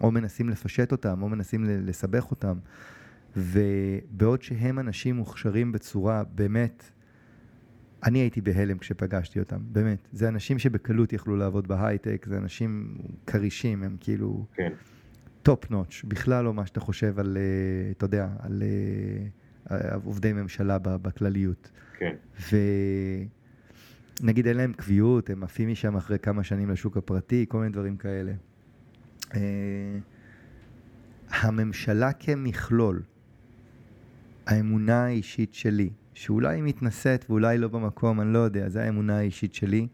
או 0.00 0.10
מנסים 0.10 0.48
לפשט 0.48 0.92
אותם, 0.92 1.22
או 1.22 1.28
מנסים 1.28 1.64
לסבך 1.64 2.30
אותם, 2.30 2.58
ובעוד 3.36 4.42
שהם 4.42 4.78
אנשים 4.78 5.16
מוכשרים 5.16 5.72
בצורה 5.72 6.22
באמת, 6.34 6.84
אני 8.04 8.18
הייתי 8.18 8.40
בהלם 8.40 8.78
כשפגשתי 8.78 9.40
אותם, 9.40 9.60
באמת. 9.66 10.08
זה 10.12 10.28
אנשים 10.28 10.58
שבקלות 10.58 11.12
יכלו 11.12 11.36
לעבוד 11.36 11.68
בהייטק, 11.68 12.26
זה 12.28 12.36
אנשים 12.38 12.98
כרישים, 13.26 13.82
הם 13.82 13.96
כאילו... 14.00 14.46
כן. 14.54 14.72
top 15.44 15.70
notch, 15.70 16.04
בכלל 16.04 16.44
לא 16.44 16.54
מה 16.54 16.66
שאתה 16.66 16.80
חושב 16.80 17.18
על, 17.18 17.36
אה, 17.36 17.90
אתה 17.90 18.04
יודע, 18.04 18.28
על 18.38 18.62
אה, 18.62 19.26
עובדי 20.04 20.32
ממשלה 20.32 20.78
בכלליות. 20.78 21.70
כן. 21.98 22.14
ונגיד 24.20 24.46
אין 24.46 24.56
להם 24.56 24.72
קביעות, 24.72 25.30
הם 25.30 25.42
עפים 25.42 25.68
משם 25.68 25.96
אחרי 25.96 26.18
כמה 26.18 26.44
שנים 26.44 26.70
לשוק 26.70 26.96
הפרטי, 26.96 27.46
כל 27.48 27.58
מיני 27.58 27.72
דברים 27.72 27.96
כאלה. 27.96 28.32
אה, 29.34 29.40
הממשלה 31.30 32.12
כמכלול, 32.12 33.02
האמונה 34.46 35.04
האישית 35.04 35.54
שלי, 35.54 35.90
שאולי 36.14 36.54
היא 36.54 36.62
מתנשאת 36.62 37.24
ואולי 37.28 37.58
לא 37.58 37.68
במקום, 37.68 38.20
אני 38.20 38.32
לא 38.32 38.38
יודע, 38.38 38.68
זו 38.68 38.78
האמונה 38.78 39.18
האישית 39.18 39.54
שלי, 39.54 39.88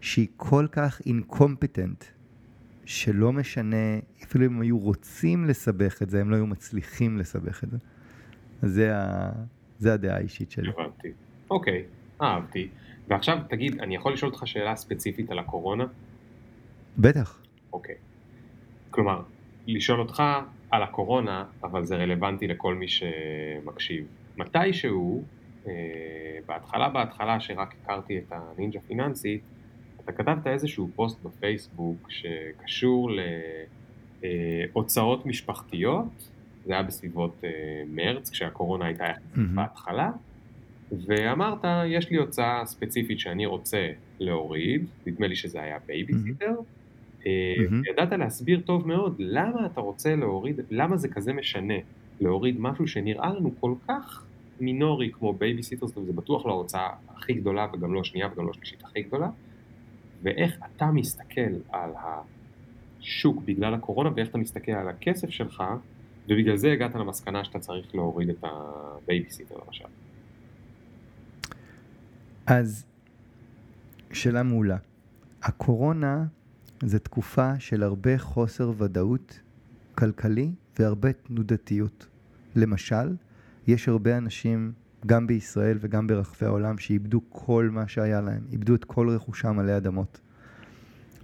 שהיא 0.00 0.28
כל 0.36 0.66
כך 0.72 1.00
אינקומפטנט 1.06 2.04
שלא 2.84 3.32
משנה, 3.32 3.98
אפילו 4.24 4.46
אם 4.46 4.60
היו 4.60 4.78
רוצים 4.78 5.44
לסבך 5.44 6.02
את 6.02 6.10
זה, 6.10 6.20
הם 6.20 6.30
לא 6.30 6.36
היו 6.36 6.46
מצליחים 6.46 7.18
לסבך 7.18 7.64
את 7.64 7.70
זה. 7.70 7.76
זה, 8.62 8.96
ה... 8.96 9.30
זה 9.78 9.94
הדעה 9.94 10.16
האישית 10.16 10.50
שלי. 10.50 10.70
הבנתי. 10.70 11.08
אוקיי, 11.50 11.84
אהבתי. 12.22 12.68
ועכשיו 13.08 13.38
תגיד, 13.48 13.80
אני 13.80 13.94
יכול 13.94 14.12
לשאול 14.12 14.32
אותך 14.32 14.46
שאלה 14.46 14.76
ספציפית 14.76 15.30
על 15.30 15.38
הקורונה? 15.38 15.84
בטח. 16.98 17.42
אוקיי. 17.72 17.94
כלומר, 18.90 19.22
לשאול 19.66 20.00
אותך 20.00 20.22
על 20.70 20.82
הקורונה, 20.82 21.44
אבל 21.62 21.84
זה 21.84 21.96
רלוונטי 21.96 22.46
לכל 22.46 22.74
מי 22.74 22.86
שמקשיב. 22.88 24.06
מתישהו, 24.36 25.24
אה, 25.66 25.72
בהתחלה 26.46 26.88
בהתחלה 26.88 27.40
שרק 27.40 27.74
הכרתי 27.82 28.18
את 28.18 28.32
הנינג'ה 28.32 28.80
פיננסית, 28.80 29.42
אתה 30.04 30.12
כתבת 30.12 30.46
איזשהו 30.46 30.90
פוסט 30.94 31.22
בפייסבוק 31.22 32.10
שקשור 32.10 33.10
להוצאות 34.22 35.26
משפחתיות, 35.26 36.28
זה 36.64 36.72
היה 36.72 36.82
בסביבות 36.82 37.44
אה, 37.44 37.50
מרץ, 37.88 38.30
כשהקורונה 38.30 38.86
הייתה. 38.86 39.04
בהתחלה, 39.54 40.10
ואמרת, 41.06 41.64
יש 41.86 42.10
לי 42.10 42.16
הוצאה 42.16 42.62
ספציפית 42.64 43.20
שאני 43.20 43.46
רוצה 43.46 43.88
להוריד, 44.18 44.84
נדמה 45.06 45.26
לי 45.26 45.36
שזה 45.36 45.62
היה 45.62 45.76
בייביסיטר, 45.86 46.54
mm-hmm. 47.20 47.24
ידעת 47.90 48.12
להסביר 48.12 48.60
טוב 48.60 48.88
מאוד 48.88 49.16
למה 49.18 49.66
אתה 49.66 49.80
רוצה 49.80 50.16
להוריד, 50.16 50.60
למה 50.70 50.96
זה 50.96 51.08
כזה 51.08 51.32
משנה 51.32 51.74
להוריד 52.20 52.56
משהו 52.60 52.86
שנראה 52.86 53.34
לנו 53.34 53.50
כל 53.60 53.74
כך 53.88 54.24
מינורי 54.60 55.10
כמו 55.12 55.32
בייביסיטר, 55.32 55.86
זה 55.86 56.12
בטוח 56.12 56.46
לא 56.46 56.50
ההוצאה 56.50 56.88
הכי 57.08 57.32
גדולה 57.32 57.66
וגם 57.72 57.94
לא 57.94 58.00
השנייה 58.00 58.28
וגם 58.32 58.46
לא 58.46 58.50
השלישית 58.50 58.84
הכי 58.84 59.02
גדולה, 59.02 59.28
ואיך 60.22 60.58
אתה 60.76 60.86
מסתכל 60.86 61.50
על 61.72 61.90
השוק 63.00 63.42
בגלל 63.44 63.74
הקורונה 63.74 64.10
ואיך 64.16 64.28
אתה 64.28 64.38
מסתכל 64.38 64.72
על 64.72 64.88
הכסף 64.88 65.30
שלך 65.30 65.62
ובגלל 66.28 66.56
זה 66.56 66.72
הגעת 66.72 66.94
למסקנה 66.94 67.44
שאתה 67.44 67.58
צריך 67.58 67.94
להוריד 67.94 68.28
את 68.28 68.44
הבייביסיטר 68.44 69.54
למשל. 69.66 69.84
אז 72.46 72.84
שאלה 74.12 74.42
מעולה. 74.42 74.76
הקורונה 75.42 76.24
זה 76.82 76.98
תקופה 76.98 77.60
של 77.60 77.82
הרבה 77.82 78.18
חוסר 78.18 78.72
ודאות 78.78 79.40
כלכלי 79.94 80.50
והרבה 80.78 81.12
תנודתיות. 81.12 82.06
למשל, 82.56 83.16
יש 83.66 83.88
הרבה 83.88 84.18
אנשים 84.18 84.72
גם 85.06 85.26
בישראל 85.26 85.78
וגם 85.80 86.06
ברחבי 86.06 86.46
העולם, 86.46 86.78
שאיבדו 86.78 87.20
כל 87.28 87.68
מה 87.72 87.88
שהיה 87.88 88.20
להם, 88.20 88.42
איבדו 88.52 88.74
את 88.74 88.84
כל 88.84 89.08
רכושם 89.08 89.58
עלי 89.58 89.76
אדמות. 89.76 90.20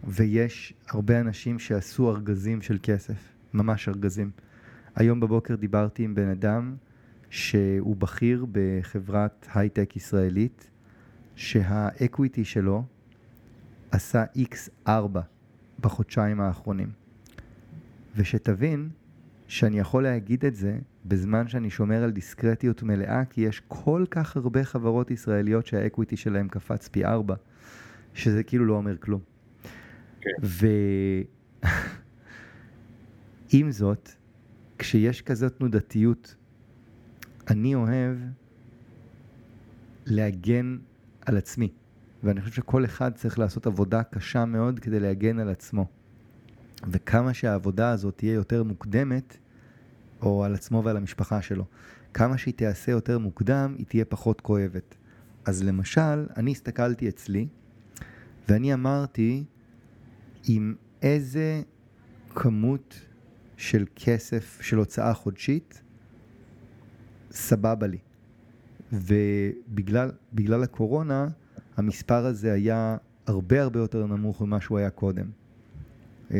ויש 0.05 0.75
הרבה 0.89 1.21
אנשים 1.21 1.59
שעשו 1.59 2.11
ארגזים 2.11 2.63
של 2.63 2.79
כסף, 2.83 3.33
ממש 3.55 3.89
ארגזים. 3.89 4.31
היום 4.99 5.21
בבוקר 5.21 5.55
דיברתי 5.55 6.05
עם 6.05 6.15
בן 6.15 6.29
אדם 6.29 6.77
שהוא 7.31 7.97
בכיר 7.97 8.47
בחברת 8.53 9.47
הייטק 9.55 9.97
ישראלית, 9.97 10.71
שהאקוויטי 11.37 12.45
שלו 12.45 12.85
עשה 13.91 14.25
X4 14.37 14.91
בחודשיים 15.81 16.41
האחרונים. 16.41 16.91
ושתבין 18.17 18.89
שאני 19.49 19.79
יכול 19.79 20.03
להגיד 20.03 20.45
את 20.45 20.55
זה 20.55 20.79
בזמן 21.05 21.49
שאני 21.49 21.71
שומר 21.71 22.03
על 22.03 22.11
דיסקרטיות 22.11 22.83
מלאה, 22.83 23.25
כי 23.25 23.41
יש 23.41 23.63
כל 23.69 24.05
כך 24.11 24.37
הרבה 24.37 24.65
חברות 24.65 25.11
ישראליות 25.11 25.67
שהאקוויטי 25.67 26.17
שלהם 26.17 26.49
קפץ 26.49 26.89
פי 26.89 27.05
ארבע, 27.05 27.35
שזה 28.15 28.43
כאילו 28.43 28.65
לא 28.65 28.75
אומר 28.75 28.97
כלום. 28.97 29.21
כן. 30.21 30.31
ועם 33.53 33.71
זאת, 33.81 34.18
כשיש 34.79 35.23
כזאת 35.23 35.57
תנודתיות, 35.57 36.35
אני 37.51 37.75
אוהב 37.75 38.17
להגן 40.07 40.79
על 41.27 41.37
עצמי, 41.37 41.73
ואני 42.23 42.41
חושב 42.41 42.55
שכל 42.55 42.85
אחד 42.85 43.15
צריך 43.15 43.39
לעשות 43.39 43.67
עבודה 43.67 44.03
קשה 44.03 44.45
מאוד 44.45 44.79
כדי 44.79 45.01
להגן 45.01 45.39
על 45.39 45.49
עצמו. 45.49 45.87
וכמה 46.91 47.35
שהעבודה 47.35 47.91
הזאת 47.91 48.17
תהיה 48.17 48.33
יותר 48.33 48.63
מוקדמת, 48.63 49.37
או 50.23 50.45
על 50.45 50.55
עצמו 50.55 50.85
ועל 50.85 50.97
המשפחה 50.97 51.43
שלו, 51.43 51.65
כמה 52.15 52.39
שהיא 52.39 52.55
תיעשה 52.55 52.93
יותר 52.93 53.19
מוקדם, 53.19 53.75
היא 53.79 53.87
תהיה 53.87 54.05
פחות 54.05 54.41
כואבת. 54.41 54.97
אז 55.45 55.63
למשל, 55.63 56.27
אני 56.37 56.51
הסתכלתי 56.51 57.09
אצלי, 57.09 57.49
ואני 58.49 58.75
אמרתי, 58.75 59.45
עם 60.49 60.75
איזה 61.03 61.63
כמות 62.35 63.08
של 63.59 63.85
כסף, 63.97 64.61
של 64.63 64.77
הוצאה 64.77 65.15
חודשית, 65.15 65.83
סבבה 67.31 67.87
לי. 67.87 67.99
ובגלל 68.93 70.63
הקורונה, 70.63 71.29
המספר 71.77 72.27
הזה 72.27 72.53
היה 72.53 72.97
הרבה 73.27 73.63
הרבה 73.63 73.81
יותר 73.81 74.07
נמוך 74.07 74.43
ממה 74.43 74.61
שהוא 74.61 74.79
היה 74.79 74.91
קודם. 74.91 75.31
אה, 76.31 76.39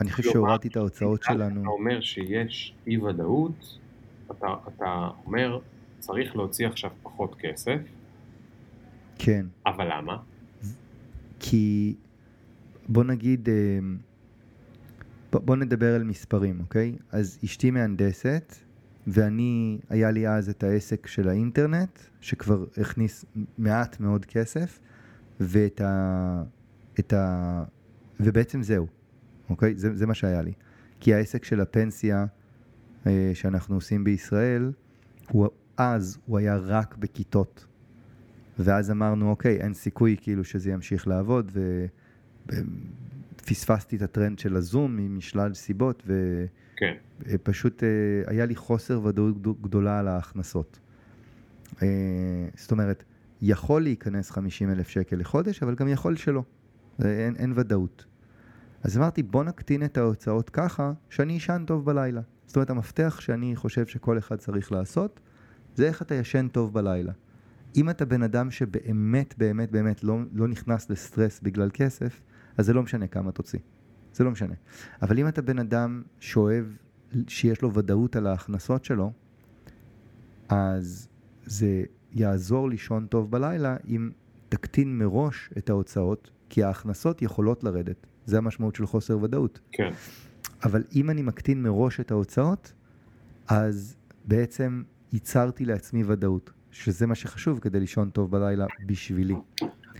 אני 0.00 0.10
חושב 0.10 0.30
שהורדתי 0.30 0.68
את 0.68 0.76
ההוצאות 0.76 1.22
שלנו. 1.22 1.60
אתה 1.60 1.68
אומר 1.68 2.00
שיש 2.00 2.74
אי 2.86 2.98
ודאות, 2.98 3.78
אתה, 4.30 4.46
אתה 4.68 5.08
אומר 5.26 5.58
צריך 5.98 6.36
להוציא 6.36 6.66
עכשיו 6.66 6.90
פחות 7.02 7.34
כסף. 7.38 7.78
כן. 9.18 9.46
אבל 9.66 9.88
למה? 9.92 10.16
כי 11.40 11.94
בוא 12.88 13.04
נגיד, 13.04 13.48
אה, 13.48 13.54
בוא 15.32 15.56
נדבר 15.56 15.94
על 15.94 16.04
מספרים, 16.04 16.60
אוקיי? 16.60 16.96
אז 17.12 17.38
אשתי 17.44 17.70
מהנדסת, 17.70 18.54
ואני, 19.06 19.78
היה 19.88 20.10
לי 20.10 20.28
אז 20.28 20.48
את 20.48 20.62
העסק 20.62 21.06
של 21.06 21.28
האינטרנט, 21.28 21.98
שכבר 22.20 22.64
הכניס 22.76 23.24
מעט 23.58 24.00
מאוד 24.00 24.24
כסף, 24.24 24.78
ואת 25.40 25.80
ה... 25.80 26.42
את 26.98 27.12
ה... 27.12 27.64
ובעצם 28.20 28.62
זהו, 28.62 28.86
אוקיי? 29.50 29.74
זה, 29.76 29.96
זה 29.96 30.06
מה 30.06 30.14
שהיה 30.14 30.42
לי. 30.42 30.52
כי 31.00 31.14
העסק 31.14 31.44
של 31.44 31.60
הפנסיה 31.60 32.26
אה, 33.06 33.30
שאנחנו 33.34 33.74
עושים 33.74 34.04
בישראל, 34.04 34.72
הוא, 35.30 35.48
אז 35.76 36.18
הוא 36.26 36.38
היה 36.38 36.56
רק 36.56 36.96
בכיתות. 36.96 37.66
ואז 38.58 38.90
אמרנו, 38.90 39.30
אוקיי, 39.30 39.56
אין 39.56 39.74
סיכוי 39.74 40.16
כאילו 40.20 40.44
שזה 40.44 40.70
ימשיך 40.70 41.08
לעבוד, 41.08 41.52
ופספסתי 43.50 43.96
את 43.96 44.02
הטרנד 44.02 44.38
של 44.38 44.56
הזום 44.56 45.16
משלל 45.16 45.54
סיבות, 45.54 46.02
ופשוט 47.26 47.80
כן. 47.80 47.86
אה, 47.86 48.32
היה 48.32 48.46
לי 48.46 48.56
חוסר 48.56 49.04
ודאות 49.04 49.62
גדולה 49.62 49.98
על 49.98 50.08
ההכנסות. 50.08 50.78
אה, 51.82 51.88
זאת 52.54 52.70
אומרת, 52.70 53.04
יכול 53.42 53.82
להיכנס 53.82 54.30
50 54.30 54.70
אלף 54.70 54.88
שקל 54.88 55.16
לחודש, 55.16 55.62
אבל 55.62 55.74
גם 55.74 55.88
יכול 55.88 56.16
שלא. 56.16 56.42
אין, 57.04 57.36
אין 57.36 57.52
ודאות. 57.56 58.04
אז 58.82 58.96
אמרתי, 58.96 59.22
בוא 59.22 59.44
נקטין 59.44 59.84
את 59.84 59.98
ההוצאות 59.98 60.50
ככה, 60.50 60.92
שאני 61.10 61.36
אשן 61.36 61.64
טוב 61.66 61.84
בלילה. 61.84 62.20
זאת 62.46 62.56
אומרת, 62.56 62.70
המפתח 62.70 63.20
שאני 63.20 63.56
חושב 63.56 63.86
שכל 63.86 64.18
אחד 64.18 64.36
צריך 64.36 64.72
לעשות, 64.72 65.20
זה 65.74 65.88
איך 65.88 66.02
אתה 66.02 66.14
ישן 66.14 66.48
טוב 66.48 66.74
בלילה. 66.74 67.12
אם 67.76 67.90
אתה 67.90 68.04
בן 68.04 68.22
אדם 68.22 68.50
שבאמת, 68.50 69.34
באמת, 69.38 69.70
באמת 69.70 70.04
לא, 70.04 70.18
לא 70.32 70.48
נכנס 70.48 70.90
לסטרס 70.90 71.40
בגלל 71.40 71.70
כסף, 71.72 72.20
אז 72.56 72.66
זה 72.66 72.72
לא 72.72 72.82
משנה 72.82 73.06
כמה 73.06 73.32
תוציא. 73.32 73.58
זה 74.12 74.24
לא 74.24 74.30
משנה. 74.30 74.54
אבל 75.02 75.18
אם 75.18 75.28
אתה 75.28 75.42
בן 75.42 75.58
אדם 75.58 76.02
שאוהב, 76.20 76.64
שיש 77.28 77.62
לו 77.62 77.74
ודאות 77.74 78.16
על 78.16 78.26
ההכנסות 78.26 78.84
שלו, 78.84 79.12
אז 80.48 81.08
זה 81.44 81.84
יעזור 82.12 82.68
לישון 82.68 83.06
טוב 83.06 83.30
בלילה 83.30 83.76
אם 83.88 84.10
תקטין 84.48 84.98
מראש 84.98 85.50
את 85.58 85.70
ההוצאות, 85.70 86.30
כי 86.48 86.62
ההכנסות 86.62 87.22
יכולות 87.22 87.64
לרדת. 87.64 88.06
זה 88.26 88.38
המשמעות 88.38 88.74
של 88.74 88.86
חוסר 88.86 89.22
ודאות. 89.22 89.60
כן. 89.72 89.90
אבל 90.64 90.82
אם 90.94 91.10
אני 91.10 91.22
מקטין 91.22 91.62
מראש 91.62 92.00
את 92.00 92.10
ההוצאות, 92.10 92.72
אז 93.48 93.96
בעצם 94.24 94.82
ייצרתי 95.12 95.64
לעצמי 95.64 96.04
ודאות, 96.04 96.50
שזה 96.70 97.06
מה 97.06 97.14
שחשוב 97.14 97.58
כדי 97.58 97.80
לישון 97.80 98.10
טוב 98.10 98.30
בלילה 98.30 98.66
בשבילי. 98.86 99.34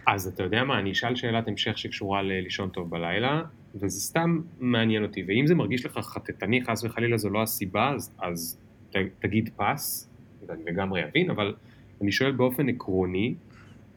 אז 0.06 0.26
אתה 0.26 0.42
יודע 0.42 0.64
מה, 0.64 0.78
אני 0.78 0.92
אשאל 0.92 1.16
שאלת 1.16 1.48
המשך 1.48 1.78
שקשורה 1.78 2.22
ללישון 2.22 2.68
טוב 2.68 2.90
בלילה, 2.90 3.42
וזה 3.74 4.00
סתם 4.00 4.40
מעניין 4.60 5.02
אותי, 5.02 5.24
ואם 5.28 5.46
זה 5.46 5.54
מרגיש 5.54 5.86
לך 5.86 5.98
חטטני, 5.98 6.64
חס 6.64 6.84
וחלילה 6.84 7.16
זו 7.16 7.30
לא 7.30 7.42
הסיבה, 7.42 7.92
אז, 7.94 8.14
אז 8.18 8.60
ת, 8.90 8.96
תגיד 9.18 9.50
פס, 9.56 10.10
ואני 10.46 10.62
לגמרי 10.66 11.04
אבין, 11.04 11.30
אבל 11.30 11.54
אני 12.02 12.12
שואל 12.12 12.32
באופן 12.32 12.68
עקרוני, 12.68 13.34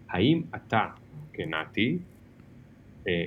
האם 0.09 0.41
אתה, 0.55 0.85
כנתי, 1.33 1.97
אה, 3.07 3.23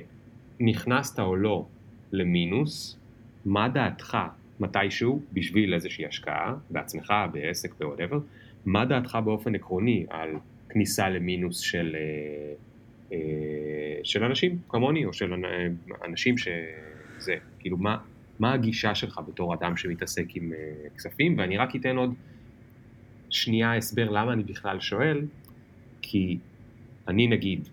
נכנסת 0.59 1.19
או 1.19 1.35
לא 1.35 1.65
למינוס, 2.11 2.99
מה 3.45 3.69
דעתך 3.69 4.17
מתישהו 4.59 5.21
בשביל 5.33 5.73
איזושהי 5.73 6.05
השקעה, 6.05 6.55
בעצמך, 6.69 7.13
בעסק, 7.31 7.73
בוואטאבר, 7.79 8.19
מה 8.65 8.85
דעתך 8.85 9.17
באופן 9.25 9.55
עקרוני 9.55 10.05
על 10.09 10.29
כניסה 10.69 11.09
למינוס 11.09 11.59
של, 11.59 11.95
אה, 11.95 12.53
של 14.03 14.23
אנשים 14.23 14.57
כמוני, 14.69 15.05
או 15.05 15.13
של 15.13 15.33
אנשים 16.05 16.35
שזה, 16.37 17.35
כאילו 17.59 17.77
מה, 17.77 17.97
מה 18.39 18.53
הגישה 18.53 18.95
שלך 18.95 19.21
בתור 19.27 19.53
אדם 19.53 19.77
שמתעסק 19.77 20.25
עם 20.35 20.53
אה, 20.53 20.89
כספים, 20.97 21.37
ואני 21.37 21.57
רק 21.57 21.75
אתן 21.75 21.97
עוד 21.97 22.13
שנייה 23.29 23.75
הסבר 23.75 24.09
למה 24.09 24.33
אני 24.33 24.43
בכלל 24.43 24.79
שואל, 24.79 25.25
כי 26.01 26.37
אני 27.07 27.27
נגיד, 27.27 27.69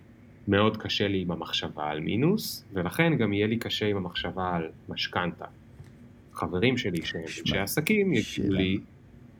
מאוד 0.48 0.76
קשה 0.76 1.08
לי 1.08 1.22
עם 1.22 1.30
המחשבה 1.30 1.90
על 1.90 2.00
מינוס, 2.00 2.64
ולכן 2.72 3.16
גם 3.16 3.32
יהיה 3.32 3.46
לי 3.46 3.56
קשה 3.56 3.86
עם 3.86 3.96
המחשבה 3.96 4.56
על 4.56 4.70
משכנתה. 4.88 5.44
חברים 6.32 6.76
שלי 6.76 7.02
שהם 7.04 7.22
אנשי 7.22 7.58
עסקים 7.58 8.12
יגידו 8.12 8.52
לי, 8.52 8.78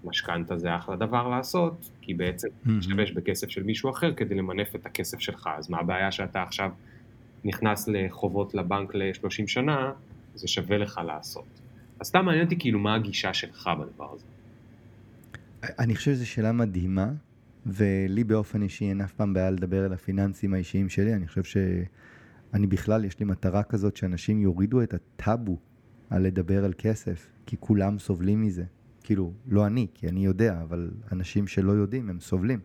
משכנתה 0.05 0.59
זה 0.59 0.77
אחלה 0.77 0.97
דבר 0.97 1.29
לעשות, 1.29 1.91
כי 2.01 2.15
בעצם 2.15 2.49
תשתמש 2.79 3.11
בכסף 3.11 3.49
של 3.49 3.63
מישהו 3.63 3.91
אחר 3.91 4.15
כדי 4.15 4.35
למנף 4.35 4.75
את 4.75 4.87
הכסף 4.87 5.21
שלך, 5.21 5.49
אז 5.59 5.71
מה 5.71 5.79
הבעיה 5.79 6.13
שאתה 6.13 6.43
עכשיו 6.43 6.71
נכנס 7.45 7.89
לחובות 7.89 8.55
לבנק 8.55 8.95
ל-30 8.95 9.47
שנה, 9.47 9.93
זה 10.35 10.49
שווה 10.49 10.79
לך 10.79 11.01
לעשות. 11.07 11.61
אז 12.01 12.07
סתם 12.07 12.25
מעניין 12.25 12.45
אותי 12.45 12.59
כאילו 12.59 12.79
מה 12.79 12.95
הגישה 12.95 13.35
שלך 13.35 13.71
בדבר 13.81 14.13
הזה. 14.13 14.25
אני 15.79 15.97
חושב 15.97 16.15
שזו 16.15 16.29
שאלה 16.29 16.53
מדהימה, 16.53 17.11
ולי 17.67 18.25
באופן 18.25 18.63
אישי 18.63 18.89
אין 18.89 19.01
אף 19.01 19.13
פעם 19.13 19.35
בעיה 19.35 19.51
לדבר 19.51 19.85
על 19.85 19.93
הפיננסים 19.93 20.55
האישיים 20.55 20.89
שלי, 20.89 21.15
אני 21.15 21.27
חושב 21.27 21.45
שאני 21.45 22.67
בכלל, 22.67 23.05
יש 23.05 23.21
לי 23.21 23.27
מטרה 23.27 23.63
כזאת 23.63 23.97
שאנשים 23.97 24.41
יורידו 24.41 24.83
את 24.83 24.95
הטאבו 24.95 25.59
על 26.11 26.23
לדבר 26.23 26.65
על 26.65 26.73
כסף, 26.79 27.31
כי 27.47 27.57
כולם 27.61 27.99
סובלים 27.99 28.43
מזה. 28.43 28.65
כאילו, 29.05 29.33
לא 29.49 29.67
אני, 29.67 29.87
כי 29.95 30.09
אני 30.09 30.25
יודע, 30.25 30.63
אבל 30.63 30.91
אנשים 31.13 31.47
שלא 31.47 31.73
יודעים, 31.73 32.11
הם 32.11 32.21
סובלים. 32.21 32.61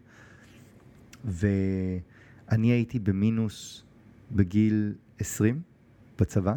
ואני 1.26 2.68
הייתי 2.68 3.00
במינוס 3.00 3.84
בגיל 4.32 4.94
20 5.20 5.62
בצבא, 6.20 6.56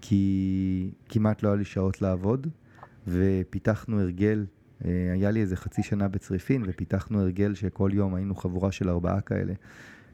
כי 0.00 0.90
כמעט 1.08 1.42
לא 1.42 1.48
היה 1.48 1.56
לי 1.56 1.64
שעות 1.64 2.02
לעבוד, 2.02 2.46
ופיתחנו 3.08 4.00
הרגל, 4.00 4.46
אה, 4.84 5.12
היה 5.12 5.30
לי 5.30 5.40
איזה 5.40 5.56
חצי 5.56 5.82
שנה 5.82 6.08
בצריפין, 6.08 6.62
ופיתחנו 6.66 7.20
הרגל 7.20 7.54
שכל 7.54 7.90
יום 7.94 8.14
היינו 8.14 8.34
חבורה 8.34 8.72
של 8.72 8.88
ארבעה 8.88 9.20
כאלה. 9.20 9.52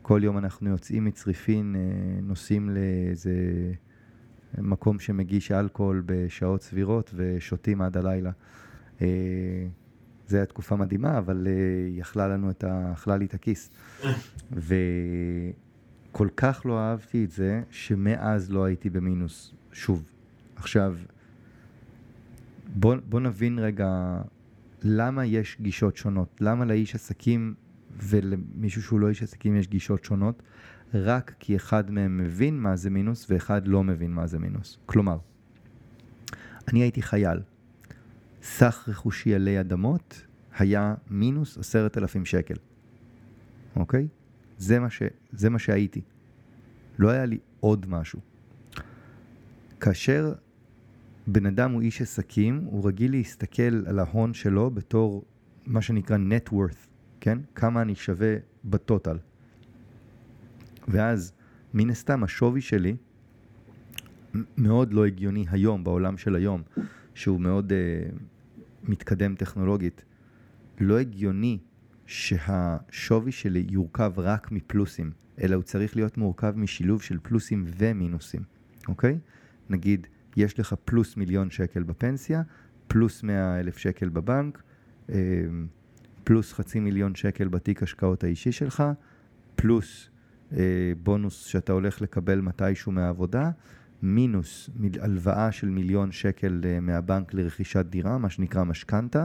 כל 0.03 0.21
יום 0.25 0.39
אנחנו 0.39 0.71
יוצאים 0.71 1.05
מצריפין, 1.05 1.77
אה, 1.77 2.21
נוסעים 2.23 2.71
לאיזה 2.71 3.33
מקום 4.59 4.99
שמגיש 4.99 5.53
אלכוהול 5.53 6.03
בשעות 6.07 6.63
סבירות 6.63 7.11
ושותים 7.15 7.83
עד 7.83 7.97
הלילה. 7.97 8.31
אה, 9.03 9.07
זו 10.29 10.37
הייתה 10.37 10.53
תקופה 10.53 10.77
מדהימה, 10.77 11.19
אבל 11.19 11.47
היא 11.87 12.03
אכלה 12.03 12.29
לנו 12.29 12.51
את 12.51 12.65
ה... 12.65 12.93
אכלה 12.93 13.17
לי 13.17 13.25
את 13.25 13.35
הכיס. 13.35 13.71
וכל 14.53 16.29
כך 16.37 16.63
לא 16.65 16.79
אהבתי 16.79 17.25
את 17.25 17.31
זה, 17.31 17.63
שמאז 17.71 18.51
לא 18.51 18.65
הייתי 18.65 18.91
במינוס. 18.91 19.55
שוב, 19.73 20.05
עכשיו, 20.57 20.97
בוא, 22.75 22.97
בוא 23.09 23.21
נבין 23.21 23.59
רגע 23.59 24.21
למה 24.83 25.25
יש 25.25 25.57
גישות 25.61 25.97
שונות. 25.97 26.41
למה 26.41 26.65
לאיש 26.65 26.95
עסקים 26.95 27.55
ולמישהו 28.03 28.83
שהוא 28.83 29.01
לא 29.01 29.09
איש 29.09 29.23
עסקים 29.23 29.57
יש 29.57 29.69
גישות 29.69 30.05
שונות? 30.05 30.43
רק 30.95 31.35
כי 31.39 31.57
אחד 31.57 31.91
מהם 31.91 32.19
מבין 32.19 32.61
מה 32.61 32.77
זה 32.77 32.91
מינוס 32.91 33.27
ואחד 33.31 33.69
לא 33.69 33.85
מבין 33.85 34.13
מה 34.13 34.27
זה 34.27 34.39
מינוס. 34.39 34.79
כלומר, 34.87 35.19
אני 36.69 36.83
הייתי 36.83 37.03
חייל. 37.03 37.39
סך 38.45 38.85
רכושי 38.89 39.35
עלי 39.35 39.61
אדמות 39.61 40.27
היה 40.59 40.95
מינוס 41.11 41.59
עשרת 41.59 41.99
אלפים 41.99 42.25
שקל, 42.25 42.55
אוקיי? 43.77 44.09
זה 44.59 44.81
מה, 44.81 44.91
ש... 44.91 45.03
זה 45.33 45.51
מה 45.51 45.59
שהייתי. 45.59 46.03
לא 46.99 47.11
היה 47.11 47.25
לי 47.25 47.39
עוד 47.61 47.87
משהו. 47.89 48.21
כאשר 49.81 50.33
בן 51.27 51.47
אדם 51.47 51.73
הוא 51.73 51.83
איש 51.83 52.03
עסקים, 52.03 52.65
הוא 52.65 52.89
רגיל 52.89 53.11
להסתכל 53.11 53.87
על 53.87 53.99
ההון 53.99 54.35
שלו 54.35 54.71
בתור 54.71 55.25
מה 55.67 55.83
שנקרא 55.83 56.17
net 56.17 56.53
worth, 56.53 56.89
כן? 57.21 57.39
כמה 57.55 57.83
אני 57.83 57.95
שווה 57.95 58.37
בטוטל. 58.65 59.19
ואז, 60.89 61.33
מן 61.75 61.91
הסתם, 61.91 62.25
השווי 62.25 62.61
שלי 62.61 62.97
מאוד 64.57 64.93
לא 64.93 65.07
הגיוני 65.07 65.45
היום, 65.51 65.85
בעולם 65.85 66.17
של 66.17 66.35
היום, 66.35 66.63
שהוא 67.15 67.41
מאוד 67.41 67.73
uh, 67.73 68.34
מתקדם 68.89 69.35
טכנולוגית. 69.35 70.05
לא 70.81 70.99
הגיוני 70.99 71.59
שהשווי 72.07 73.33
שלי 73.33 73.67
יורכב 73.71 74.13
רק 74.17 74.53
מפלוסים, 74.53 75.11
אלא 75.43 75.55
הוא 75.55 75.63
צריך 75.63 75.97
להיות 75.97 76.19
מורכב 76.19 76.53
משילוב 76.57 77.03
של 77.03 77.19
פלוסים 77.23 77.65
ומינוסים, 77.67 78.43
אוקיי? 78.89 79.19
נגיד, 79.71 80.07
יש 80.37 80.61
לך 80.61 80.75
פלוס 80.85 81.17
מיליון 81.17 81.51
שקל 81.51 81.83
בפנסיה, 81.83 82.43
פלוס 82.87 83.23
מאה 83.23 83.61
אלף 83.61 83.79
שקל 83.79 84.09
בבנק, 84.09 84.63
אה, 85.11 85.17
פלוס 86.25 86.53
חצי 86.53 86.81
מיליון 86.81 87.15
שקל 87.15 87.49
בתיק 87.49 87.83
השקעות 87.83 88.25
האישי 88.25 88.53
שלך, 88.53 88.83
פלוס 89.57 90.11
אה, 90.53 90.93
בונוס 91.03 91.45
שאתה 91.45 91.73
הולך 91.73 92.03
לקבל 92.03 92.41
מתישהו 92.41 92.93
מהעבודה, 92.93 93.51
מינוס 94.05 94.71
הלוואה 95.01 95.53
של 95.53 95.69
מיליון 95.69 96.13
שקל 96.13 96.61
אה, 96.65 96.81
מהבנק 96.81 97.35
לרכישת 97.35 97.87
דירה, 97.87 98.19
מה 98.19 98.31
שנקרא 98.31 98.65
משכנתה, 98.65 99.25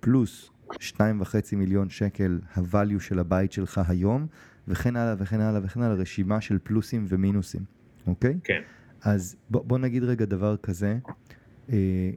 פלוס 0.00 0.50
שתיים 0.80 1.20
וחצי 1.20 1.56
מיליון 1.56 1.90
שקל 1.90 2.40
הvalue 2.56 3.00
של 3.00 3.18
הבית 3.18 3.52
שלך 3.52 3.80
היום, 3.88 4.26
וכן 4.68 4.96
הלאה 4.96 5.14
וכן 5.18 5.40
הלאה 5.40 5.60
וכן 5.64 5.82
הלאה, 5.82 5.94
רשימה 5.94 6.40
של 6.40 6.58
פלוסים 6.62 7.04
ומינוסים, 7.08 7.64
אוקיי? 8.06 8.38
כן. 8.44 8.62
אז 9.02 9.36
בוא, 9.50 9.64
בוא 9.64 9.78
נגיד 9.78 10.04
רגע 10.04 10.24
דבר 10.24 10.56
כזה. 10.56 10.98
אה, 11.72 12.10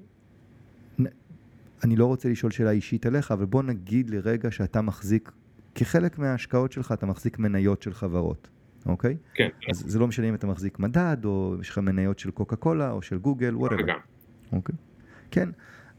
אני 1.83 1.95
לא 1.95 2.05
רוצה 2.05 2.29
לשאול 2.29 2.51
שאלה 2.51 2.71
אישית 2.71 3.05
עליך, 3.05 3.31
אבל 3.31 3.45
בוא 3.45 3.63
נגיד 3.63 4.09
לרגע 4.09 4.51
שאתה 4.51 4.81
מחזיק, 4.81 5.31
כחלק 5.75 6.19
מההשקעות 6.19 6.71
שלך, 6.71 6.91
אתה 6.91 7.05
מחזיק 7.05 7.39
מניות 7.39 7.81
של 7.81 7.93
חברות, 7.93 8.49
אוקיי? 8.85 9.17
כן. 9.33 9.49
אז 9.69 9.83
זה 9.87 9.99
לא 9.99 10.07
משנה 10.07 10.29
אם 10.29 10.35
אתה 10.35 10.47
מחזיק 10.47 10.79
מדד, 10.79 11.17
או 11.25 11.55
יש 11.61 11.69
לך 11.69 11.77
מניות 11.77 12.19
של 12.19 12.31
קוקה 12.31 12.55
קולה, 12.55 12.91
או 12.91 13.01
של 13.01 13.17
גוגל, 13.17 13.55
whatever. 13.55 13.93
אוקיי? 14.51 14.75
כן. 15.31 15.49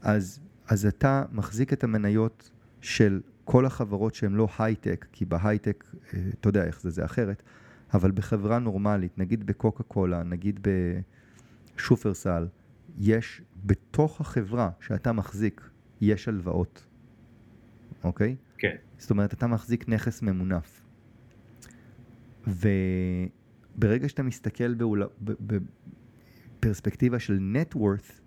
אז, 0.01 0.39
אז 0.67 0.85
אתה 0.85 1.23
מחזיק 1.31 1.73
את 1.73 1.83
המניות 1.83 2.51
של 2.81 3.21
כל 3.43 3.65
החברות 3.65 4.15
שהן 4.15 4.33
לא 4.33 4.47
הייטק, 4.59 5.05
כי 5.11 5.25
בהייטק, 5.25 5.83
אה, 6.13 6.19
אתה 6.39 6.49
יודע 6.49 6.65
איך 6.65 6.81
זה, 6.81 6.89
זה 6.89 7.05
אחרת. 7.05 7.43
אבל 7.93 8.11
בחברה 8.11 8.59
נורמלית, 8.59 9.17
נגיד 9.17 9.45
בקוקה 9.45 9.83
קולה, 9.83 10.23
נגיד 10.23 10.67
בשופרסל, 11.75 12.47
יש 12.97 13.41
בתוך 13.65 14.21
החברה 14.21 14.69
שאתה 14.79 15.11
מחזיק, 15.11 15.69
יש 16.01 16.27
הלוואות, 16.27 16.85
אוקיי? 18.03 18.35
כן. 18.57 18.75
זאת 18.97 19.09
אומרת, 19.09 19.33
אתה 19.33 19.47
מחזיק 19.47 19.89
נכס 19.89 20.21
ממונף. 20.21 20.86
וברגע 22.47 24.09
שאתה 24.09 24.23
מסתכל 24.23 24.73
בפרספקטיבה 26.59 27.19
של 27.19 27.39
net 27.53 27.75
worth, 27.75 28.21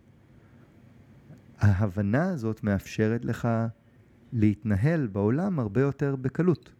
ההבנה 1.58 2.32
הזאת 2.32 2.64
מאפשרת 2.64 3.24
לך 3.24 3.48
להתנהל 4.32 5.06
בעולם 5.06 5.58
הרבה 5.58 5.80
יותר 5.80 6.16
בקלות. 6.16 6.72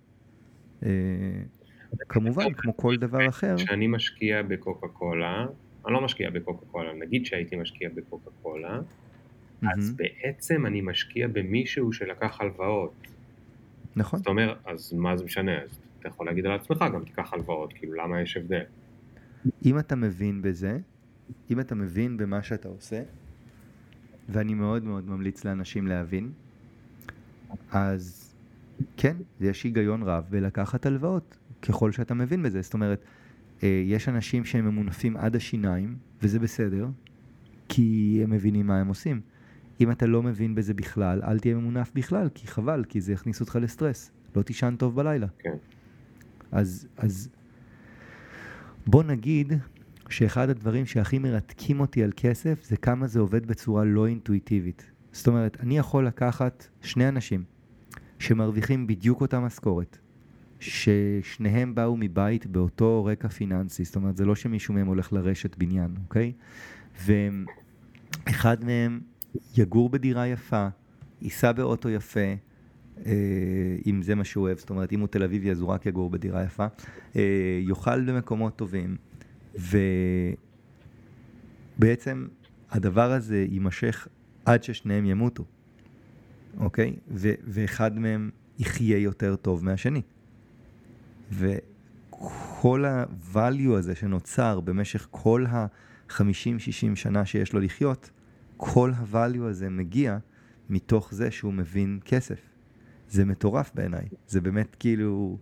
אה, 0.83 0.89
כמובן, 2.09 2.53
כמו 2.53 2.77
כל 2.77 2.97
דבר 2.97 3.29
אחר. 3.29 3.57
כשאני 3.57 3.87
משקיע 3.87 4.43
בקוקה 4.43 4.89
קולה, 4.89 5.47
אני 5.87 5.95
לא 5.95 6.01
משקיע 6.01 6.31
בקוקה 6.31 6.67
קולה, 6.67 6.93
נגיד 6.95 7.27
שהייתי 7.27 7.57
משקיע 7.57 7.89
בקוקה 7.95 8.31
קולה, 8.43 8.81
אז. 9.63 9.97
בעצם 9.97 10.67
אני 10.67 10.81
משקיע 10.81 11.29
במישהו 11.29 11.93
שלקח 11.93 12.41
הלוואות. 12.41 12.93
נכון. 13.97 14.19
זאת 14.19 14.29
אומרת, 14.29 14.57
אז 14.67 14.93
מה 14.93 15.17
זה 15.17 15.25
משנה? 15.25 15.63
אז 15.63 15.81
אתה 16.01 16.09
יכול 16.09 16.27
להגיד 16.27 16.47
על 16.47 16.53
עצמך 16.53 16.85
גם 16.95 17.05
תיקח 17.05 17.33
הלוואות, 17.33 17.73
כאילו 17.73 17.95
למה 17.95 18.23
יש 18.23 18.37
הבדל? 18.37 18.63
אם 19.65 19.79
אתה 19.79 19.97
מבין 19.97 20.43
בזה, 20.43 20.79
אם 21.51 21.61
אתה 21.61 21.75
מבין 21.75 22.17
במה 22.17 22.43
שאתה 22.43 22.69
עושה, 22.69 23.03
ואני 24.29 24.55
מאוד 24.55 24.85
מאוד 24.85 25.09
ממליץ 25.09 25.45
לאנשים 25.45 25.87
להבין, 25.87 26.33
אז 27.71 28.35
כן, 28.97 29.17
יש 29.41 29.65
היגיון 29.65 30.03
רב 30.03 30.25
בלקחת 30.31 30.87
הלוואות, 30.87 31.39
ככל 31.63 31.93
שאתה 31.93 32.15
מבין 32.15 32.43
בזה. 32.43 32.63
זאת 32.63 32.75
אומרת, 32.75 33.05
אה, 33.63 33.83
יש 33.87 34.09
אנשים 34.09 34.45
שהם 34.45 34.65
ממונפים 34.65 35.17
עד 35.17 35.37
השיניים, 35.37 35.97
וזה 36.23 36.39
בסדר, 36.39 36.89
כי 37.69 38.21
הם 38.25 38.31
מבינים 38.31 38.67
מה 38.67 38.81
הם 38.81 38.89
עושים. 38.89 39.21
אם 39.81 39.91
אתה 39.91 40.07
לא 40.07 40.23
מבין 40.23 40.55
בזה 40.55 40.75
בכלל, 40.75 41.23
אל 41.23 41.39
תהיה 41.39 41.55
ממונף 41.55 41.91
בכלל, 41.95 42.29
כי 42.35 42.47
חבל, 42.47 42.85
כי 42.89 43.01
זה 43.01 43.13
יכניס 43.13 43.41
אותך 43.41 43.59
לסטרס. 43.63 44.11
לא 44.37 44.43
תישן 44.43 44.75
טוב 44.79 44.97
בלילה. 44.97 45.27
כן. 45.39 45.55
אז, 46.53 46.89
אז 46.97 47.29
בוא 48.87 49.03
נגיד 49.03 49.53
שאחד 50.09 50.51
הדברים 50.51 50.87
שהכי 50.87 51.19
מרתקים 51.19 51.81
אותי 51.81 52.05
על 52.05 52.13
כסף 52.17 52.65
זה 52.65 52.77
כמה 52.77 53.07
זה 53.07 53.21
עובד 53.21 53.47
בצורה 53.47 53.85
לא 53.85 54.07
אינטואיטיבית. 54.07 54.91
זאת 55.13 55.27
אומרת, 55.27 55.57
אני 55.61 55.79
יכול 55.79 56.07
לקחת 56.07 56.67
שני 56.83 57.09
אנשים 57.09 57.45
שמרוויחים 58.19 58.87
בדיוק 58.87 59.21
אותה 59.21 59.41
משכורת, 59.41 59.99
ששניהם 60.61 61.75
באו 61.75 61.97
מבית 61.97 62.47
באותו 62.47 63.05
רקע 63.05 63.29
פיננסי, 63.29 63.85
זאת 63.85 63.97
אומרת, 63.97 64.17
זה 64.17 64.25
לא 64.25 64.35
שמישהו 64.35 64.75
מהם 64.75 64.87
הולך 64.87 65.13
לרשת 65.13 65.57
בניין, 65.57 65.95
אוקיי? 66.05 66.33
ואחד 68.27 68.65
מהם 68.65 69.01
יגור 69.57 69.91
בדירה 69.91 70.27
יפה, 70.27 70.69
ייסע 71.23 71.53
באוטו 71.53 71.91
יפה, 71.91 72.35
אם 73.87 74.03
זה 74.03 74.15
מה 74.15 74.25
שהוא 74.25 74.43
אוהב, 74.43 74.59
זאת 74.59 74.71
אומרת, 74.71 74.93
אם 74.93 75.01
הוא 75.01 75.09
תל 75.09 75.23
אביבי 75.23 75.51
אז 75.51 75.61
הוא 75.61 75.69
רק 75.69 75.87
יגור 75.87 76.11
בדירה 76.11 76.43
יפה, 76.43 76.67
אה, 77.17 77.61
יאכל 77.63 78.01
במקומות 78.05 78.57
טובים, 78.57 78.97
ובעצם 81.79 82.27
הדבר 82.71 83.13
הזה 83.13 83.47
יימשך 83.51 84.09
עד 84.45 84.63
ששניהם 84.63 85.07
ימותו, 85.07 85.45
אוקיי? 86.59 86.97
ו- 87.11 87.35
ואחד 87.45 87.99
מהם 87.99 88.31
יחיה 88.59 88.99
יותר 88.99 89.37
טוב 89.37 89.65
מהשני. 89.65 90.03
וכל 91.33 92.85
ה-value 92.85 93.73
הזה 93.79 93.95
שנוצר 93.95 94.61
במשך 94.61 95.09
כל 95.11 95.47
ה-50-60 95.49 96.95
שנה 96.95 97.25
שיש 97.25 97.53
לו 97.53 97.61
לחיות, 97.61 98.11
כל 98.57 98.93
ה-value 98.95 99.43
הזה 99.43 99.71
מגיע 99.71 100.19
מתוך 100.71 101.15
זה 101.15 101.31
שהוא 101.31 101.53
מבין 101.53 101.99
כסף. 102.05 102.50
זה 103.11 103.25
מטורף 103.25 103.71
בעיניי. 103.75 104.09
זה 104.27 104.41
באמת 104.41 104.77
כאילו... 104.79 105.39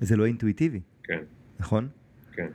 זה 0.00 0.16
לא 0.16 0.26
אינטואיטיבי, 0.26 0.80
כן, 1.02 1.18
נכון? 1.60 1.88
כן. 2.32 2.46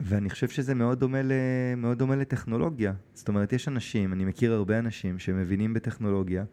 ואני 0.00 0.30
חושב 0.30 0.48
שזה 0.48 0.74
מאוד 0.74 1.00
דומה, 1.00 1.22
ל... 1.22 1.32
מאוד 1.76 1.98
דומה 1.98 2.16
לטכנולוגיה. 2.16 2.92
זאת 3.14 3.28
אומרת, 3.28 3.52
יש 3.52 3.68
אנשים, 3.68 4.12
אני 4.12 4.24
מכיר 4.24 4.52
הרבה 4.52 4.78
אנשים 4.78 5.18
שמבינים 5.18 5.74
בטכנולוגיה, 5.74 6.44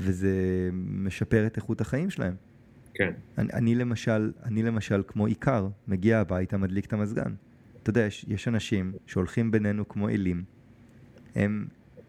וזה 0.00 0.32
משפר 0.74 1.46
את 1.46 1.56
איכות 1.56 1.80
החיים 1.80 2.10
שלהם. 2.10 2.34
כן, 2.94 3.12
אני, 3.38 3.48
אני 3.52 3.74
למשל, 3.74 4.32
אני 4.44 4.62
למשל 4.62 5.02
כמו 5.06 5.26
עיקר, 5.26 5.68
מגיע 5.88 6.20
הביתה, 6.20 6.56
מדליק 6.56 6.86
את 6.86 6.92
המזגן. 6.92 7.34
אתה 7.82 7.90
יודע, 7.90 8.00
יש, 8.00 8.24
יש 8.28 8.48
אנשים 8.48 8.92
שהולכים 9.06 9.50
בינינו 9.50 9.88
כמו 9.88 10.08
אלים, 10.08 10.44
הם, 11.34 11.66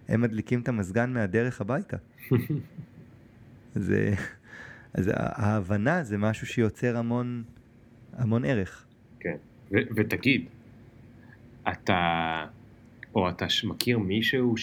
הם 0.07 0.22
מדליקים 0.22 0.62
את 0.62 0.68
המזגן 0.68 1.14
מהדרך 1.14 1.62
הביתה. 1.62 1.97
זה, 3.76 4.13
אז 4.93 5.11
ההבנה 5.15 6.03
זה 6.03 6.17
משהו 6.17 6.47
שיוצר 6.47 6.97
המון, 6.97 7.43
המון 8.13 8.45
ערך. 8.45 8.86
כן. 9.20 9.36
ו- 9.72 9.95
ותגיד, 9.95 10.45
אתה, 11.72 12.45
או 13.15 13.30
אתה 13.30 13.45
מכיר 13.63 13.99
מישהו 13.99 14.55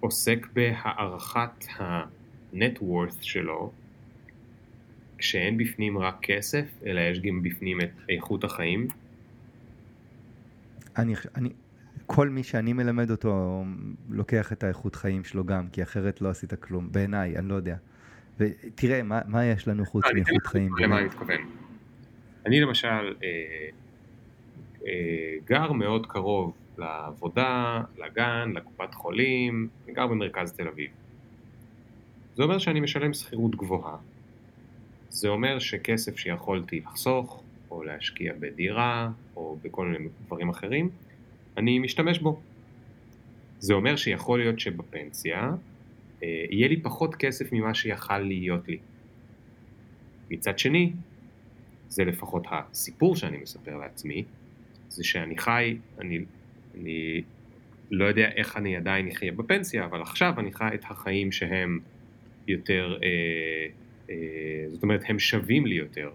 שעוסק 0.00 0.46
בהערכת 0.52 1.64
ה-net 1.78 2.78
worth 2.80 3.22
שלו, 3.22 3.72
כשאין 5.18 5.58
בפנים 5.58 5.98
רק 5.98 6.16
כסף, 6.22 6.64
אלא 6.86 7.00
יש 7.00 7.20
גם 7.20 7.42
בפנים 7.42 7.80
את 7.80 7.90
איכות 8.08 8.44
החיים? 8.44 8.88
אני, 10.96 11.14
אני, 11.36 11.48
כל 12.06 12.28
מי 12.28 12.42
שאני 12.42 12.72
מלמד 12.72 13.10
אותו 13.10 13.64
לוקח 14.10 14.52
את 14.52 14.64
האיכות 14.64 14.94
חיים 14.94 15.24
שלו 15.24 15.44
גם, 15.44 15.68
כי 15.72 15.82
אחרת 15.82 16.20
לא 16.20 16.28
עשית 16.28 16.54
כלום, 16.54 16.88
בעיניי, 16.92 17.36
אני 17.36 17.48
לא 17.48 17.54
יודע. 17.54 17.76
ותראה, 18.38 19.02
מה, 19.02 19.20
מה 19.26 19.44
יש 19.44 19.68
לנו 19.68 19.86
חוץ 19.86 20.04
אתן 20.04 20.14
מאיכות 20.14 20.46
חיים? 20.46 20.72
למה 20.78 20.98
אני? 20.98 21.06
מתכוון. 21.06 21.40
אני 22.46 22.60
למשל 22.60 22.88
אה, 22.88 23.68
אה, 24.86 25.34
גר 25.44 25.72
מאוד 25.72 26.06
קרוב 26.06 26.52
לעבודה, 26.78 27.82
לגן, 27.98 28.52
לקופת 28.54 28.94
חולים, 28.94 29.68
אני 29.84 29.94
גר 29.94 30.06
במרכז 30.06 30.52
תל 30.52 30.68
אביב. 30.68 30.90
זה 32.34 32.42
אומר 32.42 32.58
שאני 32.58 32.80
משלם 32.80 33.12
שכירות 33.12 33.56
גבוהה. 33.56 33.96
זה 35.08 35.28
אומר 35.28 35.58
שכסף 35.58 36.16
שיכולתי 36.16 36.80
לחסוך, 36.80 37.42
או 37.70 37.82
להשקיע 37.84 38.32
בדירה, 38.40 39.10
או 39.36 39.58
בכל 39.62 39.86
מיני 39.86 40.08
דברים 40.26 40.48
אחרים, 40.48 40.90
אני 41.56 41.78
משתמש 41.78 42.18
בו. 42.18 42.40
זה 43.58 43.74
אומר 43.74 43.96
שיכול 43.96 44.38
להיות 44.38 44.60
שבפנסיה 44.60 45.50
אה, 46.22 46.44
יהיה 46.50 46.68
לי 46.68 46.80
פחות 46.80 47.14
כסף 47.14 47.52
ממה 47.52 47.74
שיכל 47.74 48.18
להיות 48.18 48.68
לי. 48.68 48.78
מצד 50.30 50.58
שני, 50.58 50.92
זה 51.88 52.04
לפחות 52.04 52.46
הסיפור 52.50 53.16
שאני 53.16 53.36
מספר 53.36 53.76
לעצמי, 53.76 54.24
זה 54.88 55.04
שאני 55.04 55.38
חי, 55.38 55.76
אני, 55.98 56.18
אני 56.74 57.22
לא 57.90 58.04
יודע 58.04 58.28
איך 58.36 58.56
אני 58.56 58.76
עדיין 58.76 59.08
אחיה 59.08 59.32
בפנסיה, 59.32 59.84
אבל 59.84 60.02
עכשיו 60.02 60.34
אני 60.38 60.52
חי 60.52 60.68
את 60.74 60.84
החיים 60.84 61.32
שהם 61.32 61.80
יותר, 62.48 62.98
אה, 63.02 63.66
אה, 64.10 64.64
זאת 64.68 64.82
אומרת, 64.82 65.02
הם 65.08 65.18
שווים 65.18 65.66
לי 65.66 65.74
יותר. 65.74 66.10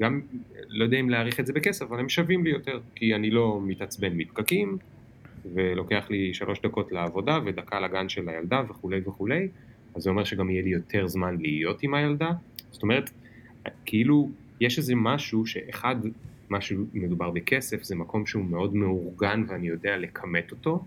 גם, 0.00 0.20
לא 0.68 0.84
יודע 0.84 0.96
אם 0.96 1.10
להעריך 1.10 1.40
את 1.40 1.46
זה 1.46 1.52
בכסף, 1.52 1.82
אבל 1.82 2.00
הם 2.00 2.08
שווים 2.08 2.44
לי 2.44 2.50
יותר, 2.50 2.80
כי 2.94 3.14
אני 3.14 3.30
לא 3.30 3.60
מתעצבן 3.62 4.12
מפקקים, 4.16 4.78
ולוקח 5.54 6.06
לי 6.10 6.34
שלוש 6.34 6.60
דקות 6.60 6.92
לעבודה 6.92 7.38
ודקה 7.44 7.80
לגן 7.80 8.08
של 8.08 8.28
הילדה 8.28 8.62
וכולי 8.68 9.00
וכולי, 9.06 9.48
אז 9.94 10.02
זה 10.02 10.10
אומר 10.10 10.24
שגם 10.24 10.50
יהיה 10.50 10.62
לי 10.62 10.70
יותר 10.70 11.06
זמן 11.06 11.36
להיות 11.40 11.82
עם 11.82 11.94
הילדה. 11.94 12.30
זאת 12.70 12.82
אומרת, 12.82 13.10
כאילו, 13.84 14.30
יש 14.60 14.78
איזה 14.78 14.94
משהו 14.96 15.46
שאחד, 15.46 15.96
מה 16.48 16.60
שמדובר 16.60 17.30
בכסף, 17.30 17.82
זה 17.82 17.94
מקום 17.94 18.26
שהוא 18.26 18.44
מאוד 18.44 18.74
מאורגן 18.74 19.44
ואני 19.48 19.68
יודע 19.68 19.96
לכמת 19.96 20.50
אותו, 20.50 20.84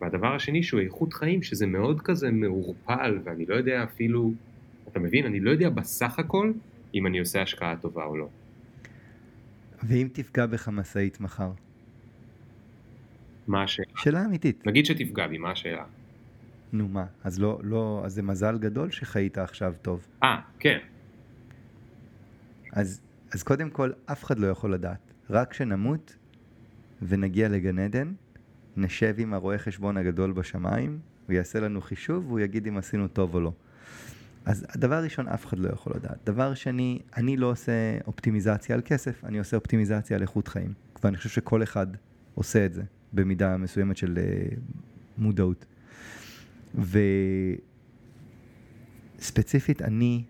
והדבר 0.00 0.34
השני 0.34 0.62
שהוא 0.62 0.80
איכות 0.80 1.12
חיים, 1.12 1.42
שזה 1.42 1.66
מאוד 1.66 2.00
כזה 2.00 2.30
מעורפל, 2.30 3.18
ואני 3.24 3.46
לא 3.46 3.54
יודע 3.54 3.84
אפילו, 3.84 4.32
אתה 4.88 5.00
מבין, 5.00 5.26
אני 5.26 5.40
לא 5.40 5.50
יודע 5.50 5.70
בסך 5.70 6.18
הכל 6.18 6.52
אם 6.94 7.06
אני 7.06 7.18
עושה 7.18 7.42
השקעה 7.42 7.76
טובה 7.76 8.04
או 8.04 8.16
לא. 8.16 8.28
ואם 9.82 10.08
תפגע 10.12 10.46
בך 10.46 10.68
משאית 10.68 11.20
מחר? 11.20 11.50
מה 13.46 13.62
השאלה? 13.62 13.88
שאלה 13.96 14.24
אמיתית. 14.24 14.66
נגיד 14.66 14.86
שתפגע 14.86 15.26
בי, 15.26 15.38
מה 15.38 15.50
השאלה? 15.50 15.84
נו 16.72 16.88
מה, 16.88 17.06
אז 17.24 17.40
לא, 17.40 17.60
לא, 17.62 18.02
אז 18.04 18.14
זה 18.14 18.22
מזל 18.22 18.58
גדול 18.58 18.90
שחיית 18.90 19.38
עכשיו 19.38 19.74
טוב. 19.82 20.06
אה, 20.22 20.40
כן, 20.58 20.78
אז, 22.72 23.00
אז 23.32 23.42
קודם 23.42 23.70
כל, 23.70 23.92
אף 24.06 24.24
אחד 24.24 24.38
לא 24.38 24.46
יכול 24.46 24.74
לדעת. 24.74 25.12
רק 25.30 25.50
כשנמות 25.50 26.16
ונגיע 27.02 27.48
לגן 27.48 27.78
עדן, 27.78 28.12
נשב 28.76 29.14
עם 29.18 29.34
הרואה 29.34 29.58
חשבון 29.58 29.96
הגדול 29.96 30.32
בשמיים, 30.32 30.98
הוא 31.26 31.34
יעשה 31.34 31.60
לנו 31.60 31.80
חישוב 31.80 32.26
והוא 32.26 32.40
יגיד 32.40 32.66
אם 32.66 32.76
עשינו 32.76 33.08
טוב 33.08 33.34
או 33.34 33.40
לא. 33.40 33.52
אז 34.48 34.66
הדבר 34.68 34.94
הראשון, 34.94 35.28
אף 35.28 35.46
אחד 35.46 35.58
לא 35.58 35.68
יכול 35.68 35.92
לדעת. 35.96 36.18
דבר 36.26 36.54
שני, 36.54 36.98
אני 37.16 37.36
לא 37.36 37.50
עושה 37.50 37.72
אופטימיזציה 38.06 38.74
על 38.74 38.82
כסף, 38.84 39.24
אני 39.24 39.38
עושה 39.38 39.56
אופטימיזציה 39.56 40.16
על 40.16 40.22
איכות 40.22 40.48
חיים. 40.48 40.72
ואני 41.04 41.16
חושב 41.16 41.28
שכל 41.28 41.62
אחד 41.62 41.86
עושה 42.34 42.66
את 42.66 42.74
זה 42.74 42.82
במידה 43.12 43.56
מסוימת 43.56 43.96
של 43.96 44.18
uh, 44.18 44.20
מודעות. 45.18 45.64
וספציפית 49.18 49.82
אני, 49.82 50.24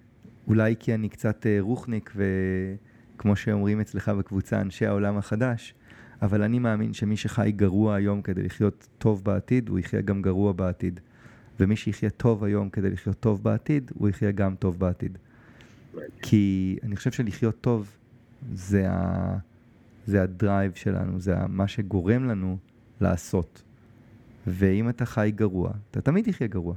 אולי 0.47 0.75
כי 0.79 0.95
אני 0.95 1.09
קצת 1.09 1.47
uh, 1.47 1.63
רוחניק 1.63 2.13
וכמו 2.17 3.37
שאומרים 3.37 3.81
אצלך 3.81 4.09
בקבוצה, 4.09 4.61
אנשי 4.61 4.87
העולם 4.87 5.19
החדש, 5.19 5.75
אבל 6.23 6.43
אני 6.43 6.59
מאמין 6.59 6.93
שמי 6.93 7.17
שחי 7.17 7.53
גרוע 7.57 7.95
היום 7.95 8.23
כדי 8.23 8.43
לחיות 8.43 8.89
טוב 8.99 9.25
בעתיד, 9.25 9.69
הוא 9.69 9.79
יחיה 9.79 10.01
גם 10.01 10.23
גרוע 10.23 10.53
בעתיד. 10.53 11.01
ומי 11.61 11.77
שיחיה 11.77 12.11
טוב 12.11 12.45
היום 12.45 12.71
כדי 12.71 12.91
לחיות 12.91 13.21
טוב 13.21 13.43
בעתיד, 13.43 13.91
הוא 13.95 14.09
יחיה 14.09 14.31
גם 14.31 14.55
טוב 14.55 14.79
בעתיד. 14.79 15.19
כי 16.23 16.77
אני 16.83 16.97
חושב 16.97 17.13
שלחיות 17.13 17.61
טוב 17.61 17.97
זה, 18.53 18.91
ה... 18.91 19.37
זה 20.07 20.23
הדרייב 20.23 20.73
שלנו, 20.75 21.21
זה 21.21 21.35
מה 21.49 21.69
שגורם 21.69 22.25
לנו 22.25 22.59
לעשות. 23.01 23.63
ואם 24.47 24.89
אתה 24.89 25.07
חי 25.07 25.33
גרוע, 25.35 25.71
אתה 25.91 26.01
תמיד 26.01 26.25
תחיה 26.25 26.47
גרוע. 26.47 26.75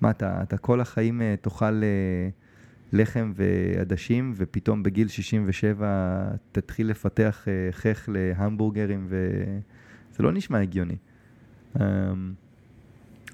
מה, 0.00 0.10
אתה, 0.10 0.42
אתה 0.42 0.56
כל 0.56 0.80
החיים 0.80 1.22
אה, 1.22 1.34
תאכל 1.40 1.82
אה, 1.82 2.28
לחם 2.92 3.32
ועדשים, 3.34 4.32
ופתאום 4.36 4.82
בגיל 4.82 5.08
67 5.08 6.28
תתחיל 6.52 6.90
לפתח 6.90 7.44
אה, 7.48 7.68
חך 7.72 8.08
להמבורגרים, 8.12 9.06
וזה 9.08 10.22
לא 10.22 10.32
נשמע 10.32 10.60
הגיוני. 10.60 10.96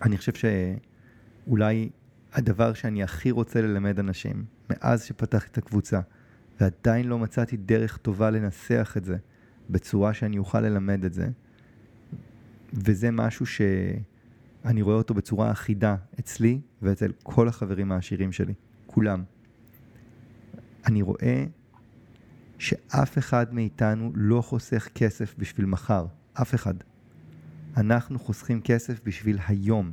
אני 0.02 0.16
חושב 0.16 0.32
שאולי 0.34 1.90
הדבר 2.32 2.72
שאני 2.72 3.02
הכי 3.02 3.30
רוצה 3.30 3.60
ללמד 3.60 3.98
אנשים, 3.98 4.44
מאז 4.70 5.04
שפתחתי 5.04 5.50
את 5.50 5.58
הקבוצה, 5.58 6.00
ועדיין 6.60 7.08
לא 7.08 7.18
מצאתי 7.18 7.56
דרך 7.56 7.96
טובה 7.96 8.30
לנסח 8.30 8.94
את 8.96 9.04
זה 9.04 9.16
בצורה 9.70 10.14
שאני 10.14 10.38
אוכל 10.38 10.60
ללמד 10.60 11.04
את 11.04 11.14
זה, 11.14 11.28
וזה 12.72 13.10
משהו 13.10 13.46
שאני 13.46 14.82
רואה 14.82 14.96
אותו 14.96 15.14
בצורה 15.14 15.50
אחידה 15.50 15.96
אצלי 16.20 16.60
ואצל 16.82 17.12
כל 17.22 17.48
החברים 17.48 17.92
העשירים 17.92 18.32
שלי, 18.32 18.54
כולם. 18.86 19.24
אני 20.86 21.02
רואה 21.02 21.44
שאף 22.58 23.18
אחד 23.18 23.54
מאיתנו 23.54 24.12
לא 24.14 24.42
חוסך 24.42 24.88
כסף 24.94 25.34
בשביל 25.38 25.66
מחר, 25.66 26.06
אף 26.34 26.54
אחד. 26.54 26.74
אנחנו 27.76 28.18
חוסכים 28.18 28.60
כסף 28.60 29.00
בשביל 29.04 29.38
היום. 29.48 29.92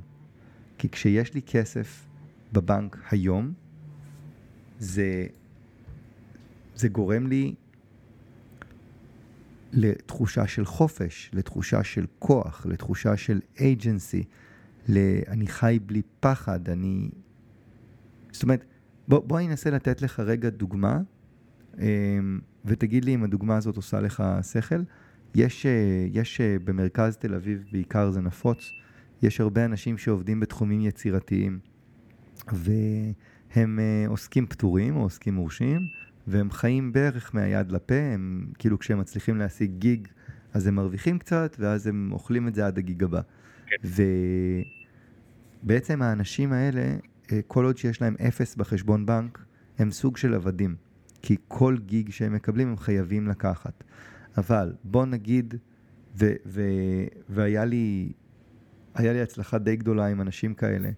כי 0.78 0.90
כשיש 0.90 1.34
לי 1.34 1.42
כסף 1.42 2.08
בבנק 2.54 2.98
היום, 3.12 3.54
זה, 4.80 5.28
זה 6.76 6.90
גורם 6.90 7.28
לי 7.28 7.56
לתחושה 9.74 10.48
של 10.48 10.66
חופש, 10.66 11.32
לתחושה 11.34 11.84
של 11.84 12.06
כוח, 12.20 12.66
לתחושה 12.66 13.18
של 13.18 13.40
agency, 13.58 14.24
ל... 14.90 14.98
אני 15.28 15.48
חי 15.48 15.80
בלי 15.86 16.02
פחד, 16.20 16.70
אני... 16.70 17.10
זאת 18.32 18.44
אומרת, 18.44 18.66
בוא, 19.08 19.20
בוא 19.20 19.40
אני 19.40 19.48
אנסה 19.48 19.70
לתת 19.70 20.02
לך 20.02 20.20
רגע 20.20 20.50
דוגמה, 20.50 21.00
אמ, 21.80 22.40
ותגיד 22.66 23.06
לי 23.06 23.16
אם 23.16 23.24
הדוגמה 23.24 23.58
הזאת 23.58 23.76
עושה 23.76 24.00
לך 24.00 24.24
שכל. 24.52 24.82
יש, 25.36 25.66
אה, 25.66 26.08
יש 26.12 26.42
אה, 26.42 26.58
במרכז 26.64 27.18
תל 27.18 27.34
אביב, 27.34 27.64
בעיקר 27.72 28.12
זה 28.12 28.22
נפוץ, 28.22 28.72
יש 29.22 29.42
הרבה 29.42 29.66
אנשים 29.66 29.98
שעובדים 29.98 30.40
בתחומים 30.40 30.82
יצירתיים, 30.82 31.60
והם 32.54 33.80
אה, 33.80 34.06
עוסקים 34.08 34.46
פטורים 34.48 34.96
או 34.96 35.02
עוסקים 35.02 35.34
מורשים, 35.34 35.80
והם 36.28 36.52
חיים 36.52 36.94
בערך 36.94 37.36
מהיד 37.36 37.72
לפה, 37.72 37.96
הם 37.96 38.48
כאילו 38.60 38.80
כשהם 38.80 39.00
מצליחים 39.00 39.38
להשיג 39.38 39.72
גיג, 39.80 40.08
אז 40.54 40.68
הם 40.68 40.76
מרוויחים 40.76 41.20
קצת, 41.20 41.56
ואז 41.60 41.88
הם 41.88 42.10
אוכלים 42.12 42.48
את 42.48 42.56
זה 42.56 42.68
עד 42.68 42.78
הגיג 42.78 43.04
הבא. 43.04 43.22
כן. 43.68 43.76
ובעצם 45.64 46.02
האנשים 46.02 46.54
האלה, 46.54 46.96
כל 47.48 47.66
עוד 47.66 47.78
שיש 47.78 48.02
להם 48.02 48.16
אפס 48.28 48.56
בחשבון 48.56 49.06
בנק, 49.06 49.46
הם 49.80 49.92
סוג 49.92 50.18
של 50.18 50.34
עבדים. 50.34 50.76
כי 51.22 51.36
כל 51.48 51.78
גיג 51.86 52.12
שהם 52.12 52.34
מקבלים 52.34 52.68
הם 52.68 52.78
חייבים 52.78 53.28
לקחת. 53.28 53.84
אבל 54.38 54.74
בוא 54.84 55.06
נגיד, 55.06 55.56
ו, 56.16 56.34
ו, 56.46 56.62
והיה 57.30 57.66
לי, 57.66 58.12
היה 58.96 59.14
לי 59.14 59.22
הצלחה 59.22 59.58
די 59.58 59.76
גדולה 59.76 60.08
עם 60.08 60.22
אנשים 60.22 60.54
כאלה 60.54 60.90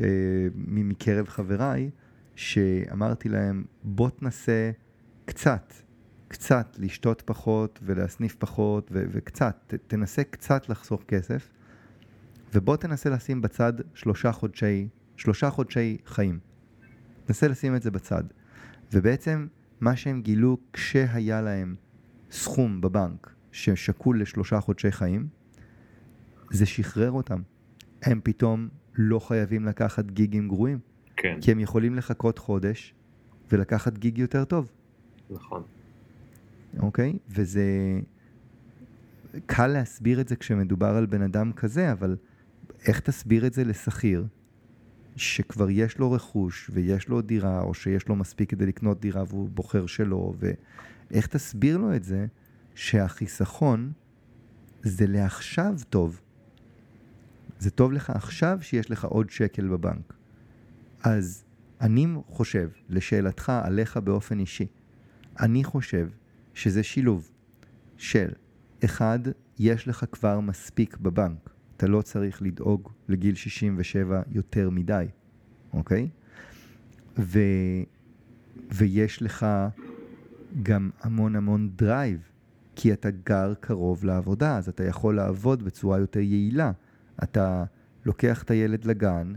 אה, 0.00 0.06
מקרב 0.54 1.28
חבריי, 1.28 1.90
שאמרתי 2.36 3.28
להם, 3.28 3.64
בוא 3.82 4.10
תנסה 4.10 4.70
קצת, 5.24 5.72
קצת 6.28 6.76
לשתות 6.78 7.22
פחות 7.26 7.78
ולהסניף 7.82 8.36
פחות 8.38 8.90
ו- 8.92 9.04
וקצת, 9.10 9.56
ת- 9.66 9.74
תנסה 9.86 10.24
קצת 10.24 10.68
לחסוך 10.68 11.02
כסף, 11.08 11.48
ובוא 12.54 12.76
תנסה 12.76 13.10
לשים 13.10 13.42
בצד 13.42 13.72
שלושה 13.94 14.32
חודשי, 14.32 14.88
שלושה 15.16 15.50
חודשי 15.50 15.96
חיים. 16.06 16.38
תנסה 17.24 17.48
לשים 17.48 17.76
את 17.76 17.82
זה 17.82 17.90
בצד. 17.90 18.24
ובעצם 18.92 19.46
מה 19.80 19.96
שהם 19.96 20.22
גילו 20.22 20.58
כשהיה 20.72 21.40
להם 21.40 21.74
סכום 22.32 22.80
בבנק 22.80 23.34
ששקול 23.52 24.22
לשלושה 24.22 24.60
חודשי 24.60 24.92
חיים, 24.92 25.28
זה 26.50 26.66
שחרר 26.66 27.10
אותם. 27.10 27.40
הם 28.02 28.20
פתאום 28.24 28.68
לא 28.94 29.18
חייבים 29.18 29.64
לקחת 29.64 30.10
גיגים 30.10 30.48
גרועים. 30.48 30.78
כן. 31.16 31.38
כי 31.40 31.52
הם 31.52 31.60
יכולים 31.60 31.94
לחכות 31.94 32.38
חודש 32.38 32.94
ולקחת 33.52 33.98
גיג 33.98 34.18
יותר 34.18 34.44
טוב. 34.44 34.70
נכון. 35.30 35.62
אוקיי? 36.78 37.18
וזה... 37.28 37.64
קל 39.46 39.66
להסביר 39.66 40.20
את 40.20 40.28
זה 40.28 40.36
כשמדובר 40.36 40.96
על 40.96 41.06
בן 41.06 41.22
אדם 41.22 41.52
כזה, 41.52 41.92
אבל 41.92 42.16
איך 42.86 43.00
תסביר 43.00 43.46
את 43.46 43.52
זה 43.52 43.64
לשכיר 43.64 44.26
שכבר 45.16 45.70
יש 45.70 45.98
לו 45.98 46.12
רכוש 46.12 46.70
ויש 46.72 47.08
לו 47.08 47.20
דירה, 47.20 47.60
או 47.60 47.74
שיש 47.74 48.08
לו 48.08 48.16
מספיק 48.16 48.50
כדי 48.50 48.66
לקנות 48.66 49.00
דירה 49.00 49.22
והוא 49.28 49.48
בוחר 49.48 49.86
שלא, 49.86 50.34
ואיך 51.12 51.26
תסביר 51.26 51.76
לו 51.76 51.96
את 51.96 52.04
זה 52.04 52.26
שהחיסכון 52.74 53.92
זה 54.82 55.06
לעכשיו 55.06 55.74
טוב. 55.90 56.20
זה 57.58 57.70
טוב 57.70 57.92
לך 57.92 58.10
עכשיו 58.10 58.58
שיש 58.62 58.90
לך 58.90 59.04
עוד 59.04 59.30
שקל 59.30 59.68
בבנק. 59.68 60.12
אז 61.02 61.44
אני 61.80 62.06
חושב, 62.28 62.70
לשאלתך 62.88 63.52
עליך 63.64 63.96
באופן 63.96 64.38
אישי, 64.38 64.66
אני 65.40 65.64
חושב 65.64 66.08
שזה 66.54 66.82
שילוב 66.82 67.30
של, 67.96 68.28
אחד, 68.84 69.18
יש 69.58 69.88
לך 69.88 70.04
כבר 70.12 70.40
מספיק 70.40 70.96
בבנק. 70.96 71.50
אתה 71.76 71.86
לא 71.86 72.02
צריך 72.02 72.42
לדאוג 72.42 72.92
לגיל 73.08 73.34
67 73.34 74.22
יותר 74.30 74.70
מדי, 74.70 75.06
אוקיי? 75.72 76.08
ו... 77.18 77.38
ויש 78.70 79.22
לך 79.22 79.46
גם 80.62 80.90
המון 81.00 81.36
המון 81.36 81.70
drive, 81.76 82.20
כי 82.76 82.92
אתה 82.92 83.10
גר 83.10 83.54
קרוב 83.60 84.04
לעבודה, 84.04 84.56
אז 84.56 84.68
אתה 84.68 84.84
יכול 84.84 85.16
לעבוד 85.16 85.62
בצורה 85.62 85.98
יותר 85.98 86.20
יעילה. 86.20 86.72
אתה 87.22 87.64
לוקח 88.04 88.42
את 88.42 88.50
הילד 88.50 88.84
לגן 88.84 89.32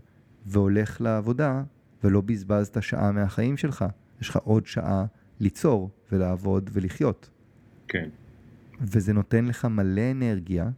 והולך 0.46 1.02
לעבודה, 1.02 1.64
ולא 2.04 2.22
בזבזת 2.22 2.82
שעה 2.82 3.12
מהחיים 3.12 3.58
שלך. 3.58 3.86
יש 4.22 4.30
לך 4.30 4.36
עוד 4.36 4.66
שעה 4.66 5.06
ליצור 5.40 5.90
ולעבוד 6.12 6.70
ולחיות. 6.74 7.30
כן. 7.88 8.10
וזה 8.82 9.14
נותן 9.14 9.46
לך 9.46 9.66
מלא 9.66 10.12
אנרגיה, 10.12 10.70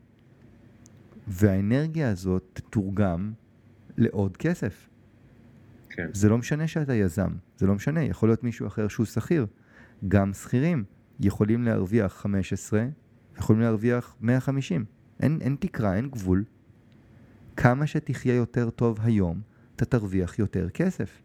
והאנרגיה 1.28 2.10
הזאת 2.10 2.44
תתורגם 2.54 3.34
לעוד 3.98 4.38
כסף. 4.38 4.90
כן. 5.90 6.08
זה 6.14 6.30
לא 6.30 6.38
משנה 6.38 6.68
שאתה 6.68 6.94
יזם, 6.94 7.30
זה 7.58 7.68
לא 7.68 7.76
משנה, 7.76 8.04
יכול 8.04 8.30
להיות 8.30 8.44
מישהו 8.44 8.68
אחר 8.68 8.88
שהוא 8.88 9.06
שכיר. 9.06 9.46
גם 10.08 10.34
שכירים 10.34 10.84
יכולים 11.20 11.64
להרוויח 11.64 12.14
15, 12.14 12.86
יכולים 13.38 13.62
להרוויח 13.62 14.16
150. 14.22 14.86
אין, 15.20 15.38
אין 15.42 15.56
תקרה, 15.60 15.96
אין 15.96 16.10
גבול. 16.10 16.44
כמה 17.58 17.88
שתחיה 17.88 18.36
יותר 18.36 18.70
טוב 18.70 19.00
היום, 19.02 19.42
אתה 19.76 19.86
תרוויח 19.86 20.40
יותר 20.40 20.70
כסף. 20.70 21.22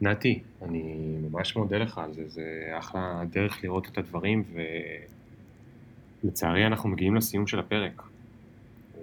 נתי, 0.00 0.42
אני 0.62 1.16
ממש 1.30 1.56
מודה 1.56 1.78
לך 1.78 1.98
על 1.98 2.12
זה, 2.12 2.28
זה 2.28 2.72
אחלה 2.78 3.22
דרך 3.30 3.64
לראות 3.64 3.88
את 3.88 3.98
הדברים, 3.98 4.44
ולצערי 6.24 6.66
אנחנו 6.66 6.88
מגיעים 6.88 7.14
לסיום 7.14 7.46
של 7.46 7.58
הפרק. 7.58 8.02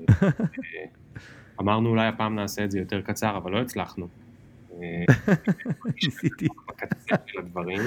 אמרנו 1.62 1.90
אולי 1.90 2.08
הפעם 2.08 2.36
נעשה 2.36 2.66
את 2.66 2.72
זה 2.72 2.80
יותר 2.80 3.02
קצר, 3.02 3.38
אבל 3.38 3.52
לא 3.52 3.62
הצלחנו. 3.62 4.08
ניסיתי. 6.04 6.48
בקצה 6.68 7.16
של 7.26 7.40
הדברים, 7.40 7.82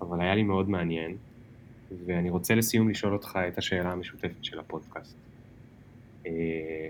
אבל 0.00 0.20
היה 0.20 0.34
לי 0.34 0.42
מאוד 0.42 0.70
מעניין, 0.70 1.16
ואני 2.06 2.30
רוצה 2.30 2.54
לסיום 2.54 2.88
לשאול 2.88 3.12
אותך 3.12 3.38
את 3.48 3.58
השאלה 3.58 3.92
המשותפת 3.92 4.44
של 4.44 4.58
הפודקאסט. 4.58 5.16
אה, 6.26 6.88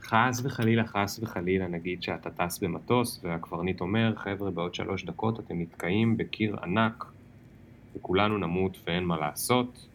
חס 0.00 0.40
וחלילה, 0.44 0.86
חס 0.86 1.18
וחלילה, 1.22 1.68
נגיד 1.68 2.02
שאתה 2.02 2.30
טס 2.30 2.58
במטוס 2.58 3.20
והקברניט 3.24 3.80
אומר, 3.80 4.12
חבר'ה, 4.16 4.50
בעוד 4.50 4.74
שלוש 4.74 5.04
דקות 5.04 5.40
אתם 5.40 5.60
נתקעים 5.60 6.16
בקיר 6.16 6.56
ענק 6.62 7.04
וכולנו 7.96 8.38
נמות 8.38 8.78
ואין 8.86 9.04
מה 9.04 9.18
לעשות, 9.18 9.86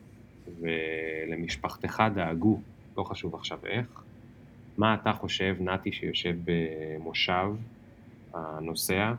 ולמשפחתך 0.59 2.03
דאגו, 2.15 2.61
לא 2.97 3.03
חשוב 3.03 3.35
עכשיו 3.35 3.59
איך. 3.65 3.87
מה 4.77 4.93
אתה 4.93 5.13
חושב, 5.13 5.55
נתי 5.59 5.91
שיושב 5.91 6.35
במושב 6.45 7.47
הנוסע, 8.33 9.13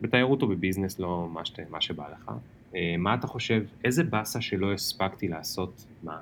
בתיירות 0.00 0.42
או 0.42 0.48
בביזנס, 0.48 0.98
לא 0.98 1.28
מה, 1.32 1.44
שת, 1.44 1.70
מה 1.70 1.80
שבא 1.80 2.08
לך, 2.12 2.30
אה, 2.74 2.94
מה 2.98 3.14
אתה 3.14 3.26
חושב, 3.26 3.64
איזה 3.84 4.04
באסה 4.04 4.40
שלא 4.40 4.72
הספקתי 4.72 5.28
לעשות 5.28 5.84
מה? 6.02 6.18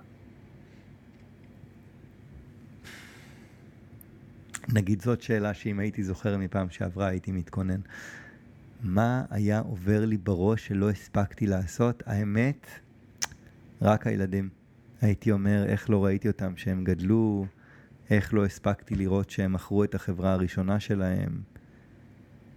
נגיד 4.68 5.02
זאת 5.02 5.22
שאלה 5.22 5.54
שאם 5.54 5.78
הייתי 5.78 6.02
זוכר 6.02 6.38
מפעם 6.38 6.70
שעברה 6.70 7.06
הייתי 7.06 7.32
מתכונן. 7.32 7.80
מה 8.82 9.24
היה 9.30 9.60
עובר 9.60 10.04
לי 10.04 10.16
בראש 10.16 10.66
שלא 10.66 10.90
הספקתי 10.90 11.46
לעשות? 11.46 12.02
האמת, 12.06 12.66
רק 13.82 14.06
הילדים. 14.06 14.48
הייתי 15.00 15.32
אומר, 15.32 15.64
איך 15.66 15.90
לא 15.90 16.04
ראיתי 16.04 16.28
אותם 16.28 16.56
שהם 16.56 16.84
גדלו, 16.84 17.46
איך 18.10 18.34
לא 18.34 18.44
הספקתי 18.44 18.94
לראות 18.94 19.30
שהם 19.30 19.52
מכרו 19.52 19.84
את 19.84 19.94
החברה 19.94 20.32
הראשונה 20.32 20.80
שלהם, 20.80 21.40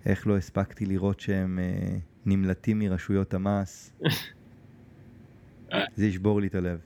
איך 0.06 0.28
לא 0.28 0.38
הספקתי 0.38 0.86
לראות 0.86 1.20
שהם 1.20 1.60
אה, 1.60 1.98
נמלטים 2.26 2.80
מרשויות 2.80 3.34
המס. 3.34 3.94
זה 5.96 6.06
ישבור 6.06 6.42
לי 6.42 6.48
את 6.48 6.56
הלב. 6.56 6.80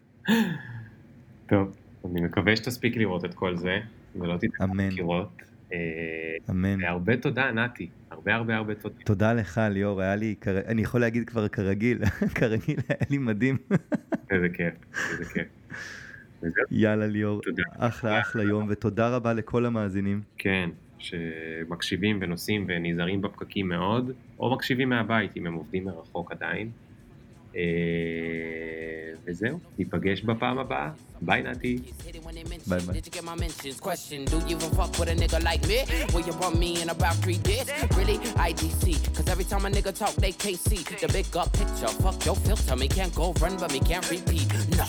טוב, 1.47 1.75
אני 2.05 2.21
מקווה 2.21 2.55
שתספיק 2.55 2.97
לראות 2.97 3.25
את 3.25 3.33
כל 3.33 3.57
זה, 3.57 3.77
ולא 4.15 4.37
אמן. 4.63 4.89
לראות. 4.91 5.41
אה, 5.73 5.77
אמן. 6.49 6.83
והרבה 6.83 7.17
תודה, 7.17 7.51
נתי. 7.51 7.89
הרבה 8.11 8.35
הרבה 8.35 8.55
הרבה 8.55 8.75
תודה. 8.75 8.95
תודה 9.05 9.33
לך, 9.33 9.61
ליאור, 9.71 10.01
היה 10.01 10.15
לי, 10.15 10.35
כר- 10.41 10.65
אני 10.67 10.81
יכול 10.81 11.01
להגיד 11.01 11.29
כבר 11.29 11.47
כרגיל, 11.47 12.05
כרגיל 12.35 12.79
היה 12.89 12.97
לי 13.09 13.17
מדהים. 13.17 13.57
איזה 14.31 14.47
כיף, 14.53 14.73
איזה 15.11 15.25
כיף. 15.33 15.47
יאללה, 16.71 17.07
ליאור, 17.07 17.41
תודה. 17.41 17.63
אחלה 17.77 18.19
אחלה 18.19 18.43
יום, 18.43 18.65
ותודה 18.69 19.09
רבה 19.09 19.33
לכל 19.33 19.65
המאזינים. 19.65 20.21
כן, 20.37 20.69
שמקשיבים 20.97 22.19
ונוסעים 22.21 22.65
ונזהרים 22.67 23.21
בפקקים 23.21 23.67
מאוד, 23.67 24.11
או 24.39 24.53
מקשיבים 24.55 24.89
מהבית 24.89 25.37
אם 25.37 25.47
הם 25.47 25.53
עובדים 25.53 25.85
מרחוק 25.85 26.31
עדיין. 26.31 26.69
אה, 27.55 27.61
וזהו, 29.25 29.59
ניפגש 29.77 30.21
בפעם 30.21 30.59
הבאה. 30.59 30.91
ביי 31.21 31.43
נתי. 31.43 31.79
Bye, 32.67 32.79
bye. 32.79 32.93
Did 32.93 33.05
you 33.07 33.11
get 33.11 33.23
my 33.23 33.35
mentions? 33.35 33.79
Question, 33.79 34.25
do 34.25 34.37
you 34.47 34.57
even 34.57 34.69
fuck 34.77 34.91
with 34.99 35.09
a 35.09 35.15
nigga 35.15 35.39
like 35.49 35.63
me? 35.71 35.79
Will 36.13 36.25
you 36.27 36.33
run 36.43 36.53
me 36.59 36.81
in 36.81 36.89
about 36.89 37.15
three 37.23 37.39
days? 37.49 37.65
Really? 37.97 38.17
IDC. 38.49 38.83
Cause 39.15 39.27
every 39.33 39.45
time 39.51 39.65
a 39.65 39.69
nigga 39.77 39.93
talk, 40.01 40.13
they 40.23 40.33
KC. 40.43 40.69
The 41.03 41.09
big 41.17 41.35
up 41.41 41.49
picture, 41.59 41.91
fuck 42.03 42.17
your 42.27 42.37
filter. 42.45 42.75
Me 42.75 42.87
can't 42.87 43.13
go 43.21 43.25
run, 43.41 43.53
but 43.61 43.71
me 43.75 43.79
can't 43.89 44.07
repeat. 44.15 44.47
No. 44.77 44.85